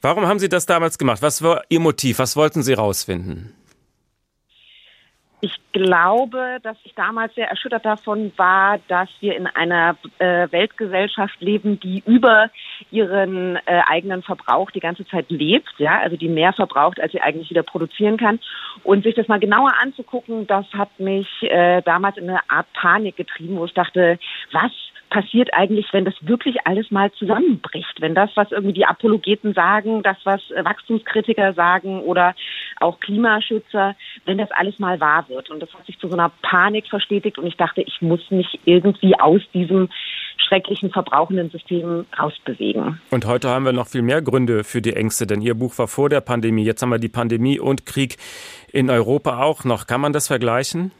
Warum 0.00 0.26
haben 0.26 0.38
Sie 0.38 0.48
das 0.48 0.64
damals 0.64 0.96
gemacht? 0.96 1.20
Was 1.20 1.42
war 1.42 1.62
Ihr 1.68 1.80
Motiv? 1.80 2.18
Was 2.18 2.34
wollten 2.34 2.62
Sie 2.62 2.72
rausfinden? 2.72 3.54
Ich 5.42 5.54
glaube, 5.72 6.60
dass 6.62 6.78
ich 6.84 6.94
damals 6.94 7.34
sehr 7.34 7.50
erschüttert 7.50 7.84
davon 7.84 8.32
war, 8.38 8.78
dass 8.88 9.10
wir 9.20 9.36
in 9.36 9.46
einer 9.46 9.94
äh, 10.18 10.50
Weltgesellschaft 10.50 11.38
leben, 11.42 11.78
die 11.78 12.02
über 12.06 12.48
ihren 12.90 13.56
äh, 13.56 13.82
eigenen 13.86 14.22
Verbrauch 14.22 14.70
die 14.70 14.80
ganze 14.80 15.06
Zeit 15.06 15.26
lebt, 15.28 15.68
ja, 15.76 16.00
also 16.00 16.16
die 16.16 16.30
mehr 16.30 16.54
verbraucht, 16.54 16.98
als 16.98 17.12
sie 17.12 17.20
eigentlich 17.20 17.50
wieder 17.50 17.62
produzieren 17.62 18.16
kann. 18.16 18.40
Und 18.82 19.04
sich 19.04 19.14
das 19.14 19.28
mal 19.28 19.38
genauer 19.38 19.74
anzugucken, 19.82 20.46
das 20.46 20.64
hat 20.72 20.98
mich 20.98 21.28
äh, 21.42 21.82
damals 21.82 22.16
in 22.16 22.30
eine 22.30 22.40
Art 22.48 22.72
Panik 22.72 23.16
getrieben, 23.16 23.58
wo 23.58 23.66
ich 23.66 23.74
dachte, 23.74 24.18
was 24.52 24.72
passiert 25.14 25.54
eigentlich, 25.54 25.86
wenn 25.92 26.04
das 26.04 26.14
wirklich 26.22 26.66
alles 26.66 26.90
mal 26.90 27.12
zusammenbricht? 27.12 28.00
Wenn 28.00 28.16
das, 28.16 28.30
was 28.34 28.50
irgendwie 28.50 28.72
die 28.72 28.84
Apologeten 28.84 29.54
sagen, 29.54 30.02
das, 30.02 30.16
was 30.24 30.40
Wachstumskritiker 30.50 31.52
sagen 31.52 32.00
oder 32.00 32.34
auch 32.80 32.98
Klimaschützer, 32.98 33.94
wenn 34.24 34.38
das 34.38 34.50
alles 34.50 34.80
mal 34.80 34.98
wahr 34.98 35.28
wird. 35.28 35.50
Und 35.50 35.60
das 35.60 35.72
hat 35.72 35.86
sich 35.86 36.00
zu 36.00 36.08
so 36.08 36.14
einer 36.14 36.32
Panik 36.42 36.88
verstetigt 36.88 37.38
und 37.38 37.46
ich 37.46 37.56
dachte, 37.56 37.82
ich 37.82 38.02
muss 38.02 38.28
mich 38.32 38.58
irgendwie 38.64 39.14
aus 39.20 39.40
diesem 39.54 39.88
schrecklichen, 40.48 40.90
verbrauchenden 40.90 41.48
System 41.50 42.06
rausbewegen. 42.18 43.00
Und 43.12 43.24
heute 43.24 43.50
haben 43.50 43.64
wir 43.64 43.72
noch 43.72 43.86
viel 43.86 44.02
mehr 44.02 44.20
Gründe 44.20 44.64
für 44.64 44.82
die 44.82 44.94
Ängste, 44.94 45.28
denn 45.28 45.40
Ihr 45.40 45.54
Buch 45.54 45.78
war 45.78 45.86
vor 45.86 46.08
der 46.08 46.22
Pandemie. 46.22 46.64
Jetzt 46.64 46.82
haben 46.82 46.90
wir 46.90 46.98
die 46.98 47.08
Pandemie 47.08 47.60
und 47.60 47.86
Krieg 47.86 48.16
in 48.72 48.90
Europa 48.90 49.40
auch 49.40 49.62
noch. 49.62 49.86
Kann 49.86 50.00
man 50.00 50.12
das 50.12 50.26
vergleichen? 50.26 50.90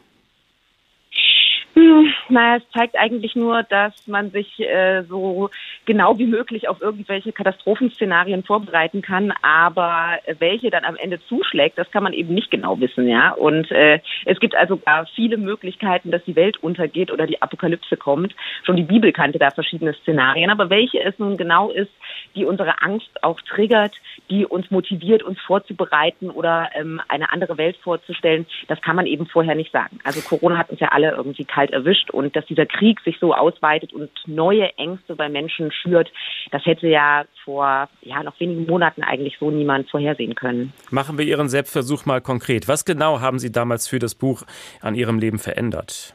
Hm, 1.74 2.12
naja, 2.28 2.56
es 2.58 2.70
zeigt 2.70 2.96
eigentlich 2.96 3.34
nur, 3.34 3.64
dass 3.64 4.06
man 4.06 4.30
sich 4.30 4.60
äh, 4.60 5.02
so 5.02 5.50
genau 5.86 6.18
wie 6.18 6.26
möglich 6.26 6.68
auf 6.68 6.80
irgendwelche 6.80 7.32
Katastrophenszenarien 7.32 8.44
vorbereiten 8.44 9.02
kann, 9.02 9.32
aber 9.42 10.18
welche 10.38 10.70
dann 10.70 10.84
am 10.84 10.94
Ende 10.94 11.20
zuschlägt, 11.26 11.76
das 11.76 11.90
kann 11.90 12.04
man 12.04 12.12
eben 12.12 12.32
nicht 12.32 12.52
genau 12.52 12.78
wissen, 12.78 13.08
ja. 13.08 13.32
Und 13.32 13.72
äh, 13.72 13.98
es 14.24 14.38
gibt 14.38 14.54
also 14.54 14.76
gar 14.76 15.06
viele 15.16 15.36
Möglichkeiten, 15.36 16.12
dass 16.12 16.24
die 16.24 16.36
Welt 16.36 16.62
untergeht 16.62 17.10
oder 17.10 17.26
die 17.26 17.42
Apokalypse 17.42 17.96
kommt. 17.96 18.36
Schon 18.62 18.76
die 18.76 18.84
Bibel 18.84 19.10
kannte 19.12 19.40
da 19.40 19.50
verschiedene 19.50 19.94
Szenarien, 19.94 20.50
aber 20.50 20.70
welche 20.70 21.02
es 21.02 21.18
nun 21.18 21.36
genau 21.36 21.70
ist, 21.70 21.90
die 22.36 22.44
unsere 22.44 22.82
Angst 22.82 23.10
auch 23.22 23.40
triggert, 23.40 23.94
die 24.30 24.46
uns 24.46 24.70
motiviert, 24.70 25.24
uns 25.24 25.40
vorzubereiten 25.40 26.30
oder 26.30 26.70
ähm, 26.74 27.00
eine 27.08 27.32
andere 27.32 27.58
Welt 27.58 27.76
vorzustellen, 27.78 28.46
das 28.68 28.80
kann 28.80 28.94
man 28.94 29.06
eben 29.06 29.26
vorher 29.26 29.56
nicht 29.56 29.72
sagen. 29.72 29.98
Also 30.04 30.20
Corona 30.20 30.58
hat 30.58 30.70
uns 30.70 30.78
ja 30.78 30.88
alle 30.88 31.10
irgendwie 31.10 31.44
kalt 31.44 31.63
kalt 31.64 31.72
erwischt 31.72 32.10
und 32.10 32.36
dass 32.36 32.44
dieser 32.46 32.66
Krieg 32.66 33.00
sich 33.00 33.16
so 33.20 33.34
ausweitet 33.34 33.92
und 33.92 34.10
neue 34.26 34.76
Ängste 34.76 35.16
bei 35.16 35.28
Menschen 35.28 35.72
schürt, 35.72 36.10
das 36.50 36.64
hätte 36.64 36.88
ja 36.88 37.24
vor 37.44 37.88
ja 38.02 38.22
noch 38.22 38.38
wenigen 38.40 38.66
Monaten 38.66 39.02
eigentlich 39.02 39.36
so 39.38 39.50
niemand 39.50 39.90
vorhersehen 39.90 40.34
können. 40.34 40.72
Machen 40.90 41.18
wir 41.18 41.24
Ihren 41.24 41.48
Selbstversuch 41.48 42.06
mal 42.06 42.20
konkret. 42.20 42.68
Was 42.68 42.84
genau 42.84 43.20
haben 43.20 43.38
Sie 43.38 43.52
damals 43.52 43.88
für 43.88 43.98
das 43.98 44.14
Buch 44.14 44.42
an 44.80 44.94
Ihrem 44.94 45.18
Leben 45.18 45.38
verändert? 45.38 46.13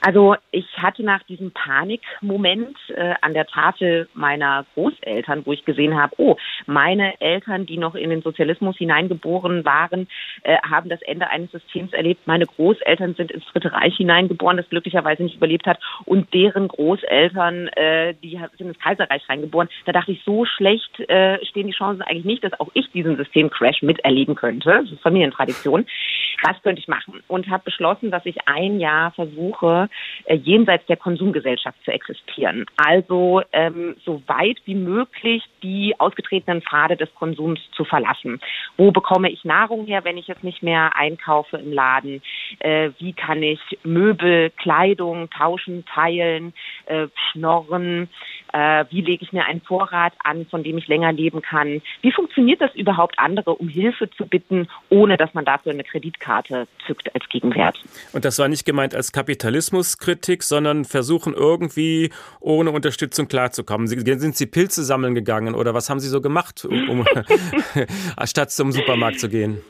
Also 0.00 0.36
ich 0.50 0.66
hatte 0.78 1.02
nach 1.02 1.22
diesem 1.24 1.50
Panikmoment 1.52 2.76
äh, 2.88 3.14
an 3.20 3.34
der 3.34 3.46
Tafel 3.46 4.08
meiner 4.14 4.64
Großeltern, 4.74 5.44
wo 5.44 5.52
ich 5.52 5.64
gesehen 5.64 6.00
habe, 6.00 6.14
oh, 6.18 6.36
meine 6.66 7.20
Eltern, 7.20 7.66
die 7.66 7.76
noch 7.76 7.94
in 7.94 8.10
den 8.10 8.22
Sozialismus 8.22 8.76
hineingeboren 8.78 9.64
waren, 9.64 10.08
äh, 10.42 10.56
haben 10.62 10.88
das 10.88 11.02
Ende 11.02 11.28
eines 11.28 11.50
Systems 11.50 11.92
erlebt. 11.92 12.26
Meine 12.26 12.46
Großeltern 12.46 13.14
sind 13.14 13.30
ins 13.30 13.44
Dritte 13.46 13.72
Reich 13.72 13.96
hineingeboren, 13.96 14.56
das 14.56 14.68
glücklicherweise 14.70 15.22
nicht 15.22 15.36
überlebt 15.36 15.66
hat. 15.66 15.78
Und 16.06 16.32
deren 16.32 16.68
Großeltern, 16.68 17.68
äh, 17.68 18.14
die 18.22 18.40
sind 18.56 18.68
ins 18.68 18.78
Kaiserreich 18.78 19.28
reingeboren. 19.28 19.68
Da 19.84 19.92
dachte 19.92 20.12
ich, 20.12 20.22
so 20.24 20.46
schlecht 20.46 20.98
äh, 21.10 21.44
stehen 21.44 21.66
die 21.66 21.74
Chancen 21.74 22.02
eigentlich 22.02 22.24
nicht, 22.24 22.42
dass 22.44 22.58
auch 22.58 22.70
ich 22.72 22.90
diesen 22.92 23.16
Systemcrash 23.16 23.82
miterleben 23.82 24.34
könnte. 24.34 24.70
Das 24.70 24.90
ist 24.90 25.02
Familientradition. 25.02 25.86
Was 26.42 26.62
könnte 26.62 26.80
ich 26.80 26.88
machen? 26.88 27.22
Und 27.28 27.50
habe 27.50 27.64
beschlossen, 27.64 28.10
dass 28.10 28.24
ich 28.24 28.48
ein 28.48 28.80
Jahr 28.80 29.10
versuche, 29.12 29.89
äh, 30.24 30.36
jenseits 30.36 30.86
der 30.86 30.96
Konsumgesellschaft 30.96 31.78
zu 31.84 31.90
existieren. 31.90 32.66
Also 32.76 33.42
ähm, 33.52 33.96
so 34.04 34.22
weit 34.26 34.58
wie 34.64 34.74
möglich 34.74 35.42
die 35.62 35.94
ausgetretenen 35.98 36.62
Pfade 36.62 36.96
des 36.96 37.12
Konsums 37.14 37.60
zu 37.72 37.84
verlassen. 37.84 38.40
Wo 38.76 38.90
bekomme 38.90 39.30
ich 39.30 39.44
Nahrung 39.44 39.86
her, 39.86 40.04
wenn 40.04 40.18
ich 40.18 40.28
es 40.28 40.42
nicht 40.42 40.62
mehr 40.62 40.96
einkaufe 40.96 41.56
im 41.58 41.72
Laden? 41.72 42.22
Äh, 42.60 42.90
wie 42.98 43.12
kann 43.12 43.42
ich 43.42 43.60
Möbel, 43.82 44.50
Kleidung 44.50 45.30
tauschen, 45.30 45.84
teilen, 45.86 46.52
äh, 46.86 47.08
schnorren? 47.30 48.08
Äh, 48.52 48.84
wie 48.90 49.00
lege 49.00 49.24
ich 49.24 49.32
mir 49.32 49.44
einen 49.46 49.60
Vorrat 49.60 50.12
an, 50.24 50.46
von 50.46 50.62
dem 50.62 50.78
ich 50.78 50.88
länger 50.88 51.12
leben 51.12 51.42
kann? 51.42 51.82
Wie 52.02 52.12
funktioniert 52.12 52.60
das 52.60 52.74
überhaupt, 52.74 53.18
andere 53.18 53.54
um 53.54 53.68
Hilfe 53.68 54.10
zu 54.10 54.26
bitten, 54.26 54.68
ohne 54.88 55.16
dass 55.16 55.34
man 55.34 55.44
dafür 55.44 55.72
eine 55.72 55.84
Kreditkarte 55.84 56.66
zückt 56.86 57.14
als 57.14 57.28
Gegenwert? 57.28 57.78
Und 58.12 58.24
das 58.24 58.38
war 58.38 58.48
nicht 58.48 58.64
gemeint 58.64 58.94
als 58.94 59.12
Kapitalismuskritik, 59.80 60.42
sondern 60.42 60.84
versuchen 60.84 61.34
irgendwie 61.34 62.10
ohne 62.40 62.70
Unterstützung 62.70 63.28
klarzukommen. 63.28 63.86
Sind 63.86 64.36
Sie 64.36 64.46
Pilze 64.46 64.84
sammeln 64.84 65.14
gegangen 65.14 65.54
oder 65.54 65.74
was 65.74 65.90
haben 65.90 66.00
Sie 66.00 66.08
so 66.08 66.20
gemacht, 66.20 66.64
um, 66.64 66.88
um 66.88 67.04
statt 68.24 68.50
zum 68.50 68.72
Supermarkt 68.72 69.20
zu 69.20 69.28
gehen? 69.28 69.62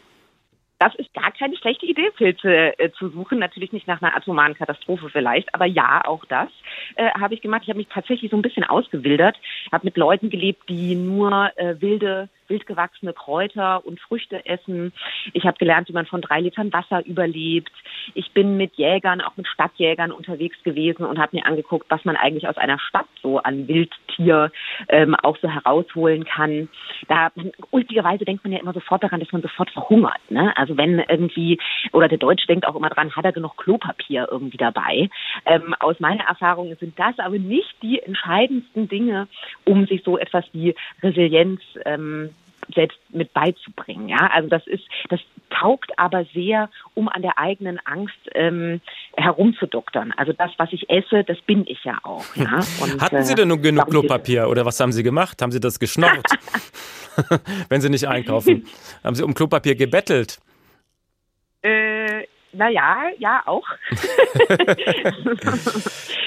Das 0.78 0.94
ist 0.94 1.12
gar 1.12 1.30
keine 1.32 1.58
schlechte 1.58 1.84
Idee, 1.84 2.10
Pilze 2.16 2.78
äh, 2.78 2.90
zu 2.92 3.10
suchen. 3.10 3.38
Natürlich 3.38 3.70
nicht 3.72 3.86
nach 3.86 4.00
einer 4.00 4.16
atomaren 4.16 4.54
Katastrophe 4.54 5.10
vielleicht, 5.10 5.54
aber 5.54 5.66
ja, 5.66 6.02
auch 6.06 6.24
das 6.24 6.48
äh, 6.96 7.10
habe 7.20 7.34
ich 7.34 7.42
gemacht. 7.42 7.62
Ich 7.64 7.68
habe 7.68 7.78
mich 7.78 7.88
tatsächlich 7.88 8.30
so 8.30 8.38
ein 8.38 8.42
bisschen 8.42 8.64
ausgewildert, 8.64 9.36
habe 9.70 9.84
mit 9.84 9.98
Leuten 9.98 10.30
gelebt, 10.30 10.66
die 10.70 10.94
nur 10.94 11.52
äh, 11.56 11.78
wilde 11.82 12.30
wildgewachsene 12.50 13.12
Kräuter 13.12 13.86
und 13.86 14.00
Früchte 14.00 14.44
essen. 14.44 14.92
Ich 15.32 15.44
habe 15.44 15.58
gelernt, 15.58 15.88
wie 15.88 15.92
man 15.92 16.06
von 16.06 16.20
drei 16.20 16.40
Litern 16.40 16.72
Wasser 16.72 17.04
überlebt. 17.06 17.72
Ich 18.14 18.32
bin 18.32 18.56
mit 18.56 18.74
Jägern, 18.74 19.20
auch 19.20 19.36
mit 19.36 19.46
Stadtjägern 19.46 20.12
unterwegs 20.12 20.62
gewesen 20.62 21.04
und 21.04 21.18
habe 21.18 21.36
mir 21.36 21.46
angeguckt, 21.46 21.86
was 21.88 22.04
man 22.04 22.16
eigentlich 22.16 22.48
aus 22.48 22.56
einer 22.56 22.78
Stadt 22.78 23.06
so 23.22 23.38
an 23.38 23.68
Wildtier 23.68 24.50
ähm, 24.88 25.14
auch 25.14 25.38
so 25.40 25.48
herausholen 25.48 26.24
kann. 26.24 26.68
Da 27.08 27.30
ultigerweise 27.70 28.24
denkt 28.24 28.44
man 28.44 28.52
ja 28.52 28.58
immer 28.58 28.72
sofort 28.72 29.02
daran, 29.02 29.20
dass 29.20 29.32
man 29.32 29.42
sofort 29.42 29.70
verhungert. 29.70 30.20
Ne? 30.28 30.56
Also 30.56 30.76
wenn 30.76 30.98
irgendwie, 30.98 31.58
oder 31.92 32.08
der 32.08 32.18
Deutsch 32.18 32.46
denkt 32.46 32.66
auch 32.66 32.76
immer 32.76 32.90
dran, 32.90 33.14
hat 33.14 33.24
er 33.24 33.32
genug 33.32 33.56
Klopapier 33.56 34.28
irgendwie 34.30 34.56
dabei. 34.56 35.08
Ähm, 35.46 35.74
aus 35.78 36.00
meiner 36.00 36.24
Erfahrung 36.24 36.74
sind 36.80 36.98
das 36.98 37.18
aber 37.18 37.38
nicht 37.38 37.74
die 37.82 38.00
entscheidendsten 38.00 38.88
Dinge, 38.88 39.28
um 39.64 39.86
sich 39.86 40.02
so 40.04 40.18
etwas 40.18 40.44
wie 40.52 40.74
Resilienz 41.02 41.60
ähm, 41.84 42.30
selbst 42.74 42.98
mit 43.10 43.32
beizubringen. 43.32 44.08
Ja, 44.08 44.30
also 44.32 44.48
das 44.48 44.66
ist, 44.66 44.84
das 45.08 45.20
taugt 45.50 45.98
aber 45.98 46.24
sehr, 46.32 46.70
um 46.94 47.08
an 47.08 47.22
der 47.22 47.38
eigenen 47.38 47.78
Angst 47.84 48.18
ähm, 48.34 48.80
herumzudoktern. 49.16 50.12
Also 50.16 50.32
das, 50.32 50.50
was 50.58 50.72
ich 50.72 50.88
esse, 50.88 51.24
das 51.24 51.40
bin 51.42 51.64
ich 51.66 51.82
ja 51.84 51.98
auch. 52.02 52.24
Ja? 52.36 52.60
Und, 52.80 53.00
Hatten 53.00 53.22
Sie 53.24 53.34
denn 53.34 53.48
nun 53.48 53.62
genug 53.62 53.88
Klopapier 53.88 54.48
oder 54.48 54.64
was 54.64 54.80
haben 54.80 54.92
Sie 54.92 55.02
gemacht? 55.02 55.42
Haben 55.42 55.52
Sie 55.52 55.60
das 55.60 55.78
geschnorrt, 55.78 56.26
wenn 57.68 57.80
Sie 57.80 57.90
nicht 57.90 58.06
einkaufen? 58.06 58.66
haben 59.04 59.14
Sie 59.14 59.22
um 59.22 59.34
Klopapier 59.34 59.74
gebettelt? 59.74 60.38
Äh, 61.62 61.99
naja, 62.52 63.10
ja, 63.18 63.42
auch. 63.46 63.66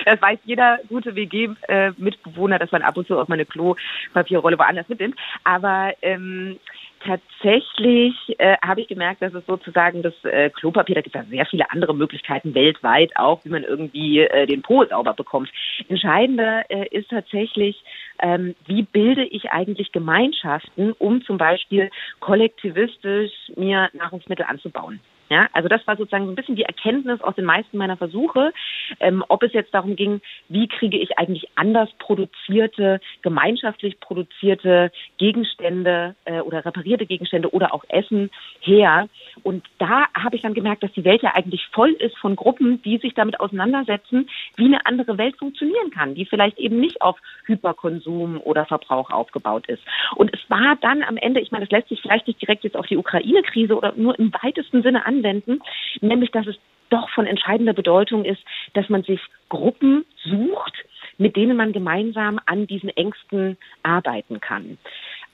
das 0.05 0.21
weiß 0.21 0.39
jeder 0.45 0.79
gute 0.89 1.15
WG-Mitbewohner, 1.15 2.59
dass 2.59 2.71
man 2.71 2.81
ab 2.81 2.97
und 2.97 3.07
zu 3.07 3.19
auch 3.19 3.27
mal 3.27 3.35
eine 3.35 3.45
Klopapierrolle 3.45 4.57
woanders 4.57 4.89
mitnimmt. 4.89 5.15
Aber 5.43 5.93
ähm, 6.01 6.59
tatsächlich 7.05 8.15
äh, 8.37 8.55
habe 8.63 8.81
ich 8.81 8.87
gemerkt, 8.87 9.21
dass 9.21 9.33
es 9.33 9.45
sozusagen 9.45 10.01
das 10.01 10.13
äh, 10.23 10.49
Klopapier, 10.49 10.95
da 10.95 11.01
gibt 11.01 11.15
es 11.15 11.21
ja 11.21 11.27
sehr 11.29 11.45
viele 11.45 11.69
andere 11.71 11.93
Möglichkeiten 11.93 12.55
weltweit 12.55 13.15
auch, 13.15 13.43
wie 13.45 13.49
man 13.49 13.63
irgendwie 13.63 14.19
äh, 14.19 14.45
den 14.45 14.61
Po 14.61 14.85
sauber 14.85 15.13
bekommt. 15.13 15.49
Entscheidender 15.89 16.69
äh, 16.69 16.87
ist 16.89 17.09
tatsächlich, 17.09 17.83
ähm, 18.19 18.55
wie 18.65 18.83
bilde 18.83 19.25
ich 19.25 19.51
eigentlich 19.51 19.91
Gemeinschaften, 19.91 20.93
um 20.93 21.23
zum 21.23 21.37
Beispiel 21.37 21.89
kollektivistisch 22.19 23.31
mir 23.55 23.89
Nahrungsmittel 23.93 24.45
anzubauen. 24.45 24.99
Ja, 25.33 25.49
also 25.51 25.67
das 25.67 25.81
war 25.87 25.97
sozusagen 25.97 26.25
so 26.25 26.31
ein 26.31 26.35
bisschen 26.35 26.55
die 26.55 26.61
Erkenntnis 26.61 27.19
aus 27.21 27.33
den 27.33 27.45
meisten 27.45 27.75
meiner 27.75 27.97
Versuche, 27.97 28.53
ähm, 28.99 29.25
ob 29.29 29.41
es 29.41 29.51
jetzt 29.51 29.73
darum 29.73 29.95
ging, 29.95 30.21
wie 30.47 30.67
kriege 30.67 30.99
ich 30.99 31.17
eigentlich 31.17 31.47
anders 31.55 31.89
produzierte, 31.97 33.01
gemeinschaftlich 33.23 33.99
produzierte 33.99 34.91
Gegenstände 35.17 36.13
äh, 36.25 36.41
oder 36.41 36.63
reparierte 36.63 37.07
Gegenstände 37.07 37.51
oder 37.51 37.73
auch 37.73 37.83
Essen 37.89 38.29
her. 38.59 39.09
Und 39.41 39.65
da 39.79 40.05
habe 40.13 40.35
ich 40.35 40.43
dann 40.43 40.53
gemerkt, 40.53 40.83
dass 40.83 40.93
die 40.93 41.03
Welt 41.03 41.23
ja 41.23 41.33
eigentlich 41.33 41.65
voll 41.71 41.93
ist 41.93 42.15
von 42.19 42.35
Gruppen, 42.35 42.83
die 42.83 42.99
sich 42.99 43.15
damit 43.15 43.39
auseinandersetzen, 43.39 44.29
wie 44.55 44.65
eine 44.65 44.85
andere 44.85 45.17
Welt 45.17 45.35
funktionieren 45.37 45.89
kann, 45.89 46.13
die 46.13 46.25
vielleicht 46.25 46.59
eben 46.59 46.79
nicht 46.79 47.01
auf 47.01 47.17
Hyperkonsum 47.45 48.39
oder 48.39 48.67
Verbrauch 48.67 49.09
aufgebaut 49.09 49.65
ist. 49.67 49.81
Und 50.15 50.31
es 50.31 50.47
war 50.47 50.77
dann 50.81 51.01
am 51.01 51.17
Ende, 51.17 51.39
ich 51.39 51.51
meine, 51.51 51.65
das 51.65 51.71
lässt 51.71 51.89
sich 51.89 52.01
vielleicht 52.01 52.27
nicht 52.27 52.39
direkt 52.39 52.63
jetzt 52.63 52.77
auf 52.77 52.85
die 52.85 52.97
Ukraine-Krise 52.97 53.75
oder 53.75 53.93
nur 53.95 54.19
im 54.19 54.31
weitesten 54.43 54.83
Sinne 54.83 55.07
an 55.07 55.22
anwenden, 55.23 55.61
nämlich 56.01 56.31
dass 56.31 56.47
es 56.47 56.55
doch 56.89 57.09
von 57.09 57.25
entscheidender 57.25 57.73
Bedeutung 57.73 58.25
ist, 58.25 58.41
dass 58.73 58.89
man 58.89 59.03
sich 59.03 59.19
Gruppen 59.49 60.05
sucht, 60.23 60.73
mit 61.17 61.35
denen 61.35 61.57
man 61.57 61.73
gemeinsam 61.73 62.39
an 62.45 62.67
diesen 62.67 62.89
Ängsten 62.89 63.57
arbeiten 63.81 64.39
kann. 64.39 64.77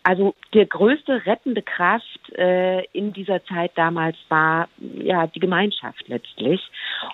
Also 0.10 0.34
der 0.56 0.66
größte 0.66 1.28
rettende 1.28 1.62
Kraft 1.62 2.34
äh, 2.36 2.84
in 2.94 3.14
dieser 3.14 3.46
Zeit 3.46 3.74
damals 3.76 4.18
war 4.28 4.68
ja 4.80 5.28
die 5.28 5.40
Gemeinschaft 5.40 6.04
letztlich. 6.08 6.60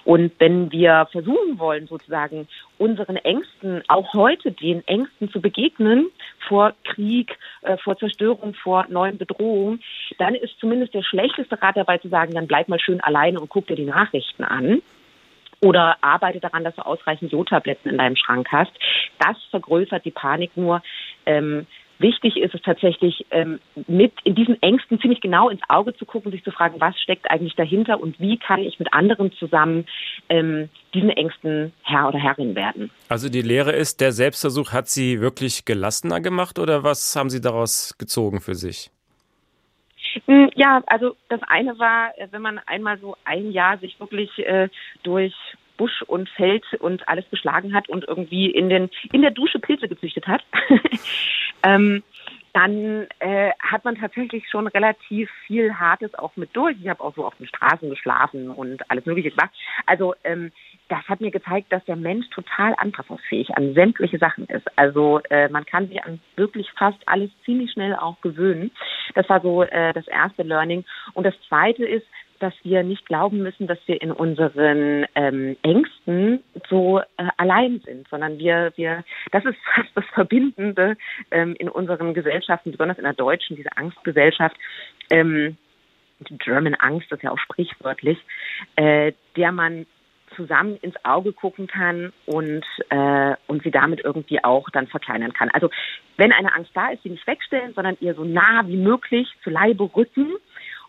Und 0.06 0.32
wenn 0.39 0.72
wir 0.72 1.06
versuchen 1.12 1.60
wollen, 1.60 1.88
sozusagen 1.88 2.48
unseren 2.78 3.18
Ängsten, 3.18 3.84
auch 3.89 4.14
heute 4.14 4.54
den 4.54 4.82
Ängsten 4.88 5.30
zu 5.30 5.41
begegnen, 5.41 6.10
vor 6.48 6.72
Krieg, 6.86 7.38
äh, 7.64 7.76
vor 7.80 7.98
Zerstörung, 7.98 8.54
vor 8.54 8.86
neuen 8.88 9.18
Bedrohungen, 9.18 9.84
dann 10.18 10.34
ist 10.34 10.58
zumindest 10.62 10.93
der 10.93 11.04
schlechteste 11.04 11.62
Rat 11.62 11.76
dabei 11.76 11.98
zu 11.98 12.08
sagen, 12.08 12.34
dann 12.34 12.48
bleib 12.48 12.70
mal 12.70 12.80
schön 12.80 13.02
alleine 13.02 13.41
und 13.41 13.50
guck 13.50 13.68
dir 13.68 13.76
die 13.76 13.84
Nachrichten 13.84 14.46
an 14.46 14.82
oder 15.62 15.98
arbeite 16.00 16.39
daran, 16.39 16.64
dass 16.64 16.76
du 16.76 16.86
ausreichend 16.86 17.34
Jodtabletten 17.34 17.91
in 17.91 17.98
deinem 17.98 18.16
Schrank 18.16 18.48
hast. 18.54 18.72
Das 19.20 19.36
vergrößert 19.52 20.06
die 20.06 20.12
Panik 20.12 20.56
nur. 20.56 20.82
Ähm, 21.26 21.68
wichtig 22.00 22.38
ist 22.38 22.54
es 22.54 22.62
tatsächlich, 22.62 23.26
ähm, 23.32 23.60
mit 23.88 24.14
in 24.24 24.36
diesen 24.36 24.62
Ängsten 24.62 25.00
ziemlich 25.00 25.22
genau 25.22 25.50
ins 25.50 25.62
Auge 25.70 25.96
zu 25.96 26.06
gucken, 26.06 26.32
sich 26.32 26.43
zu 26.43 26.52
fragen, 26.52 26.80
was 26.80 27.00
steckt 27.00 27.30
eigentlich 27.30 27.56
dahinter 27.56 28.00
und 28.00 28.20
wie 28.20 28.38
kann 28.38 28.62
ich 28.62 28.80
mit 28.80 28.93
anderen 28.93 29.32
zusammen 29.34 29.86
ähm, 30.30 30.70
diesen 30.93 31.10
Ängsten 31.10 31.74
Herr 31.84 32.08
oder 32.08 32.20
Herrin 32.20 32.56
werden. 32.56 32.91
Also 33.10 33.30
die 33.30 33.41
Lehre 33.41 33.72
ist, 33.72 34.02
der 34.02 34.12
Selbstversuch 34.12 34.72
hat 34.74 34.88
Sie 34.88 35.22
wirklich 35.22 35.66
gelassener 35.66 36.22
gemacht 36.22 36.60
oder 36.60 36.84
was 36.84 37.16
haben 37.16 37.30
Sie 37.30 37.41
daraus 37.41 37.96
gezogen 37.98 38.41
für 38.41 38.56
sich? 38.56 38.89
Hm, 40.26 40.50
ja, 40.56 40.82
also 40.88 41.16
das 41.30 41.41
eine 41.48 41.78
war, 41.78 42.18
äh, 42.18 42.28
wenn 42.32 42.41
man 42.41 42.60
einmal 42.66 42.98
so 43.00 43.16
ein 43.26 43.52
Jahr 43.52 43.78
sich 43.78 44.00
wirklich 44.00 44.30
äh, 44.39 44.70
durch 45.04 45.34
Busch 45.78 46.02
und 46.04 46.30
Feld 46.30 46.64
und 46.80 47.08
alles 47.10 47.26
geschlagen 47.30 47.74
hat 47.74 47.89
und 47.89 48.06
irgendwie 48.08 48.50
in 48.50 48.70
den 48.70 48.89
in 49.12 49.22
der 49.22 49.32
Dusche 49.32 49.60
Pilze 49.60 49.88
gezüchtet 49.88 50.28
hat, 50.28 50.41
ähm, 51.66 52.03
dann 52.53 53.07
äh, 53.20 53.51
hat 53.59 53.84
man 53.84 53.97
tatsächlich 53.97 54.49
schon 54.49 54.68
relativ 54.68 55.30
viel 55.45 55.74
Hartes 55.74 56.16
auch 56.16 56.38
mit 56.38 56.55
durch. 56.55 56.78
Ich 56.82 56.88
habe 56.88 57.03
auch 57.03 57.13
so 57.13 57.26
auf 57.26 57.36
den 57.36 57.47
Straßen 57.47 57.89
geschlafen 57.89 58.49
und 58.49 58.89
alles 58.89 59.05
Mögliche 59.05 59.32
gemacht. 59.32 59.49
Also 59.86 60.16
ähm, 60.24 60.53
das 60.88 61.03
hat 61.09 61.20
mir 61.20 61.32
gezeigt, 61.32 61.74
dass 61.74 61.84
der 61.84 61.97
Mensch 61.97 62.30
total 62.30 62.74
anpassungsfähig 62.78 63.57
an 63.57 63.74
sämtliche 63.74 64.20
Sachen 64.20 64.45
ist. 64.45 64.66
Also 64.78 65.20
äh, 65.30 65.49
man 65.49 65.66
kann 65.66 65.89
sich 65.89 66.01
an 66.05 66.22
wirklich 66.38 66.72
fast 66.78 66.99
alles 67.07 67.30
ziemlich 67.43 67.74
schnell 67.74 67.93
auch 67.93 68.22
gewöhnen. 68.22 68.72
Das 69.16 69.28
war 69.28 69.41
so 69.41 69.63
äh, 69.63 69.91
das 69.91 70.07
erste 70.07 70.43
Learning. 70.43 70.86
Und 71.13 71.26
das 71.26 71.36
zweite 71.49 71.84
ist, 71.86 72.07
dass 72.39 72.53
wir 72.63 72.83
nicht 72.83 73.05
glauben 73.05 73.39
müssen, 73.39 73.67
dass 73.67 73.79
wir 73.86 74.01
in 74.01 74.11
unseren 74.11 75.05
ähm, 75.15 75.57
Ängsten 75.63 76.43
so 76.69 76.99
äh, 76.99 77.27
allein 77.38 77.81
sind, 77.86 78.07
sondern 78.09 78.38
wir, 78.38 78.73
wir, 78.75 79.03
das 79.31 79.45
ist 79.45 79.57
fast 79.75 79.89
das 79.95 80.05
Verbindende 80.13 80.97
ähm, 81.31 81.55
in 81.57 81.69
unseren 81.69 82.13
Gesellschaften, 82.13 82.71
besonders 82.71 82.97
in 82.97 83.03
der 83.03 83.13
deutschen, 83.13 83.55
diese 83.55 83.75
Angstgesellschaft. 83.77 84.55
Ähm, 85.09 85.57
die 86.29 86.38
German 86.38 86.75
Angst 86.75 87.11
das 87.11 87.19
ist 87.19 87.23
ja 87.23 87.31
auch 87.31 87.39
sprichwörtlich, 87.39 88.17
äh, 88.77 89.11
der 89.36 89.51
man 89.51 89.86
zusammen 90.36 90.77
ins 90.77 90.95
Auge 91.03 91.33
gucken 91.33 91.67
kann 91.67 92.11
und, 92.25 92.65
äh, 92.89 93.36
und 93.47 93.63
sie 93.63 93.71
damit 93.71 94.01
irgendwie 94.03 94.43
auch 94.43 94.69
dann 94.69 94.88
verkleinern 94.88 95.33
kann. 95.33 95.49
Also 95.49 95.69
wenn 96.17 96.31
eine 96.31 96.53
Angst 96.53 96.71
da 96.73 96.89
ist, 96.89 97.03
sie 97.03 97.09
nicht 97.09 97.27
wegstellen, 97.27 97.73
sondern 97.73 97.97
ihr 97.99 98.15
so 98.15 98.23
nah 98.23 98.67
wie 98.67 98.77
möglich 98.77 99.27
zu 99.43 99.49
Leibe 99.49 99.89
rücken 99.95 100.33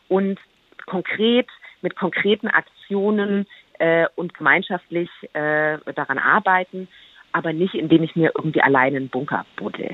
und 0.09 0.39
konkret 0.87 1.49
mit 1.83 1.97
konkreten 1.97 2.49
Aktionen 2.49 3.47
äh, 3.79 4.07
und 4.17 4.35
gemeinschaftlich 4.35 5.11
äh, 5.33 5.79
daran 5.95 6.19
arbeiten, 6.19 6.89
aber 7.33 7.53
nicht, 7.53 7.75
indem 7.75 8.03
ich 8.03 8.17
mir 8.17 8.33
irgendwie 8.35 8.63
alleine 8.63 8.97
einen 8.97 9.09
Bunker 9.09 9.45
buddel. 9.57 9.91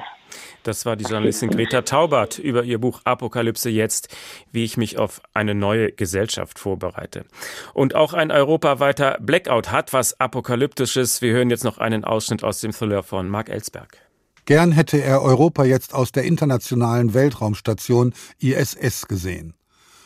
Das 0.63 0.87
war 0.87 0.95
die 0.95 1.05
Journalistin 1.05 1.51
Greta 1.51 1.83
Taubert 1.83 2.39
über 2.39 2.63
ihr 2.63 2.79
Buch 2.79 3.01
Apokalypse 3.05 3.69
jetzt, 3.69 4.17
wie 4.53 4.65
ich 4.65 4.77
mich 4.77 4.97
auf 4.97 5.21
eine 5.35 5.55
neue 5.55 5.91
Gesellschaft 5.91 6.59
vorbereite. 6.59 7.25
Und 7.75 7.97
auch 7.97 8.15
ein 8.15 8.31
europaweiter 8.31 9.19
Blackout 9.21 9.73
hat 9.73 9.93
was 9.93 10.21
Apokalyptisches. 10.21 11.21
Wir 11.21 11.33
hören 11.33 11.51
jetzt 11.51 11.65
noch 11.65 11.79
einen 11.79 12.05
Ausschnitt 12.05 12.45
aus 12.45 12.61
dem 12.61 12.71
Thriller 12.71 13.03
von 13.03 13.29
Mark 13.29 13.49
Ellsberg. 13.49 13.99
Gern 14.45 14.73
hätte 14.73 15.03
er 15.03 15.23
Europa 15.23 15.65
jetzt 15.65 15.95
aus 15.95 16.13
der 16.13 16.25
internationalen 16.25 17.13
Weltraumstation 17.13 18.15
ISS 18.41 19.09
gesehen 19.09 19.55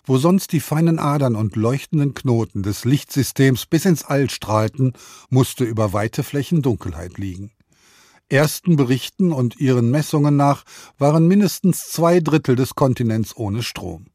wo 0.07 0.17
sonst 0.19 0.53
die 0.53 0.61
feinen 0.61 0.99
Adern 0.99 1.37
und 1.37 1.57
leuchtenden 1.57 2.15
Knoten 2.15 2.63
des 2.63 2.85
Lichtsystems 2.85 3.67
bis 3.67 3.85
ins 3.85 4.05
All 4.05 4.31
strahlten, 4.31 4.95
musste 5.29 5.65
über 5.65 5.93
weite 5.93 6.23
Flächen 6.23 6.63
Dunkelheit 6.63 7.19
liegen. 7.19 7.53
Ersten 8.29 8.77
Berichten 8.77 9.33
und 9.33 9.57
ihren 9.61 9.91
Messungen 9.91 10.37
nach 10.37 10.65
waren 10.99 11.29
mindestens 11.29 11.89
zwei 11.91 12.21
Drittel 12.21 12.57
des 12.57 12.75
Kontinents 12.75 13.37
ohne 13.37 13.63
Strom. 13.63 14.07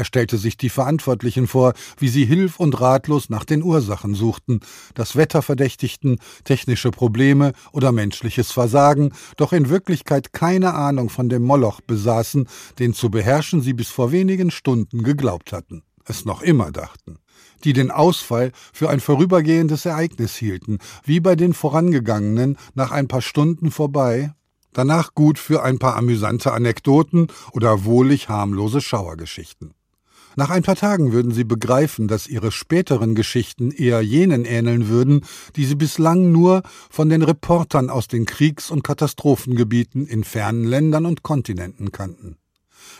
Er 0.00 0.06
stellte 0.06 0.38
sich 0.38 0.56
die 0.56 0.70
Verantwortlichen 0.70 1.46
vor, 1.46 1.74
wie 1.98 2.08
sie 2.08 2.24
hilf 2.24 2.58
und 2.58 2.80
ratlos 2.80 3.28
nach 3.28 3.44
den 3.44 3.62
Ursachen 3.62 4.14
suchten, 4.14 4.60
das 4.94 5.14
Wetter 5.14 5.42
verdächtigten, 5.42 6.20
technische 6.44 6.90
Probleme 6.90 7.52
oder 7.72 7.92
menschliches 7.92 8.50
Versagen, 8.50 9.12
doch 9.36 9.52
in 9.52 9.68
Wirklichkeit 9.68 10.32
keine 10.32 10.72
Ahnung 10.72 11.10
von 11.10 11.28
dem 11.28 11.42
Moloch 11.42 11.82
besaßen, 11.82 12.48
den 12.78 12.94
zu 12.94 13.10
beherrschen 13.10 13.60
sie 13.60 13.74
bis 13.74 13.88
vor 13.88 14.10
wenigen 14.10 14.50
Stunden 14.50 15.02
geglaubt 15.02 15.52
hatten, 15.52 15.82
es 16.06 16.24
noch 16.24 16.40
immer 16.40 16.72
dachten 16.72 17.18
die 17.64 17.74
den 17.74 17.90
Ausfall 17.90 18.52
für 18.72 18.88
ein 18.88 19.00
vorübergehendes 19.00 19.84
Ereignis 19.84 20.34
hielten, 20.34 20.78
wie 21.04 21.20
bei 21.20 21.36
den 21.36 21.52
vorangegangenen 21.52 22.56
nach 22.72 22.90
ein 22.90 23.06
paar 23.06 23.20
Stunden 23.20 23.70
vorbei 23.70 24.32
Danach 24.72 25.14
gut 25.14 25.38
für 25.38 25.62
ein 25.62 25.78
paar 25.78 25.96
amüsante 25.96 26.52
Anekdoten 26.52 27.26
oder 27.52 27.84
wohlig 27.84 28.28
harmlose 28.28 28.80
Schauergeschichten. 28.80 29.74
Nach 30.40 30.48
ein 30.48 30.62
paar 30.62 30.74
Tagen 30.74 31.12
würden 31.12 31.32
sie 31.32 31.44
begreifen, 31.44 32.08
dass 32.08 32.26
ihre 32.26 32.50
späteren 32.50 33.14
Geschichten 33.14 33.70
eher 33.72 34.00
jenen 34.00 34.46
ähneln 34.46 34.88
würden, 34.88 35.26
die 35.54 35.66
sie 35.66 35.74
bislang 35.74 36.32
nur 36.32 36.62
von 36.88 37.10
den 37.10 37.20
Reportern 37.20 37.90
aus 37.90 38.08
den 38.08 38.24
Kriegs- 38.24 38.70
und 38.70 38.82
Katastrophengebieten 38.82 40.06
in 40.06 40.24
fernen 40.24 40.64
Ländern 40.64 41.04
und 41.04 41.22
Kontinenten 41.22 41.92
kannten. 41.92 42.39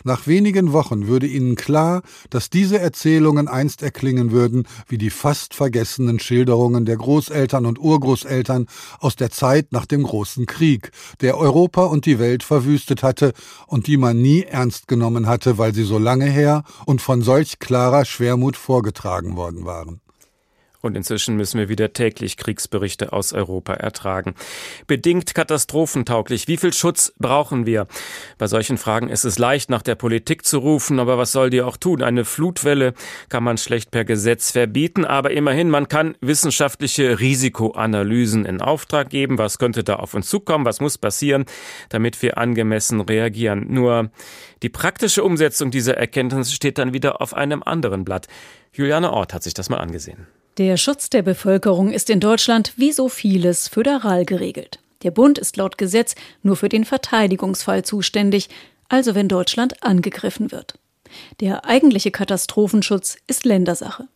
Nach 0.03 0.27
wenigen 0.27 0.73
Wochen 0.73 1.07
würde 1.07 1.27
ihnen 1.27 1.55
klar, 1.55 2.01
dass 2.29 2.49
diese 2.49 2.79
Erzählungen 2.79 3.47
einst 3.47 3.81
erklingen 3.81 4.31
würden 4.31 4.67
wie 4.87 4.97
die 4.97 5.09
fast 5.09 5.53
vergessenen 5.53 6.19
Schilderungen 6.19 6.85
der 6.85 6.97
Großeltern 6.97 7.65
und 7.65 7.79
Urgroßeltern 7.79 8.67
aus 8.99 9.15
der 9.15 9.31
Zeit 9.31 9.71
nach 9.71 9.85
dem 9.85 10.03
großen 10.03 10.45
Krieg, 10.45 10.91
der 11.21 11.37
Europa 11.37 11.85
und 11.85 12.05
die 12.05 12.19
Welt 12.19 12.43
verwüstet 12.43 13.03
hatte 13.03 13.33
und 13.67 13.87
die 13.87 13.97
man 13.97 14.21
nie 14.21 14.43
ernst 14.43 14.87
genommen 14.87 15.27
hatte, 15.27 15.57
weil 15.57 15.73
sie 15.73 15.83
so 15.83 15.97
lange 15.97 16.25
her 16.25 16.63
und 16.85 17.01
von 17.01 17.21
solch 17.21 17.59
klarer 17.59 18.05
Schwermut 18.05 18.57
vorgetragen 18.57 19.35
worden 19.35 19.65
waren. 19.65 20.01
Und 20.81 20.97
inzwischen 20.97 21.35
müssen 21.35 21.59
wir 21.59 21.69
wieder 21.69 21.93
täglich 21.93 22.37
Kriegsberichte 22.37 23.13
aus 23.13 23.33
Europa 23.33 23.73
ertragen. 23.73 24.33
Bedingt 24.87 25.35
katastrophentauglich. 25.35 26.47
Wie 26.47 26.57
viel 26.57 26.73
Schutz 26.73 27.13
brauchen 27.19 27.67
wir? 27.67 27.87
Bei 28.39 28.47
solchen 28.47 28.77
Fragen 28.77 29.07
ist 29.07 29.23
es 29.23 29.37
leicht, 29.37 29.69
nach 29.69 29.83
der 29.83 29.95
Politik 29.95 30.43
zu 30.43 30.57
rufen, 30.57 30.99
aber 30.99 31.19
was 31.19 31.31
soll 31.31 31.51
die 31.51 31.61
auch 31.61 31.77
tun? 31.77 32.01
Eine 32.01 32.25
Flutwelle 32.25 32.93
kann 33.29 33.43
man 33.43 33.57
schlecht 33.57 33.91
per 33.91 34.05
Gesetz 34.05 34.51
verbieten, 34.51 35.05
aber 35.05 35.31
immerhin, 35.31 35.69
man 35.69 35.87
kann 35.87 36.15
wissenschaftliche 36.19 37.19
Risikoanalysen 37.19 38.45
in 38.45 38.59
Auftrag 38.59 39.11
geben. 39.11 39.37
Was 39.37 39.59
könnte 39.59 39.83
da 39.83 39.97
auf 39.97 40.15
uns 40.15 40.29
zukommen? 40.29 40.65
Was 40.65 40.79
muss 40.81 40.97
passieren, 40.97 41.45
damit 41.89 42.21
wir 42.23 42.39
angemessen 42.39 43.01
reagieren? 43.01 43.67
Nur 43.69 44.09
die 44.63 44.69
praktische 44.69 45.23
Umsetzung 45.23 45.69
dieser 45.69 45.97
Erkenntnisse 45.97 46.53
steht 46.53 46.79
dann 46.79 46.93
wieder 46.93 47.21
auf 47.21 47.35
einem 47.35 47.61
anderen 47.61 48.03
Blatt. 48.03 48.27
Juliane 48.73 49.11
Ort 49.11 49.33
hat 49.33 49.43
sich 49.43 49.53
das 49.53 49.69
mal 49.69 49.77
angesehen. 49.77 50.27
Der 50.61 50.77
Schutz 50.77 51.09
der 51.09 51.23
Bevölkerung 51.23 51.91
ist 51.91 52.11
in 52.11 52.19
Deutschland 52.19 52.73
wie 52.75 52.91
so 52.91 53.09
vieles 53.09 53.67
föderal 53.67 54.25
geregelt. 54.25 54.77
Der 55.01 55.09
Bund 55.09 55.39
ist 55.39 55.57
laut 55.57 55.79
Gesetz 55.79 56.13
nur 56.43 56.55
für 56.55 56.69
den 56.69 56.85
Verteidigungsfall 56.85 57.83
zuständig, 57.83 58.47
also 58.87 59.15
wenn 59.15 59.27
Deutschland 59.27 59.81
angegriffen 59.81 60.51
wird. 60.51 60.75
Der 61.39 61.65
eigentliche 61.65 62.11
Katastrophenschutz 62.11 63.17
ist 63.25 63.43
Ländersache. 63.43 64.07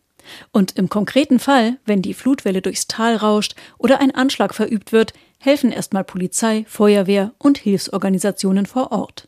Und 0.52 0.76
im 0.76 0.88
konkreten 0.88 1.40
Fall, 1.40 1.78
wenn 1.84 2.00
die 2.00 2.14
Flutwelle 2.14 2.62
durchs 2.62 2.86
Tal 2.86 3.16
rauscht 3.16 3.56
oder 3.76 3.98
ein 4.00 4.14
Anschlag 4.14 4.54
verübt 4.54 4.92
wird, 4.92 5.14
helfen 5.40 5.72
erstmal 5.72 6.04
Polizei, 6.04 6.64
Feuerwehr 6.68 7.32
und 7.38 7.58
Hilfsorganisationen 7.58 8.66
vor 8.66 8.92
Ort. 8.92 9.26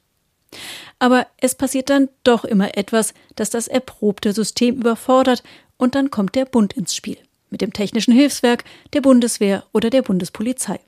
Aber 1.00 1.26
es 1.36 1.56
passiert 1.56 1.90
dann 1.90 2.10
doch 2.22 2.44
immer 2.44 2.76
etwas, 2.76 3.12
das 3.34 3.50
das 3.50 3.66
erprobte 3.66 4.32
System 4.32 4.76
überfordert 4.76 5.42
und 5.78 5.94
dann 5.94 6.10
kommt 6.10 6.34
der 6.34 6.44
Bund 6.44 6.74
ins 6.74 6.94
Spiel. 6.94 7.16
Mit 7.50 7.62
dem 7.62 7.72
Technischen 7.72 8.12
Hilfswerk, 8.12 8.64
der 8.92 9.00
Bundeswehr 9.00 9.64
oder 9.72 9.88
der 9.88 10.02
Bundespolizei. 10.02 10.80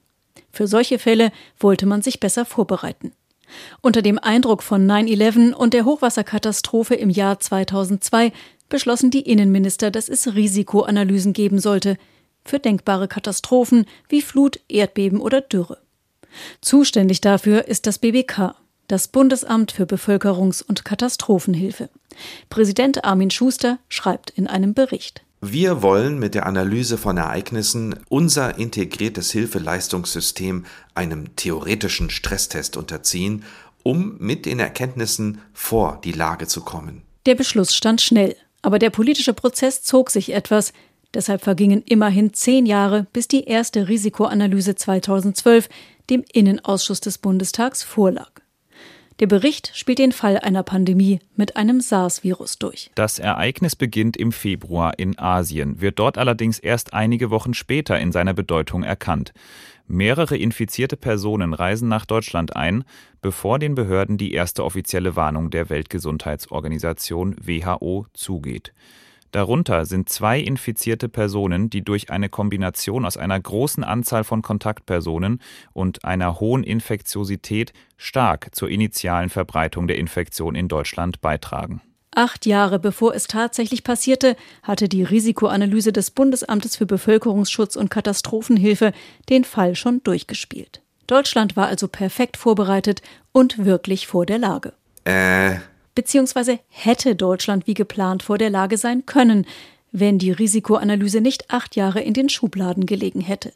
Für 0.53 0.67
solche 0.67 0.99
Fälle 0.99 1.33
wollte 1.59 1.87
man 1.87 2.03
sich 2.03 2.21
besser 2.21 2.45
vorbereiten. 2.45 3.13
Unter 3.81 4.03
dem 4.03 4.19
Eindruck 4.19 4.63
von 4.63 4.87
9-11 4.87 5.53
und 5.53 5.75
der 5.75 5.85
Hochwasserkatastrophe 5.85 6.95
im 6.95 7.11
Jahr 7.11 7.41
2002 7.41 8.33
beschlossen 8.69 9.11
die 9.11 9.23
Innenminister, 9.23 9.91
dass 9.91 10.09
es 10.09 10.35
Risikoanalysen 10.35 11.33
geben 11.33 11.59
sollte 11.59 11.97
für 12.45 12.59
denkbare 12.59 13.09
Katastrophen 13.09 13.87
wie 14.09 14.23
Flut, 14.23 14.61
Erdbeben 14.69 15.21
oder 15.21 15.41
Dürre. 15.41 15.79
Zuständig 16.61 17.21
dafür 17.21 17.67
ist 17.67 17.87
das 17.87 17.99
BBK, 17.99 18.55
das 18.91 19.09
Bundesamt 19.09 19.73
für 19.73 19.85
Bevölkerungs- 19.85 20.65
und 20.67 20.85
Katastrophenhilfe. 20.85 21.89
Präsident 22.49 23.05
Armin 23.05 23.31
Schuster 23.31 23.79
schreibt 23.89 24.31
in 24.31 24.47
einem 24.47 24.75
Bericht. 24.75 25.23
Wir 25.41 25.83
wollen 25.83 26.19
mit 26.19 26.35
der 26.35 26.47
Analyse 26.47 26.99
von 26.99 27.17
Ereignissen 27.17 27.95
unser 28.09 28.59
integriertes 28.59 29.31
Hilfeleistungssystem 29.31 30.67
einem 30.95 31.35
theoretischen 31.37 32.11
Stresstest 32.11 32.77
unterziehen, 32.77 33.45
um 33.83 34.17
mit 34.19 34.45
den 34.45 34.59
Erkenntnissen 34.59 35.41
vor 35.55 36.01
die 36.05 36.13
Lage 36.13 36.47
zu 36.47 36.61
kommen. 36.61 37.03
Der 37.25 37.37
Beschluss 37.37 37.75
stand 37.75 38.03
schnell, 38.03 38.37
aber 38.61 38.79
der 38.79 38.91
politische 38.91 39.33
Prozess 39.33 39.83
zog 39.83 40.11
sich 40.11 40.35
etwas. 40.35 40.73
Deshalb 41.15 41.43
vergingen 41.43 41.83
immerhin 41.87 42.35
zehn 42.35 42.67
Jahre, 42.67 43.07
bis 43.13 43.27
die 43.29 43.45
erste 43.45 43.89
Risikoanalyse 43.89 44.75
2012 44.75 45.69
dem 46.11 46.25
Innenausschuss 46.33 47.01
des 47.01 47.19
Bundestags 47.19 47.83
vorlag. 47.83 48.31
Der 49.21 49.27
Bericht 49.27 49.71
spielt 49.75 49.99
den 49.99 50.13
Fall 50.13 50.39
einer 50.39 50.63
Pandemie 50.63 51.21
mit 51.37 51.57
einem 51.57 51.83
SARS-Virus 51.83 52.59
durch. 52.59 52.91
Das 52.95 53.19
Ereignis 53.19 53.77
beginnt 53.77 54.17
im 54.17 54.33
Februar 54.33 54.99
in 54.99 55.19
Asien, 55.19 55.83
wird 55.83 55.99
dort 55.99 56.17
allerdings 56.17 56.59
erst 56.59 56.95
einige 56.95 57.29
Wochen 57.31 57.53
später 57.53 58.01
in 58.01 58.13
seiner 58.13 58.33
Bedeutung 58.33 58.83
erkannt. 58.83 59.35
Mehrere 59.87 60.39
infizierte 60.39 60.97
Personen 60.97 61.53
reisen 61.53 61.89
nach 61.89 62.07
Deutschland 62.07 62.57
ein, 62.57 62.85
bevor 63.21 63.59
den 63.59 63.75
Behörden 63.75 64.17
die 64.17 64.33
erste 64.33 64.65
offizielle 64.65 65.17
Warnung 65.17 65.51
der 65.51 65.69
Weltgesundheitsorganisation 65.69 67.37
WHO 67.43 68.07
zugeht. 68.15 68.73
Darunter 69.33 69.87
sind 69.87 70.09
zwei 70.09 70.41
infizierte 70.41 71.09
Personen, 71.09 71.71
die 71.71 71.83
durch 71.83 72.11
eine 72.11 72.29
Kombination 72.29 73.05
aus 73.05 73.17
einer 73.17 73.39
großen 73.39 73.85
Anzahl 73.85 74.25
von 74.25 74.43
Kontaktpersonen 74.43 75.41
und 75.73 76.05
einer 76.05 76.41
hohen 76.41 76.65
Infektiosität 76.65 77.73
stark 77.97 78.55
zur 78.55 78.69
initialen 78.69 79.31
Verbreitung 79.31 79.87
der 79.87 79.99
Infektion 79.99 80.55
in 80.55 80.69
Deutschland 80.69 81.21
beitragen. 81.21 81.81
Acht 82.13 82.45
Jahre 82.45 82.81
bevor 82.81 83.15
es 83.15 83.29
tatsächlich 83.29 83.85
passierte, 83.85 84.35
hatte 84.65 84.89
die 84.89 85.05
Risikoanalyse 85.05 85.93
des 85.93 86.11
Bundesamtes 86.11 86.77
für 86.77 86.87
Bevölkerungsschutz 86.87 87.77
und 87.77 87.89
Katastrophenhilfe 87.89 88.93
den 89.29 89.45
Fall 89.45 89.77
schon 89.77 90.03
durchgespielt. 90.03 90.83
Deutschland 91.07 91.57
war 91.57 91.69
also 91.69 91.87
perfekt 91.87 92.37
vorbereitet 92.37 93.03
und 93.33 93.65
wirklich 93.65 94.09
vor 94.09 94.27
der 94.27 94.39
Lage. 94.39 94.73
Äh, 95.05 95.57
Beziehungsweise 95.95 96.61
hätte 96.69 97.15
Deutschland 97.15 97.67
wie 97.67 97.75
geplant 97.75 98.23
vor 98.23 98.39
der 98.39 98.51
Lage 98.51 98.77
sein 98.77 99.07
können, 99.07 99.47
wenn 99.93 100.19
die 100.19 100.31
Risikoanalyse 100.31 101.21
nicht 101.21 101.51
acht 101.51 101.77
Jahre 101.77 102.01
in 102.01 102.15
den 102.15 102.29
Schubladen 102.29 102.87
gelegen 102.87 103.21
hätte. 103.21 103.53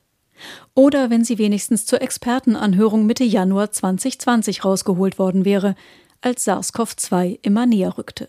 Oder 0.74 1.11
wenn 1.11 1.24
sie 1.24 1.39
wenigstens 1.39 1.87
zur 1.87 2.03
Expertenanhörung 2.03 3.07
Mitte 3.07 3.24
Januar 3.24 3.70
2020 3.70 4.64
rausgeholt 4.64 5.18
worden 5.18 5.45
wäre, 5.45 5.76
als 6.20 6.47
SARS-CoV-2 6.47 7.39
immer 7.43 7.66
näher 7.66 7.97
rückte. 7.97 8.28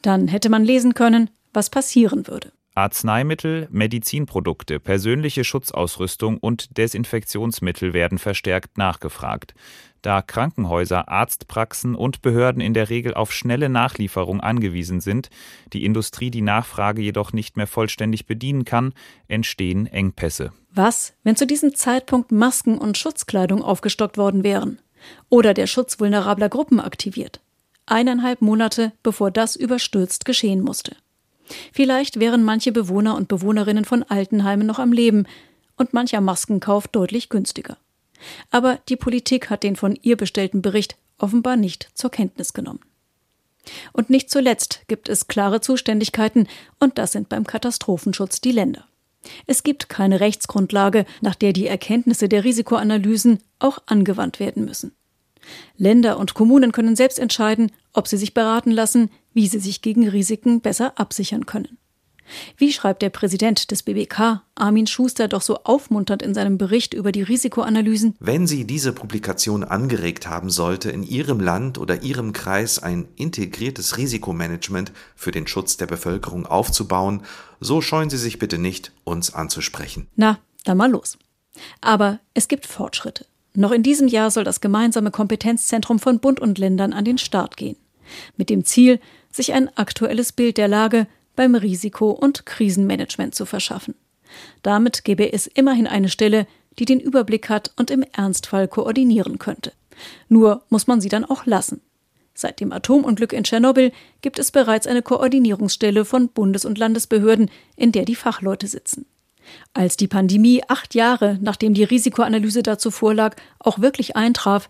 Dann 0.00 0.28
hätte 0.28 0.48
man 0.48 0.64
lesen 0.64 0.94
können, 0.94 1.30
was 1.52 1.68
passieren 1.68 2.26
würde. 2.26 2.52
Arzneimittel, 2.74 3.66
Medizinprodukte, 3.72 4.78
persönliche 4.78 5.42
Schutzausrüstung 5.42 6.38
und 6.38 6.78
Desinfektionsmittel 6.78 7.92
werden 7.92 8.18
verstärkt 8.18 8.78
nachgefragt 8.78 9.54
da 10.02 10.22
Krankenhäuser, 10.22 11.08
Arztpraxen 11.08 11.94
und 11.94 12.22
Behörden 12.22 12.60
in 12.60 12.74
der 12.74 12.90
Regel 12.90 13.14
auf 13.14 13.32
schnelle 13.32 13.68
Nachlieferung 13.68 14.40
angewiesen 14.40 15.00
sind, 15.00 15.30
die 15.72 15.84
Industrie 15.84 16.30
die 16.30 16.42
Nachfrage 16.42 17.02
jedoch 17.02 17.32
nicht 17.32 17.56
mehr 17.56 17.66
vollständig 17.66 18.26
bedienen 18.26 18.64
kann, 18.64 18.92
entstehen 19.28 19.86
Engpässe. 19.86 20.52
Was, 20.72 21.14
wenn 21.24 21.36
zu 21.36 21.46
diesem 21.46 21.74
Zeitpunkt 21.74 22.32
Masken 22.32 22.78
und 22.78 22.98
Schutzkleidung 22.98 23.62
aufgestockt 23.62 24.18
worden 24.18 24.44
wären? 24.44 24.78
Oder 25.28 25.54
der 25.54 25.66
Schutz 25.66 26.00
vulnerabler 26.00 26.48
Gruppen 26.48 26.80
aktiviert? 26.80 27.40
Eineinhalb 27.86 28.42
Monate, 28.42 28.92
bevor 29.02 29.30
das 29.30 29.56
überstürzt 29.56 30.24
geschehen 30.24 30.60
musste. 30.60 30.96
Vielleicht 31.72 32.20
wären 32.20 32.44
manche 32.44 32.72
Bewohner 32.72 33.16
und 33.16 33.28
Bewohnerinnen 33.28 33.84
von 33.84 34.02
Altenheimen 34.02 34.66
noch 34.66 34.78
am 34.78 34.92
Leben 34.92 35.26
und 35.76 35.94
mancher 35.94 36.20
Maskenkauf 36.20 36.88
deutlich 36.88 37.28
günstiger. 37.28 37.78
Aber 38.50 38.78
die 38.88 38.96
Politik 38.96 39.50
hat 39.50 39.62
den 39.62 39.76
von 39.76 39.98
ihr 40.02 40.16
bestellten 40.16 40.62
Bericht 40.62 40.96
offenbar 41.18 41.56
nicht 41.56 41.90
zur 41.94 42.10
Kenntnis 42.10 42.52
genommen. 42.52 42.80
Und 43.92 44.10
nicht 44.10 44.30
zuletzt 44.30 44.82
gibt 44.88 45.08
es 45.08 45.28
klare 45.28 45.60
Zuständigkeiten, 45.60 46.48
und 46.78 46.98
das 46.98 47.12
sind 47.12 47.28
beim 47.28 47.46
Katastrophenschutz 47.46 48.40
die 48.40 48.52
Länder. 48.52 48.86
Es 49.46 49.62
gibt 49.62 49.88
keine 49.88 50.20
Rechtsgrundlage, 50.20 51.04
nach 51.20 51.34
der 51.34 51.52
die 51.52 51.66
Erkenntnisse 51.66 52.28
der 52.28 52.44
Risikoanalysen 52.44 53.40
auch 53.58 53.78
angewandt 53.86 54.40
werden 54.40 54.64
müssen. 54.64 54.92
Länder 55.76 56.18
und 56.18 56.34
Kommunen 56.34 56.72
können 56.72 56.96
selbst 56.96 57.18
entscheiden, 57.18 57.72
ob 57.92 58.08
sie 58.08 58.16
sich 58.16 58.34
beraten 58.34 58.70
lassen, 58.70 59.10
wie 59.32 59.46
sie 59.46 59.60
sich 59.60 59.82
gegen 59.82 60.08
Risiken 60.08 60.60
besser 60.60 60.98
absichern 60.98 61.46
können. 61.46 61.78
Wie 62.56 62.72
schreibt 62.72 63.02
der 63.02 63.10
Präsident 63.10 63.70
des 63.70 63.82
BBK, 63.82 64.42
Armin 64.54 64.86
Schuster, 64.86 65.28
doch 65.28 65.42
so 65.42 65.58
aufmunternd 65.64 66.22
in 66.22 66.34
seinem 66.34 66.58
Bericht 66.58 66.94
über 66.94 67.12
die 67.12 67.22
Risikoanalysen? 67.22 68.14
Wenn 68.20 68.46
Sie 68.46 68.64
diese 68.64 68.92
Publikation 68.92 69.64
angeregt 69.64 70.28
haben 70.28 70.50
sollte, 70.50 70.90
in 70.90 71.02
Ihrem 71.02 71.40
Land 71.40 71.78
oder 71.78 72.02
Ihrem 72.02 72.32
Kreis 72.32 72.78
ein 72.78 73.08
integriertes 73.16 73.96
Risikomanagement 73.96 74.92
für 75.14 75.30
den 75.30 75.46
Schutz 75.46 75.76
der 75.76 75.86
Bevölkerung 75.86 76.46
aufzubauen, 76.46 77.22
so 77.60 77.80
scheuen 77.80 78.10
Sie 78.10 78.18
sich 78.18 78.38
bitte 78.38 78.58
nicht, 78.58 78.92
uns 79.04 79.34
anzusprechen. 79.34 80.08
Na, 80.16 80.38
dann 80.64 80.78
mal 80.78 80.90
los. 80.90 81.18
Aber 81.80 82.20
es 82.34 82.48
gibt 82.48 82.66
Fortschritte. 82.66 83.26
Noch 83.54 83.72
in 83.72 83.82
diesem 83.82 84.06
Jahr 84.06 84.30
soll 84.30 84.44
das 84.44 84.60
gemeinsame 84.60 85.10
Kompetenzzentrum 85.10 85.98
von 85.98 86.20
Bund 86.20 86.38
und 86.38 86.58
Ländern 86.58 86.92
an 86.92 87.04
den 87.04 87.18
Start 87.18 87.56
gehen. 87.56 87.76
Mit 88.36 88.50
dem 88.50 88.64
Ziel, 88.64 89.00
sich 89.30 89.52
ein 89.52 89.68
aktuelles 89.76 90.32
Bild 90.32 90.56
der 90.58 90.68
Lage 90.68 91.06
beim 91.38 91.54
Risiko- 91.54 92.10
und 92.10 92.46
Krisenmanagement 92.46 93.32
zu 93.32 93.46
verschaffen. 93.46 93.94
Damit 94.62 95.04
gäbe 95.04 95.32
es 95.32 95.46
immerhin 95.46 95.86
eine 95.86 96.08
Stelle, 96.08 96.48
die 96.80 96.84
den 96.84 96.98
Überblick 96.98 97.48
hat 97.48 97.70
und 97.76 97.92
im 97.92 98.04
Ernstfall 98.12 98.66
koordinieren 98.66 99.38
könnte. 99.38 99.72
Nur 100.28 100.64
muss 100.68 100.88
man 100.88 101.00
sie 101.00 101.08
dann 101.08 101.24
auch 101.24 101.46
lassen. 101.46 101.80
Seit 102.34 102.58
dem 102.58 102.72
Atomunglück 102.72 103.32
in 103.32 103.44
Tschernobyl 103.44 103.92
gibt 104.20 104.40
es 104.40 104.50
bereits 104.50 104.88
eine 104.88 105.02
Koordinierungsstelle 105.02 106.04
von 106.04 106.28
Bundes- 106.28 106.64
und 106.64 106.76
Landesbehörden, 106.76 107.52
in 107.76 107.92
der 107.92 108.04
die 108.04 108.16
Fachleute 108.16 108.66
sitzen. 108.66 109.06
Als 109.74 109.96
die 109.96 110.08
Pandemie 110.08 110.62
acht 110.66 110.96
Jahre 110.96 111.38
nachdem 111.40 111.72
die 111.72 111.84
Risikoanalyse 111.84 112.64
dazu 112.64 112.90
vorlag, 112.90 113.36
auch 113.60 113.78
wirklich 113.78 114.16
eintraf, 114.16 114.68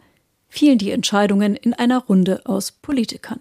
fielen 0.48 0.76
die 0.76 0.90
Entscheidungen 0.90 1.56
in 1.56 1.72
einer 1.72 1.98
Runde 1.98 2.42
aus 2.44 2.72
Politikern. 2.72 3.40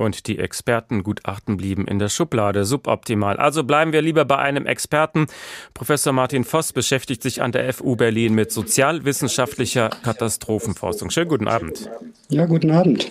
Und 0.00 0.26
die 0.28 0.38
Expertengutachten 0.38 1.58
blieben 1.58 1.86
in 1.86 1.98
der 1.98 2.08
Schublade, 2.08 2.64
suboptimal. 2.64 3.36
Also 3.36 3.64
bleiben 3.64 3.92
wir 3.92 4.00
lieber 4.00 4.24
bei 4.24 4.38
einem 4.38 4.64
Experten. 4.64 5.26
Professor 5.74 6.14
Martin 6.14 6.44
Voss 6.44 6.72
beschäftigt 6.72 7.22
sich 7.22 7.42
an 7.42 7.52
der 7.52 7.70
FU 7.74 7.96
Berlin 7.96 8.34
mit 8.34 8.50
sozialwissenschaftlicher 8.50 9.90
Katastrophenforschung. 9.90 11.10
Schönen 11.10 11.28
guten 11.28 11.48
Abend. 11.48 11.90
Ja, 12.30 12.46
guten 12.46 12.70
Abend. 12.70 13.10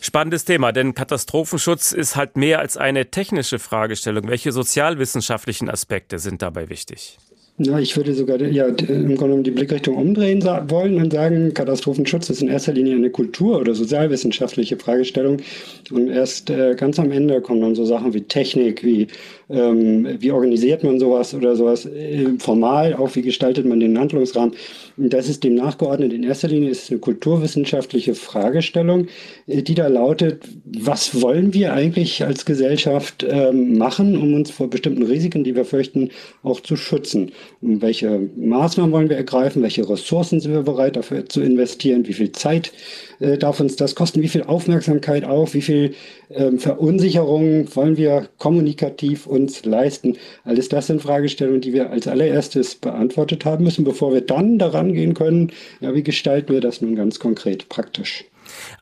Spannendes 0.00 0.46
Thema, 0.46 0.72
denn 0.72 0.94
Katastrophenschutz 0.94 1.92
ist 1.92 2.16
halt 2.16 2.38
mehr 2.38 2.58
als 2.60 2.78
eine 2.78 3.10
technische 3.10 3.58
Fragestellung. 3.58 4.26
Welche 4.26 4.50
sozialwissenschaftlichen 4.50 5.68
Aspekte 5.68 6.18
sind 6.18 6.40
dabei 6.40 6.70
wichtig? 6.70 7.18
Ja, 7.62 7.78
ich 7.78 7.94
würde 7.94 8.14
sogar 8.14 8.40
ja, 8.40 8.68
im 8.68 8.74
Grunde 8.76 9.16
genommen 9.16 9.42
die 9.42 9.50
Blickrichtung 9.50 9.94
umdrehen 9.94 10.42
wollen 10.42 10.96
und 10.96 11.12
sagen, 11.12 11.52
Katastrophenschutz 11.52 12.30
ist 12.30 12.40
in 12.40 12.48
erster 12.48 12.72
Linie 12.72 12.96
eine 12.96 13.10
kultur- 13.10 13.60
oder 13.60 13.74
sozialwissenschaftliche 13.74 14.78
Fragestellung. 14.78 15.42
Und 15.90 16.08
erst 16.08 16.48
äh, 16.48 16.74
ganz 16.74 16.98
am 16.98 17.12
Ende 17.12 17.42
kommen 17.42 17.60
dann 17.60 17.74
so 17.74 17.84
Sachen 17.84 18.14
wie 18.14 18.22
Technik, 18.22 18.82
wie 18.82 19.08
ähm, 19.50 20.06
wie 20.20 20.30
organisiert 20.30 20.84
man 20.84 20.98
sowas 20.98 21.34
oder 21.34 21.56
sowas 21.56 21.86
äh, 21.86 22.28
formal, 22.38 22.94
auch 22.94 23.14
wie 23.16 23.22
gestaltet 23.22 23.66
man 23.66 23.80
den 23.80 23.98
Handlungsrahmen. 23.98 24.54
Das 24.96 25.28
ist 25.28 25.44
dem 25.44 25.54
nachgeordnet. 25.54 26.12
In 26.12 26.22
erster 26.22 26.48
Linie 26.48 26.70
ist 26.70 26.84
es 26.84 26.90
eine 26.90 27.00
kulturwissenschaftliche 27.00 28.14
Fragestellung, 28.14 29.08
äh, 29.46 29.62
die 29.62 29.74
da 29.74 29.88
lautet, 29.88 30.44
was 30.64 31.20
wollen 31.20 31.52
wir 31.52 31.72
eigentlich 31.72 32.24
als 32.24 32.44
Gesellschaft 32.44 33.26
ähm, 33.28 33.76
machen, 33.76 34.16
um 34.16 34.34
uns 34.34 34.50
vor 34.50 34.70
bestimmten 34.70 35.02
Risiken, 35.02 35.44
die 35.44 35.56
wir 35.56 35.64
fürchten, 35.64 36.10
auch 36.42 36.60
zu 36.60 36.76
schützen? 36.76 37.32
Und 37.60 37.82
welche 37.82 38.28
Maßnahmen 38.36 38.92
wollen 38.92 39.08
wir 39.08 39.16
ergreifen? 39.16 39.62
Welche 39.62 39.88
Ressourcen 39.88 40.40
sind 40.40 40.52
wir 40.52 40.62
bereit 40.62 40.96
dafür 40.96 41.28
zu 41.28 41.40
investieren? 41.40 42.06
Wie 42.06 42.12
viel 42.12 42.32
Zeit 42.32 42.72
äh, 43.18 43.36
darf 43.36 43.60
uns 43.60 43.76
das 43.76 43.94
kosten? 43.94 44.22
Wie 44.22 44.28
viel 44.28 44.42
Aufmerksamkeit 44.42 45.24
auch? 45.24 45.54
Wie 45.54 45.62
viel 45.62 45.94
ähm, 46.30 46.58
Verunsicherung 46.58 47.74
wollen 47.74 47.96
wir 47.96 48.28
kommunikativ 48.38 49.26
uns 49.26 49.64
leisten? 49.64 50.16
Alles 50.44 50.68
das 50.68 50.86
sind 50.86 51.02
Fragestellungen, 51.02 51.60
die 51.60 51.72
wir 51.72 51.90
als 51.90 52.06
allererstes 52.06 52.76
beantwortet 52.76 53.44
haben 53.44 53.64
müssen, 53.64 53.84
bevor 53.84 54.12
wir 54.12 54.20
dann 54.20 54.58
daran 54.58 54.92
gehen 54.92 55.14
können, 55.14 55.52
ja, 55.80 55.94
wie 55.94 56.02
gestalten 56.02 56.52
wir 56.52 56.60
das 56.60 56.80
nun 56.80 56.94
ganz 56.94 57.18
konkret, 57.18 57.68
praktisch? 57.68 58.24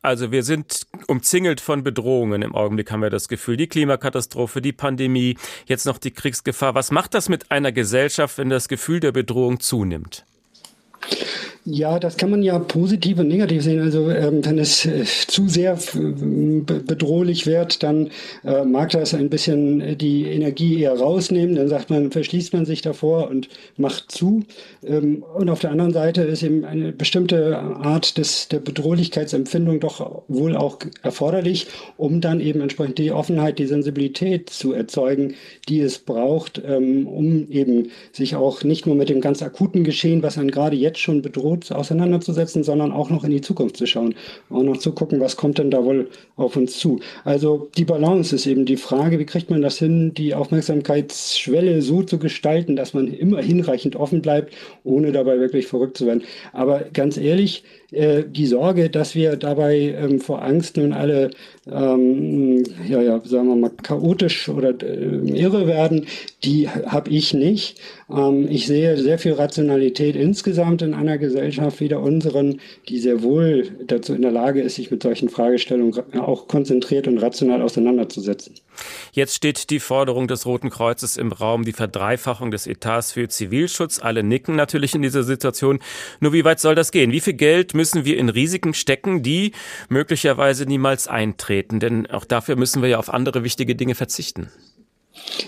Also 0.03 0.33
wir 0.33 0.43
sind 0.43 0.87
umzingelt 1.07 1.61
von 1.61 1.83
Bedrohungen 1.83 2.43
im 2.43 2.55
Augenblick, 2.55 2.91
haben 2.91 3.03
wir 3.03 3.11
das 3.11 3.29
Gefühl. 3.29 3.57
Die 3.57 3.67
Klimakatastrophe, 3.67 4.61
die 4.61 4.73
Pandemie, 4.73 5.37
jetzt 5.67 5.87
noch 5.87 5.99
die 5.99 6.11
Kriegsgefahr. 6.11 6.75
Was 6.75 6.91
macht 6.91 7.15
das 7.15 7.29
mit 7.29 7.51
einer 7.51 7.73
Gesellschaft, 7.73 8.39
wenn 8.39 8.49
das 8.49 8.69
Gefühl 8.69 9.01
der 9.01 9.13
Bedrohung 9.13 9.61
zunimmt? 9.61 10.25
Ja, 11.71 11.99
das 11.99 12.17
kann 12.17 12.31
man 12.31 12.43
ja 12.43 12.59
positiv 12.59 13.19
und 13.19 13.29
negativ 13.29 13.63
sehen. 13.63 13.81
Also 13.81 14.11
ähm, 14.11 14.43
wenn 14.43 14.59
es 14.59 14.87
äh, 14.87 15.05
zu 15.05 15.49
sehr 15.49 15.77
bedrohlich 16.65 17.47
wird, 17.47 17.83
dann 17.83 18.09
äh, 18.43 18.65
mag 18.65 18.89
das 18.91 19.13
ein 19.13 19.29
bisschen 19.29 19.99
die 19.99 20.25
Energie 20.25 20.81
eher 20.81 20.99
rausnehmen. 20.99 21.57
Dann 21.57 21.69
sagt 21.69 21.91
man, 21.91 22.11
verschließt 22.11 22.55
man 22.55 22.65
sich 22.65 22.81
davor 22.81 23.29
und 23.29 23.51
macht 23.77 24.11
zu. 24.11 24.45
Ähm, 24.83 25.23
und 25.35 25.51
auf 25.51 25.59
der 25.61 25.71
anderen 25.71 25.93
Seite 25.93 26.23
ist 26.23 26.43
eben 26.43 26.65
eine 26.65 26.93
bestimmte 26.93 27.59
Art 27.59 28.17
des, 28.17 28.49
der 28.49 28.61
Bedrohlichkeitsempfindung 28.61 29.79
doch 29.81 30.23
wohl 30.29 30.57
auch 30.57 30.79
erforderlich, 31.03 31.67
um 31.99 32.23
dann 32.23 32.41
eben 32.41 32.63
entsprechend 32.63 32.97
die 32.97 33.13
Offenheit, 33.13 33.59
die 33.59 33.67
Sensibilität 33.67 34.49
zu 34.49 34.73
erzeugen, 34.73 35.35
die 35.69 35.81
es 35.81 35.99
braucht, 35.99 36.63
ähm, 36.65 37.07
um 37.07 37.47
eben 37.51 37.91
sich 38.13 38.37
auch 38.37 38.63
nicht 38.65 38.87
nur 38.87 38.97
mit 38.97 39.11
dem 39.11 39.21
ganz 39.21 39.43
akuten 39.43 39.85
Geschehen, 39.85 40.23
was 40.23 40.39
einen 40.39 40.51
gerade 40.51 40.77
jetzt 40.77 41.01
schon 41.01 41.21
bedroht, 41.21 41.58
gut 41.59 41.73
auseinanderzusetzen, 41.73 42.63
sondern 42.63 42.93
auch 42.93 43.11
noch 43.11 43.25
in 43.25 43.31
die 43.31 43.41
Zukunft 43.41 43.77
zu 43.77 43.87
schauen. 43.87 44.15
Auch 44.51 44.63
noch 44.63 44.77
zu 44.77 44.93
gucken, 44.93 45.21
was 45.21 45.37
kommt 45.37 45.59
denn 45.59 45.71
da 45.71 45.85
wohl 45.85 46.09
auf 46.37 46.57
uns 46.57 46.79
zu. 46.79 47.01
Also 47.25 47.69
die 47.77 47.85
Balance 47.85 48.35
ist 48.35 48.47
eben 48.47 48.65
die 48.65 48.77
Frage, 48.77 49.19
wie 49.19 49.27
kriegt 49.27 49.51
man 49.51 49.63
das 49.63 49.79
hin, 49.79 50.15
die 50.15 50.35
Aufmerksamkeitsschwelle 50.35 51.83
so 51.83 52.03
zu 52.03 52.19
gestalten, 52.19 52.77
dass 52.77 52.95
man 52.95 53.09
immer 53.09 53.43
hinreichend 53.43 53.97
offen 53.97 54.23
bleibt, 54.23 54.55
ohne 54.85 55.13
dabei 55.13 55.41
wirklich 55.41 55.67
verrückt 55.67 55.99
zu 55.99 56.07
werden. 56.07 56.23
Aber 56.53 56.85
ganz 56.93 57.17
ehrlich, 57.17 57.65
äh, 57.91 58.25
die 58.25 58.47
Sorge, 58.47 58.91
dass 58.91 59.15
wir 59.15 59.37
dabei 59.37 59.97
ähm, 59.99 60.21
vor 60.21 60.43
Angst 60.43 60.77
nun 60.77 60.93
alle, 60.93 61.31
ähm, 61.67 62.63
ja, 62.87 63.01
ja, 63.01 63.21
sagen 63.25 63.49
wir 63.49 63.57
mal, 63.57 63.71
chaotisch 63.83 64.49
oder 64.51 64.71
äh, 64.83 65.31
irre 65.39 65.67
werden, 65.67 66.07
die 66.45 66.69
habe 66.69 67.11
ich 67.11 67.33
nicht. 67.33 67.81
Ähm, 68.11 68.47
ich 68.51 68.67
sehe 68.67 68.99
sehr 68.99 69.19
viel 69.19 69.33
Rationalität 69.33 70.17
insgesamt 70.17 70.83
in 70.83 70.93
einer 70.93 71.17
Gesellschaft 71.17 71.81
wie 71.81 71.89
der 71.89 72.01
unseren, 72.01 72.61
die 72.89 72.99
sehr 72.99 73.23
wohl 73.23 73.69
dazu 73.87 74.15
in 74.15 74.23
der 74.23 74.33
Lage 74.33 74.61
ist, 74.61 74.75
sich 74.75 74.91
mit 74.91 75.03
solchen 75.03 75.31
Fragestellungen 75.31 75.95
auch 76.21 76.47
konzentriert 76.47 77.09
und 77.09 77.19
rational 77.19 77.63
auseinanderzusetzen. 77.63 78.55
Jetzt 79.13 79.35
steht 79.35 79.71
die 79.71 79.81
Forderung 79.81 80.29
des 80.29 80.47
Roten 80.47 80.71
Kreuzes 80.71 81.17
im 81.17 81.33
Raum, 81.33 81.65
die 81.65 81.73
Verdreifachung 81.73 82.51
des 82.51 82.67
Etats 82.67 83.13
für 83.13 83.29
Zivilschutz. 83.29 83.99
Alle 83.99 84.23
nicken 84.23 84.57
natürlich 84.57 84.95
in 84.95 85.03
dieser 85.03 85.23
Situation. 85.23 85.81
Nur 86.21 86.33
wie 86.33 86.45
weit 86.45 86.61
soll 86.61 86.75
das 86.75 86.93
gehen? 86.93 87.13
Wie 87.13 87.21
viel 87.21 87.35
Geld 87.35 87.75
müssen 87.75 88.05
wir 88.05 88.17
in 88.17 88.29
Risiken 88.29 88.75
stecken, 88.75 89.23
die 89.23 89.53
möglicherweise 89.89 90.67
niemals 90.67 91.09
eintreten? 91.09 91.81
Denn 91.81 92.11
auch 92.11 92.25
dafür 92.25 92.57
müssen 92.57 92.83
wir 92.83 92.89
ja 92.89 92.99
auf 92.99 93.13
andere 93.13 93.45
wichtige 93.45 93.75
Dinge 93.75 93.95
verzichten. 93.95 94.51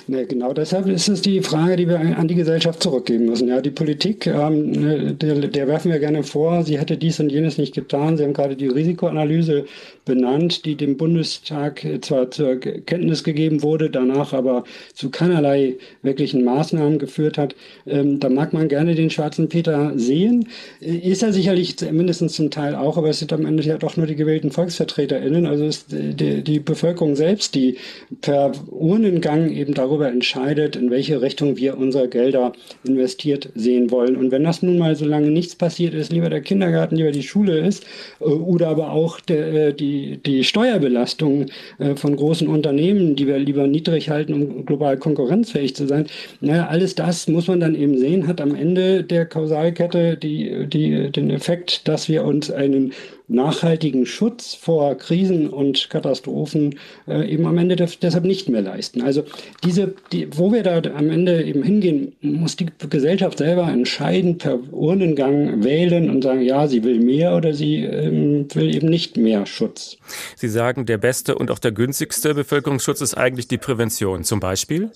Ne, 0.06 0.26
genau 0.26 0.52
deshalb 0.52 0.86
ist 0.86 1.08
es 1.08 1.22
die 1.22 1.40
Frage, 1.40 1.76
die 1.76 1.88
wir 1.88 2.00
an 2.00 2.26
die 2.26 2.34
Gesellschaft 2.34 2.82
zurückgeben 2.82 3.26
müssen. 3.26 3.48
Ja, 3.48 3.60
die 3.60 3.70
Politik, 3.70 4.26
ähm, 4.26 4.70
ne, 4.72 5.14
der, 5.14 5.36
der, 5.36 5.68
werfen 5.68 5.92
wir 5.92 5.98
gerne 5.98 6.22
vor, 6.22 6.64
sie 6.64 6.78
hätte 6.78 6.96
dies 6.96 7.20
und 7.20 7.30
jenes 7.30 7.58
nicht 7.58 7.74
getan. 7.74 8.16
Sie 8.16 8.24
haben 8.24 8.32
gerade 8.32 8.56
die 8.56 8.66
Risikoanalyse 8.66 9.66
benannt, 10.04 10.64
die 10.64 10.74
dem 10.74 10.96
Bundestag 10.96 11.86
zwar 12.00 12.30
zur 12.30 12.58
Kenntnis 12.58 13.22
gegeben 13.22 13.62
wurde, 13.62 13.90
danach 13.90 14.32
aber 14.32 14.64
zu 14.94 15.10
keinerlei 15.10 15.76
wirklichen 16.02 16.44
Maßnahmen 16.44 16.98
geführt 16.98 17.38
hat. 17.38 17.54
Ähm, 17.86 18.20
da 18.20 18.28
mag 18.28 18.52
man 18.52 18.68
gerne 18.68 18.94
den 18.94 19.10
schwarzen 19.10 19.48
Peter 19.48 19.92
sehen. 19.96 20.48
Ist 20.80 21.22
er 21.22 21.32
sicherlich 21.32 21.76
mindestens 21.92 22.32
zum 22.32 22.50
Teil 22.50 22.74
auch, 22.74 22.96
aber 22.96 23.10
es 23.10 23.20
sind 23.20 23.32
am 23.32 23.46
Ende 23.46 23.62
ja 23.62 23.78
doch 23.78 23.96
nur 23.96 24.06
die 24.06 24.16
gewählten 24.16 24.50
VolksvertreterInnen. 24.50 25.46
Also 25.46 25.66
ist 25.66 25.86
die, 25.92 26.42
die 26.42 26.58
Bevölkerung 26.58 27.14
selbst, 27.16 27.54
die 27.54 27.76
per 28.20 28.52
Urnengang 28.70 29.50
eben 29.60 29.74
darüber 29.74 30.08
entscheidet, 30.08 30.76
in 30.76 30.90
welche 30.90 31.20
Richtung 31.20 31.56
wir 31.56 31.76
unsere 31.76 32.08
Gelder 32.08 32.52
investiert 32.84 33.50
sehen 33.54 33.90
wollen. 33.90 34.16
Und 34.16 34.30
wenn 34.30 34.44
das 34.44 34.62
nun 34.62 34.78
mal 34.78 34.96
so 34.96 35.04
lange 35.04 35.30
nichts 35.30 35.54
passiert 35.54 35.94
ist, 35.94 36.12
lieber 36.12 36.30
der 36.30 36.40
Kindergarten, 36.40 36.96
lieber 36.96 37.12
die 37.12 37.22
Schule 37.22 37.58
ist, 37.58 37.84
äh, 38.20 38.24
oder 38.24 38.68
aber 38.68 38.92
auch 38.92 39.20
der, 39.20 39.68
äh, 39.68 39.74
die, 39.74 40.18
die 40.24 40.44
Steuerbelastung 40.44 41.46
äh, 41.78 41.94
von 41.94 42.16
großen 42.16 42.48
Unternehmen, 42.48 43.16
die 43.16 43.26
wir 43.26 43.38
lieber 43.38 43.66
niedrig 43.66 44.10
halten, 44.10 44.34
um 44.34 44.66
global 44.66 44.96
konkurrenzfähig 44.96 45.76
zu 45.76 45.86
sein, 45.86 46.06
naja, 46.40 46.66
alles 46.66 46.94
das 46.94 47.28
muss 47.28 47.48
man 47.48 47.60
dann 47.60 47.74
eben 47.74 47.98
sehen, 47.98 48.26
hat 48.26 48.40
am 48.40 48.54
Ende 48.54 49.04
der 49.04 49.26
Kausalkette 49.26 50.16
die, 50.16 50.66
die, 50.66 51.10
den 51.10 51.30
Effekt, 51.30 51.86
dass 51.88 52.08
wir 52.08 52.24
uns 52.24 52.50
einen 52.50 52.92
nachhaltigen 53.30 54.06
Schutz 54.06 54.54
vor 54.54 54.96
Krisen 54.96 55.48
und 55.48 55.88
Katastrophen 55.88 56.78
äh, 57.06 57.32
eben 57.32 57.46
am 57.46 57.56
Ende 57.58 57.76
deshalb 57.76 58.24
nicht 58.24 58.48
mehr 58.48 58.60
leisten. 58.60 59.02
Also 59.02 59.24
diese, 59.64 59.94
die, 60.12 60.28
wo 60.36 60.52
wir 60.52 60.62
da 60.62 60.82
am 60.94 61.10
Ende 61.10 61.42
eben 61.44 61.62
hingehen, 61.62 62.16
muss 62.20 62.56
die 62.56 62.66
Gesellschaft 62.90 63.38
selber 63.38 63.68
entscheiden, 63.68 64.38
per 64.38 64.58
Urnengang 64.72 65.62
wählen 65.62 66.10
und 66.10 66.22
sagen, 66.22 66.42
ja, 66.42 66.66
sie 66.66 66.82
will 66.82 66.98
mehr 67.00 67.36
oder 67.36 67.54
sie 67.54 67.84
ähm, 67.84 68.46
will 68.52 68.74
eben 68.74 68.88
nicht 68.88 69.16
mehr 69.16 69.46
Schutz. 69.46 69.96
Sie 70.36 70.48
sagen, 70.48 70.86
der 70.86 70.98
beste 70.98 71.36
und 71.36 71.50
auch 71.50 71.58
der 71.58 71.72
günstigste 71.72 72.34
Bevölkerungsschutz 72.34 73.00
ist 73.00 73.14
eigentlich 73.14 73.48
die 73.48 73.58
Prävention 73.58 74.24
zum 74.24 74.40
Beispiel? 74.40 74.90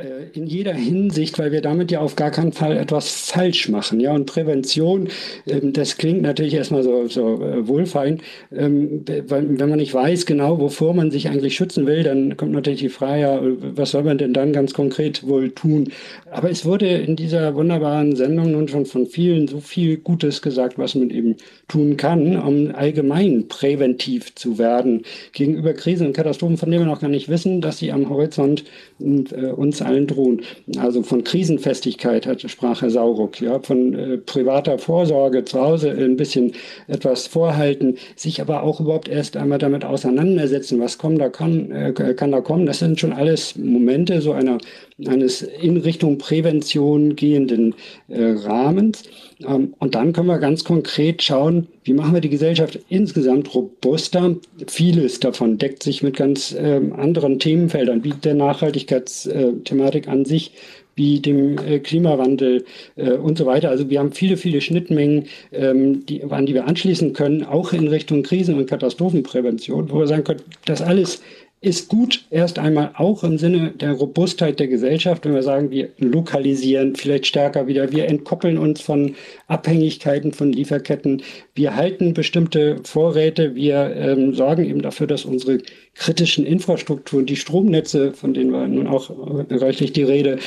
Äh, 0.00 0.38
in 0.38 0.46
jeder 0.46 0.74
Hinsicht, 0.74 1.38
weil 1.38 1.52
wir 1.52 1.60
damit 1.60 1.90
ja 1.90 2.00
auf 2.00 2.16
gar 2.16 2.30
keinen 2.30 2.52
Fall 2.52 2.76
etwas 2.76 3.08
falsch 3.30 3.68
machen. 3.68 4.00
Ja, 4.00 4.12
und 4.12 4.26
Prävention, 4.26 5.08
ähm, 5.46 5.72
das 5.72 5.96
klingt 5.96 6.22
natürlich 6.22 6.54
erstmal 6.54 6.82
so, 6.82 7.06
so 7.08 7.42
äh, 7.42 7.66
wohlfeil. 7.66 8.18
Ähm, 8.52 9.04
wenn 9.06 9.56
man 9.68 9.78
nicht 9.78 9.92
weiß 9.92 10.26
genau, 10.26 10.58
wovor 10.58 10.94
man 10.94 11.10
sich 11.10 11.28
eigentlich 11.28 11.56
schützen 11.56 11.86
will, 11.86 12.02
dann 12.02 12.36
kommt 12.36 12.52
natürlich 12.52 12.80
die 12.80 12.88
Frage, 12.88 13.56
was 13.74 13.92
soll 13.92 14.04
man 14.04 14.18
denn 14.18 14.32
dann 14.32 14.52
ganz 14.52 14.72
konkret 14.74 15.26
wohl 15.26 15.50
tun? 15.50 15.92
Aber 16.30 16.50
es 16.50 16.64
wurde 16.64 16.88
in 16.88 17.16
dieser 17.16 17.54
wunderbaren 17.54 18.16
Sendung 18.16 18.52
nun 18.52 18.68
schon 18.68 18.86
von 18.86 19.06
vielen 19.06 19.48
so 19.48 19.60
viel 19.60 19.96
Gutes 19.98 20.42
gesagt, 20.42 20.78
was 20.78 20.94
man 20.94 21.10
eben 21.10 21.36
tun 21.68 21.96
kann, 21.96 22.36
um 22.36 22.74
allgemein 22.74 23.48
präventiv 23.48 24.34
zu 24.34 24.58
werden 24.58 25.02
gegenüber 25.32 25.72
Krisen 25.74 26.08
und 26.08 26.12
Katastrophen, 26.12 26.56
von 26.56 26.70
denen 26.70 26.84
wir 26.84 26.90
noch 26.90 27.00
gar 27.00 27.08
nicht 27.08 27.28
wissen, 27.28 27.60
dass 27.60 27.78
sie 27.78 27.92
am 27.92 28.08
Horizont 28.08 28.64
äh, 29.00 29.46
uns 29.46 29.82
allen 29.90 30.06
drohen. 30.06 30.42
Also 30.78 31.02
von 31.02 31.24
Krisenfestigkeit 31.24 32.26
hat, 32.26 32.48
sprach 32.48 32.82
Herr 32.82 32.90
Sauruck, 32.90 33.40
ja, 33.40 33.58
von 33.60 33.94
äh, 33.94 34.18
privater 34.18 34.78
Vorsorge 34.78 35.44
zu 35.44 35.60
Hause 35.60 35.90
ein 35.90 36.16
bisschen 36.16 36.52
etwas 36.86 37.26
vorhalten, 37.26 37.96
sich 38.16 38.40
aber 38.40 38.62
auch 38.62 38.80
überhaupt 38.80 39.08
erst 39.08 39.36
einmal 39.36 39.58
damit 39.58 39.84
auseinandersetzen, 39.84 40.80
was 40.80 40.98
kommen 40.98 41.18
da 41.18 41.28
kann, 41.28 41.70
äh, 41.70 41.92
kann 41.92 42.32
da 42.32 42.40
kommen. 42.40 42.66
Das 42.66 42.78
sind 42.78 43.00
schon 43.00 43.12
alles 43.12 43.56
Momente 43.56 44.20
so 44.20 44.32
einer 44.32 44.58
eines 45.06 45.42
in 45.42 45.76
Richtung 45.78 46.18
Prävention 46.18 47.16
gehenden 47.16 47.74
äh, 48.08 48.22
Rahmens. 48.22 49.02
Ähm, 49.46 49.74
und 49.78 49.94
dann 49.94 50.12
können 50.12 50.28
wir 50.28 50.38
ganz 50.38 50.64
konkret 50.64 51.22
schauen, 51.22 51.66
wie 51.84 51.94
machen 51.94 52.14
wir 52.14 52.20
die 52.20 52.28
Gesellschaft 52.28 52.78
insgesamt 52.88 53.54
robuster. 53.54 54.36
Vieles 54.66 55.20
davon 55.20 55.58
deckt 55.58 55.82
sich 55.82 56.02
mit 56.02 56.16
ganz 56.16 56.54
ähm, 56.58 56.92
anderen 56.92 57.38
Themenfeldern, 57.38 58.04
wie 58.04 58.10
der 58.10 58.34
Nachhaltigkeitsthematik 58.34 60.08
an 60.08 60.24
sich, 60.24 60.52
wie 61.00 61.20
dem 61.20 61.56
äh, 61.58 61.78
Klimawandel 61.78 62.64
äh, 62.96 63.12
und 63.12 63.38
so 63.38 63.46
weiter. 63.46 63.70
Also 63.70 63.88
wir 63.88 64.00
haben 64.00 64.12
viele, 64.12 64.36
viele 64.36 64.60
Schnittmengen, 64.60 65.24
ähm, 65.50 66.04
die, 66.04 66.22
an 66.24 66.44
die 66.44 66.52
wir 66.54 66.66
anschließen 66.66 67.14
können, 67.14 67.42
auch 67.42 67.72
in 67.72 67.88
Richtung 67.88 68.22
Krisen- 68.22 68.56
und 68.56 68.68
Katastrophenprävention, 68.68 69.90
wo 69.90 70.00
wir 70.00 70.06
sagen 70.06 70.24
können, 70.24 70.42
das 70.66 70.82
alles 70.82 71.22
ist 71.62 71.88
gut 71.88 72.24
erst 72.30 72.58
einmal 72.58 72.92
auch 72.96 73.22
im 73.22 73.36
Sinne 73.36 73.72
der 73.72 73.92
Robustheit 73.92 74.58
der 74.58 74.68
Gesellschaft, 74.68 75.26
wenn 75.26 75.34
wir 75.34 75.42
sagen, 75.42 75.70
wir 75.70 75.90
lokalisieren 75.98 76.96
vielleicht 76.96 77.26
stärker 77.26 77.66
wieder, 77.66 77.92
wir 77.92 78.08
entkoppeln 78.08 78.56
uns 78.56 78.80
von 78.80 79.14
Abhängigkeiten 79.46 80.32
von 80.32 80.52
Lieferketten, 80.52 81.22
wir 81.60 81.76
halten 81.76 82.14
bestimmte 82.14 82.78
Vorräte, 82.84 83.54
wir 83.54 83.94
ähm, 83.94 84.32
sorgen 84.34 84.64
eben 84.64 84.80
dafür, 84.80 85.06
dass 85.06 85.26
unsere 85.26 85.58
kritischen 85.94 86.46
Infrastrukturen, 86.46 87.26
die 87.26 87.36
Stromnetze, 87.36 88.14
von 88.14 88.32
denen 88.32 88.50
war 88.50 88.66
nun 88.66 88.86
auch 88.86 89.10
reichlich 89.50 89.92
die 89.92 90.02
Rede, 90.02 90.38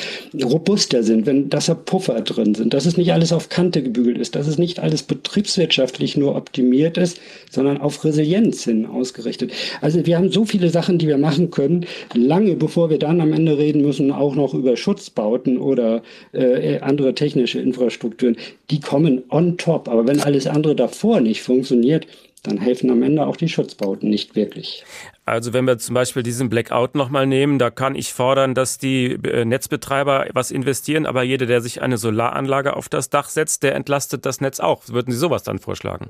robuster 0.44 1.04
sind, 1.04 1.28
wenn 1.28 1.50
dass 1.50 1.68
da 1.68 1.76
Puffer 1.76 2.20
drin 2.22 2.56
sind, 2.56 2.74
dass 2.74 2.88
es 2.88 2.98
nicht 2.98 3.14
alles 3.14 3.32
auf 3.32 3.50
Kante 3.50 3.84
gebügelt 3.84 4.18
ist, 4.18 4.34
dass 4.34 4.48
es 4.48 4.58
nicht 4.58 4.80
alles 4.80 5.04
betriebswirtschaftlich 5.04 6.18
nur 6.18 6.36
optimiert 6.36 6.98
ist, 6.98 7.20
sondern 7.52 7.80
auf 7.80 8.04
Resilienz 8.04 8.64
hin 8.64 8.88
ausgerichtet. 8.88 9.52
Also 9.82 10.04
wir 10.08 10.18
haben 10.18 10.32
so 10.32 10.46
viele 10.46 10.70
Sachen, 10.70 10.98
die 10.98 11.08
wir 11.08 11.20
machen 11.20 11.52
können, 11.52 11.86
lange 12.16 12.56
bevor 12.56 12.90
wir 12.90 12.98
dann 12.98 13.22
am 13.22 13.34
Ende 13.34 13.60
reden 13.60 13.84
müssen, 13.84 14.12
auch 14.12 14.34
noch 14.34 14.56
über 14.56 14.76
Schutzbauten 14.76 15.60
oder 15.60 16.02
äh, 16.32 16.80
andere 16.80 17.14
technische 17.14 17.60
Infrastrukturen. 17.60 18.38
Die 18.72 18.80
kommen 18.80 19.22
on 19.30 19.58
top. 19.58 19.88
Aber 19.88 20.08
wenn 20.08 20.20
alles 20.20 20.48
andere 20.48 20.76
davor 20.76 21.03
nicht 21.22 21.42
funktioniert, 21.42 22.08
dann 22.44 22.58
helfen 22.58 22.90
am 22.92 23.02
Ende 23.04 23.26
auch 23.26 23.38
die 23.38 23.48
Schutzbauten 23.48 24.10
nicht 24.10 24.36
wirklich. 24.36 24.84
Also 25.26 25.54
wenn 25.54 25.66
wir 25.66 25.78
zum 25.78 25.96
Beispiel 25.96 26.24
diesen 26.24 26.50
Blackout 26.50 26.96
nochmal 26.96 27.26
nehmen, 27.26 27.58
da 27.58 27.70
kann 27.70 27.96
ich 27.96 28.12
fordern, 28.12 28.54
dass 28.54 28.78
die 28.78 29.14
äh, 29.14 29.46
Netzbetreiber 29.46 30.28
was 30.34 30.52
investieren, 30.52 31.06
aber 31.06 31.24
jeder, 31.24 31.46
der 31.46 31.62
sich 31.62 31.82
eine 31.82 31.98
Solaranlage 31.98 32.76
auf 32.76 32.90
das 32.90 33.10
Dach 33.10 33.30
setzt, 33.30 33.64
der 33.64 33.76
entlastet 33.76 34.26
das 34.26 34.42
Netz 34.42 34.60
auch. 34.60 34.90
Würden 34.90 35.12
Sie 35.12 35.18
sowas 35.18 35.44
dann 35.44 35.60
vorschlagen? 35.60 36.10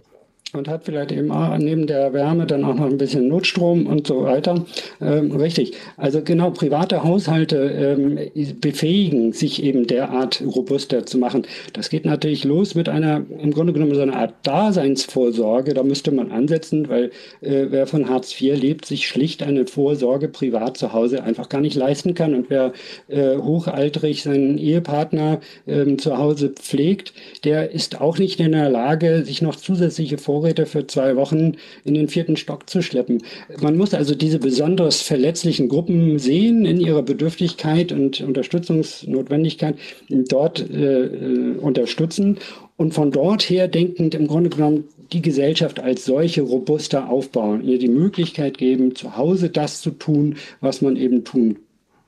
Und 0.53 0.67
hat 0.67 0.85
vielleicht 0.85 1.11
eben 1.11 1.31
auch 1.31 1.57
neben 1.57 1.87
der 1.87 2.13
Wärme 2.13 2.45
dann 2.45 2.63
auch 2.63 2.75
noch 2.75 2.85
ein 2.85 2.99
bisschen 2.99 3.27
Notstrom 3.27 3.87
und 3.87 4.05
so 4.05 4.23
weiter. 4.23 4.63
Ähm, 5.01 5.31
richtig. 5.31 5.73
Also 5.97 6.21
genau, 6.21 6.51
private 6.51 7.03
Haushalte 7.03 7.57
ähm, 7.57 8.19
befähigen, 8.61 9.33
sich 9.33 9.63
eben 9.63 9.87
derart 9.87 10.43
robuster 10.45 11.07
zu 11.07 11.17
machen. 11.17 11.47
Das 11.73 11.89
geht 11.89 12.05
natürlich 12.05 12.43
los 12.43 12.75
mit 12.75 12.87
einer, 12.87 13.23
im 13.41 13.51
Grunde 13.51 13.73
genommen 13.73 13.95
so 13.95 14.01
einer 14.01 14.15
Art 14.15 14.35
Daseinsvorsorge. 14.43 15.73
Da 15.73 15.81
müsste 15.81 16.11
man 16.11 16.31
ansetzen, 16.31 16.87
weil 16.87 17.05
äh, 17.41 17.65
wer 17.69 17.87
von 17.87 18.07
Hartz 18.07 18.39
IV 18.39 18.55
lebt, 18.61 18.85
sich 18.85 19.07
schlicht 19.07 19.41
eine 19.41 19.65
Vorsorge 19.65 20.27
privat 20.27 20.77
zu 20.77 20.93
Hause 20.93 21.23
einfach 21.23 21.49
gar 21.49 21.61
nicht 21.61 21.75
leisten 21.75 22.13
kann. 22.13 22.35
Und 22.35 22.51
wer 22.51 22.73
äh, 23.07 23.37
hochaltrig 23.37 24.21
seinen 24.21 24.59
Ehepartner 24.59 25.39
äh, 25.65 25.95
zu 25.97 26.15
Hause 26.15 26.49
pflegt, 26.49 27.13
der 27.43 27.71
ist 27.71 28.01
auch 28.01 28.19
nicht 28.19 28.39
in 28.39 28.51
der 28.51 28.69
Lage, 28.69 29.25
sich 29.25 29.41
noch 29.41 29.55
zusätzliche 29.55 30.19
Vorsorge 30.19 30.42
Vorräte 30.43 30.65
für 30.65 30.85
zwei 30.87 31.15
Wochen 31.15 31.53
in 31.85 31.93
den 31.93 32.09
vierten 32.09 32.35
Stock 32.35 32.69
zu 32.69 32.81
schleppen. 32.81 33.23
Man 33.61 33.77
muss 33.77 33.93
also 33.93 34.13
diese 34.13 34.39
besonders 34.39 35.01
verletzlichen 35.01 35.69
Gruppen 35.69 36.19
sehen 36.19 36.65
in 36.65 36.81
ihrer 36.81 37.01
Bedürftigkeit 37.01 37.93
und 37.93 38.19
Unterstützungsnotwendigkeit, 38.19 39.77
dort 40.09 40.59
äh, 40.69 41.05
äh, 41.05 41.57
unterstützen 41.57 42.39
und 42.75 42.93
von 42.93 43.11
dort 43.11 43.43
her 43.43 43.69
denkend 43.69 44.15
im 44.15 44.27
Grunde 44.27 44.49
genommen 44.49 44.83
die 45.13 45.21
Gesellschaft 45.21 45.79
als 45.79 46.03
solche 46.03 46.41
robuster 46.41 47.09
aufbauen, 47.09 47.63
ihr 47.63 47.79
die 47.79 47.87
Möglichkeit 47.87 48.57
geben, 48.57 48.95
zu 48.95 49.15
Hause 49.15 49.49
das 49.49 49.79
zu 49.79 49.91
tun, 49.91 50.35
was 50.59 50.81
man 50.81 50.97
eben 50.97 51.23
tun 51.23 51.59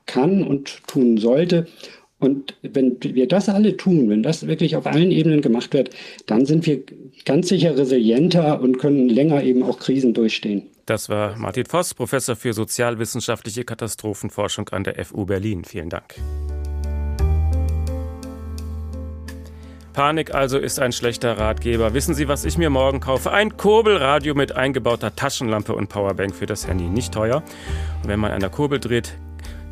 kann 0.04 0.42
und 0.42 0.86
tun 0.86 1.16
sollte 1.16 1.66
und 2.18 2.54
wenn 2.62 2.96
wir 3.02 3.28
das 3.28 3.48
alle 3.48 3.76
tun, 3.76 4.08
wenn 4.08 4.22
das 4.22 4.46
wirklich 4.46 4.76
auf 4.76 4.86
allen 4.86 5.10
Ebenen 5.10 5.42
gemacht 5.42 5.74
wird, 5.74 5.90
dann 6.26 6.46
sind 6.46 6.66
wir 6.66 6.82
ganz 7.26 7.48
sicher 7.48 7.76
resilienter 7.76 8.60
und 8.60 8.78
können 8.78 9.08
länger 9.08 9.42
eben 9.42 9.62
auch 9.62 9.78
Krisen 9.78 10.14
durchstehen. 10.14 10.62
Das 10.86 11.08
war 11.08 11.36
Martin 11.36 11.66
Voss, 11.66 11.92
Professor 11.92 12.36
für 12.36 12.54
sozialwissenschaftliche 12.54 13.64
Katastrophenforschung 13.64 14.68
an 14.70 14.84
der 14.84 15.04
FU 15.04 15.26
Berlin. 15.26 15.64
Vielen 15.64 15.90
Dank. 15.90 16.14
Panik 19.92 20.34
also 20.34 20.58
ist 20.58 20.78
ein 20.78 20.92
schlechter 20.92 21.38
Ratgeber. 21.38 21.94
Wissen 21.94 22.14
Sie, 22.14 22.28
was 22.28 22.44
ich 22.44 22.58
mir 22.58 22.70
morgen 22.70 23.00
kaufe? 23.00 23.32
Ein 23.32 23.56
Kurbelradio 23.56 24.34
mit 24.34 24.52
eingebauter 24.52 25.16
Taschenlampe 25.16 25.74
und 25.74 25.88
Powerbank 25.88 26.34
für 26.34 26.46
das 26.46 26.66
Handy. 26.66 26.84
Nicht 26.84 27.14
teuer. 27.14 27.42
Und 28.02 28.08
wenn 28.08 28.20
man 28.20 28.32
an 28.32 28.40
der 28.40 28.50
Kurbel 28.50 28.78
dreht, 28.78 29.18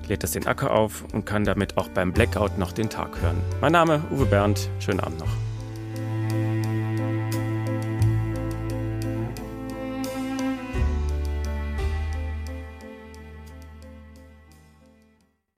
lädt 0.09 0.23
das 0.23 0.33
den 0.33 0.47
Acker 0.47 0.73
auf 0.73 1.05
und 1.13 1.27
kann 1.27 1.45
damit 1.45 1.77
auch 1.77 1.89
beim 1.89 2.13
Blackout 2.13 2.59
noch 2.59 2.73
den 2.73 2.91
Tag 2.91 3.21
hören. 3.21 3.37
Mein 3.61 3.73
Name 3.73 4.03
Uwe 4.11 4.27
Bernd, 4.27 4.69
schönen 4.79 5.01
Abend 5.01 5.21
noch. 5.21 5.44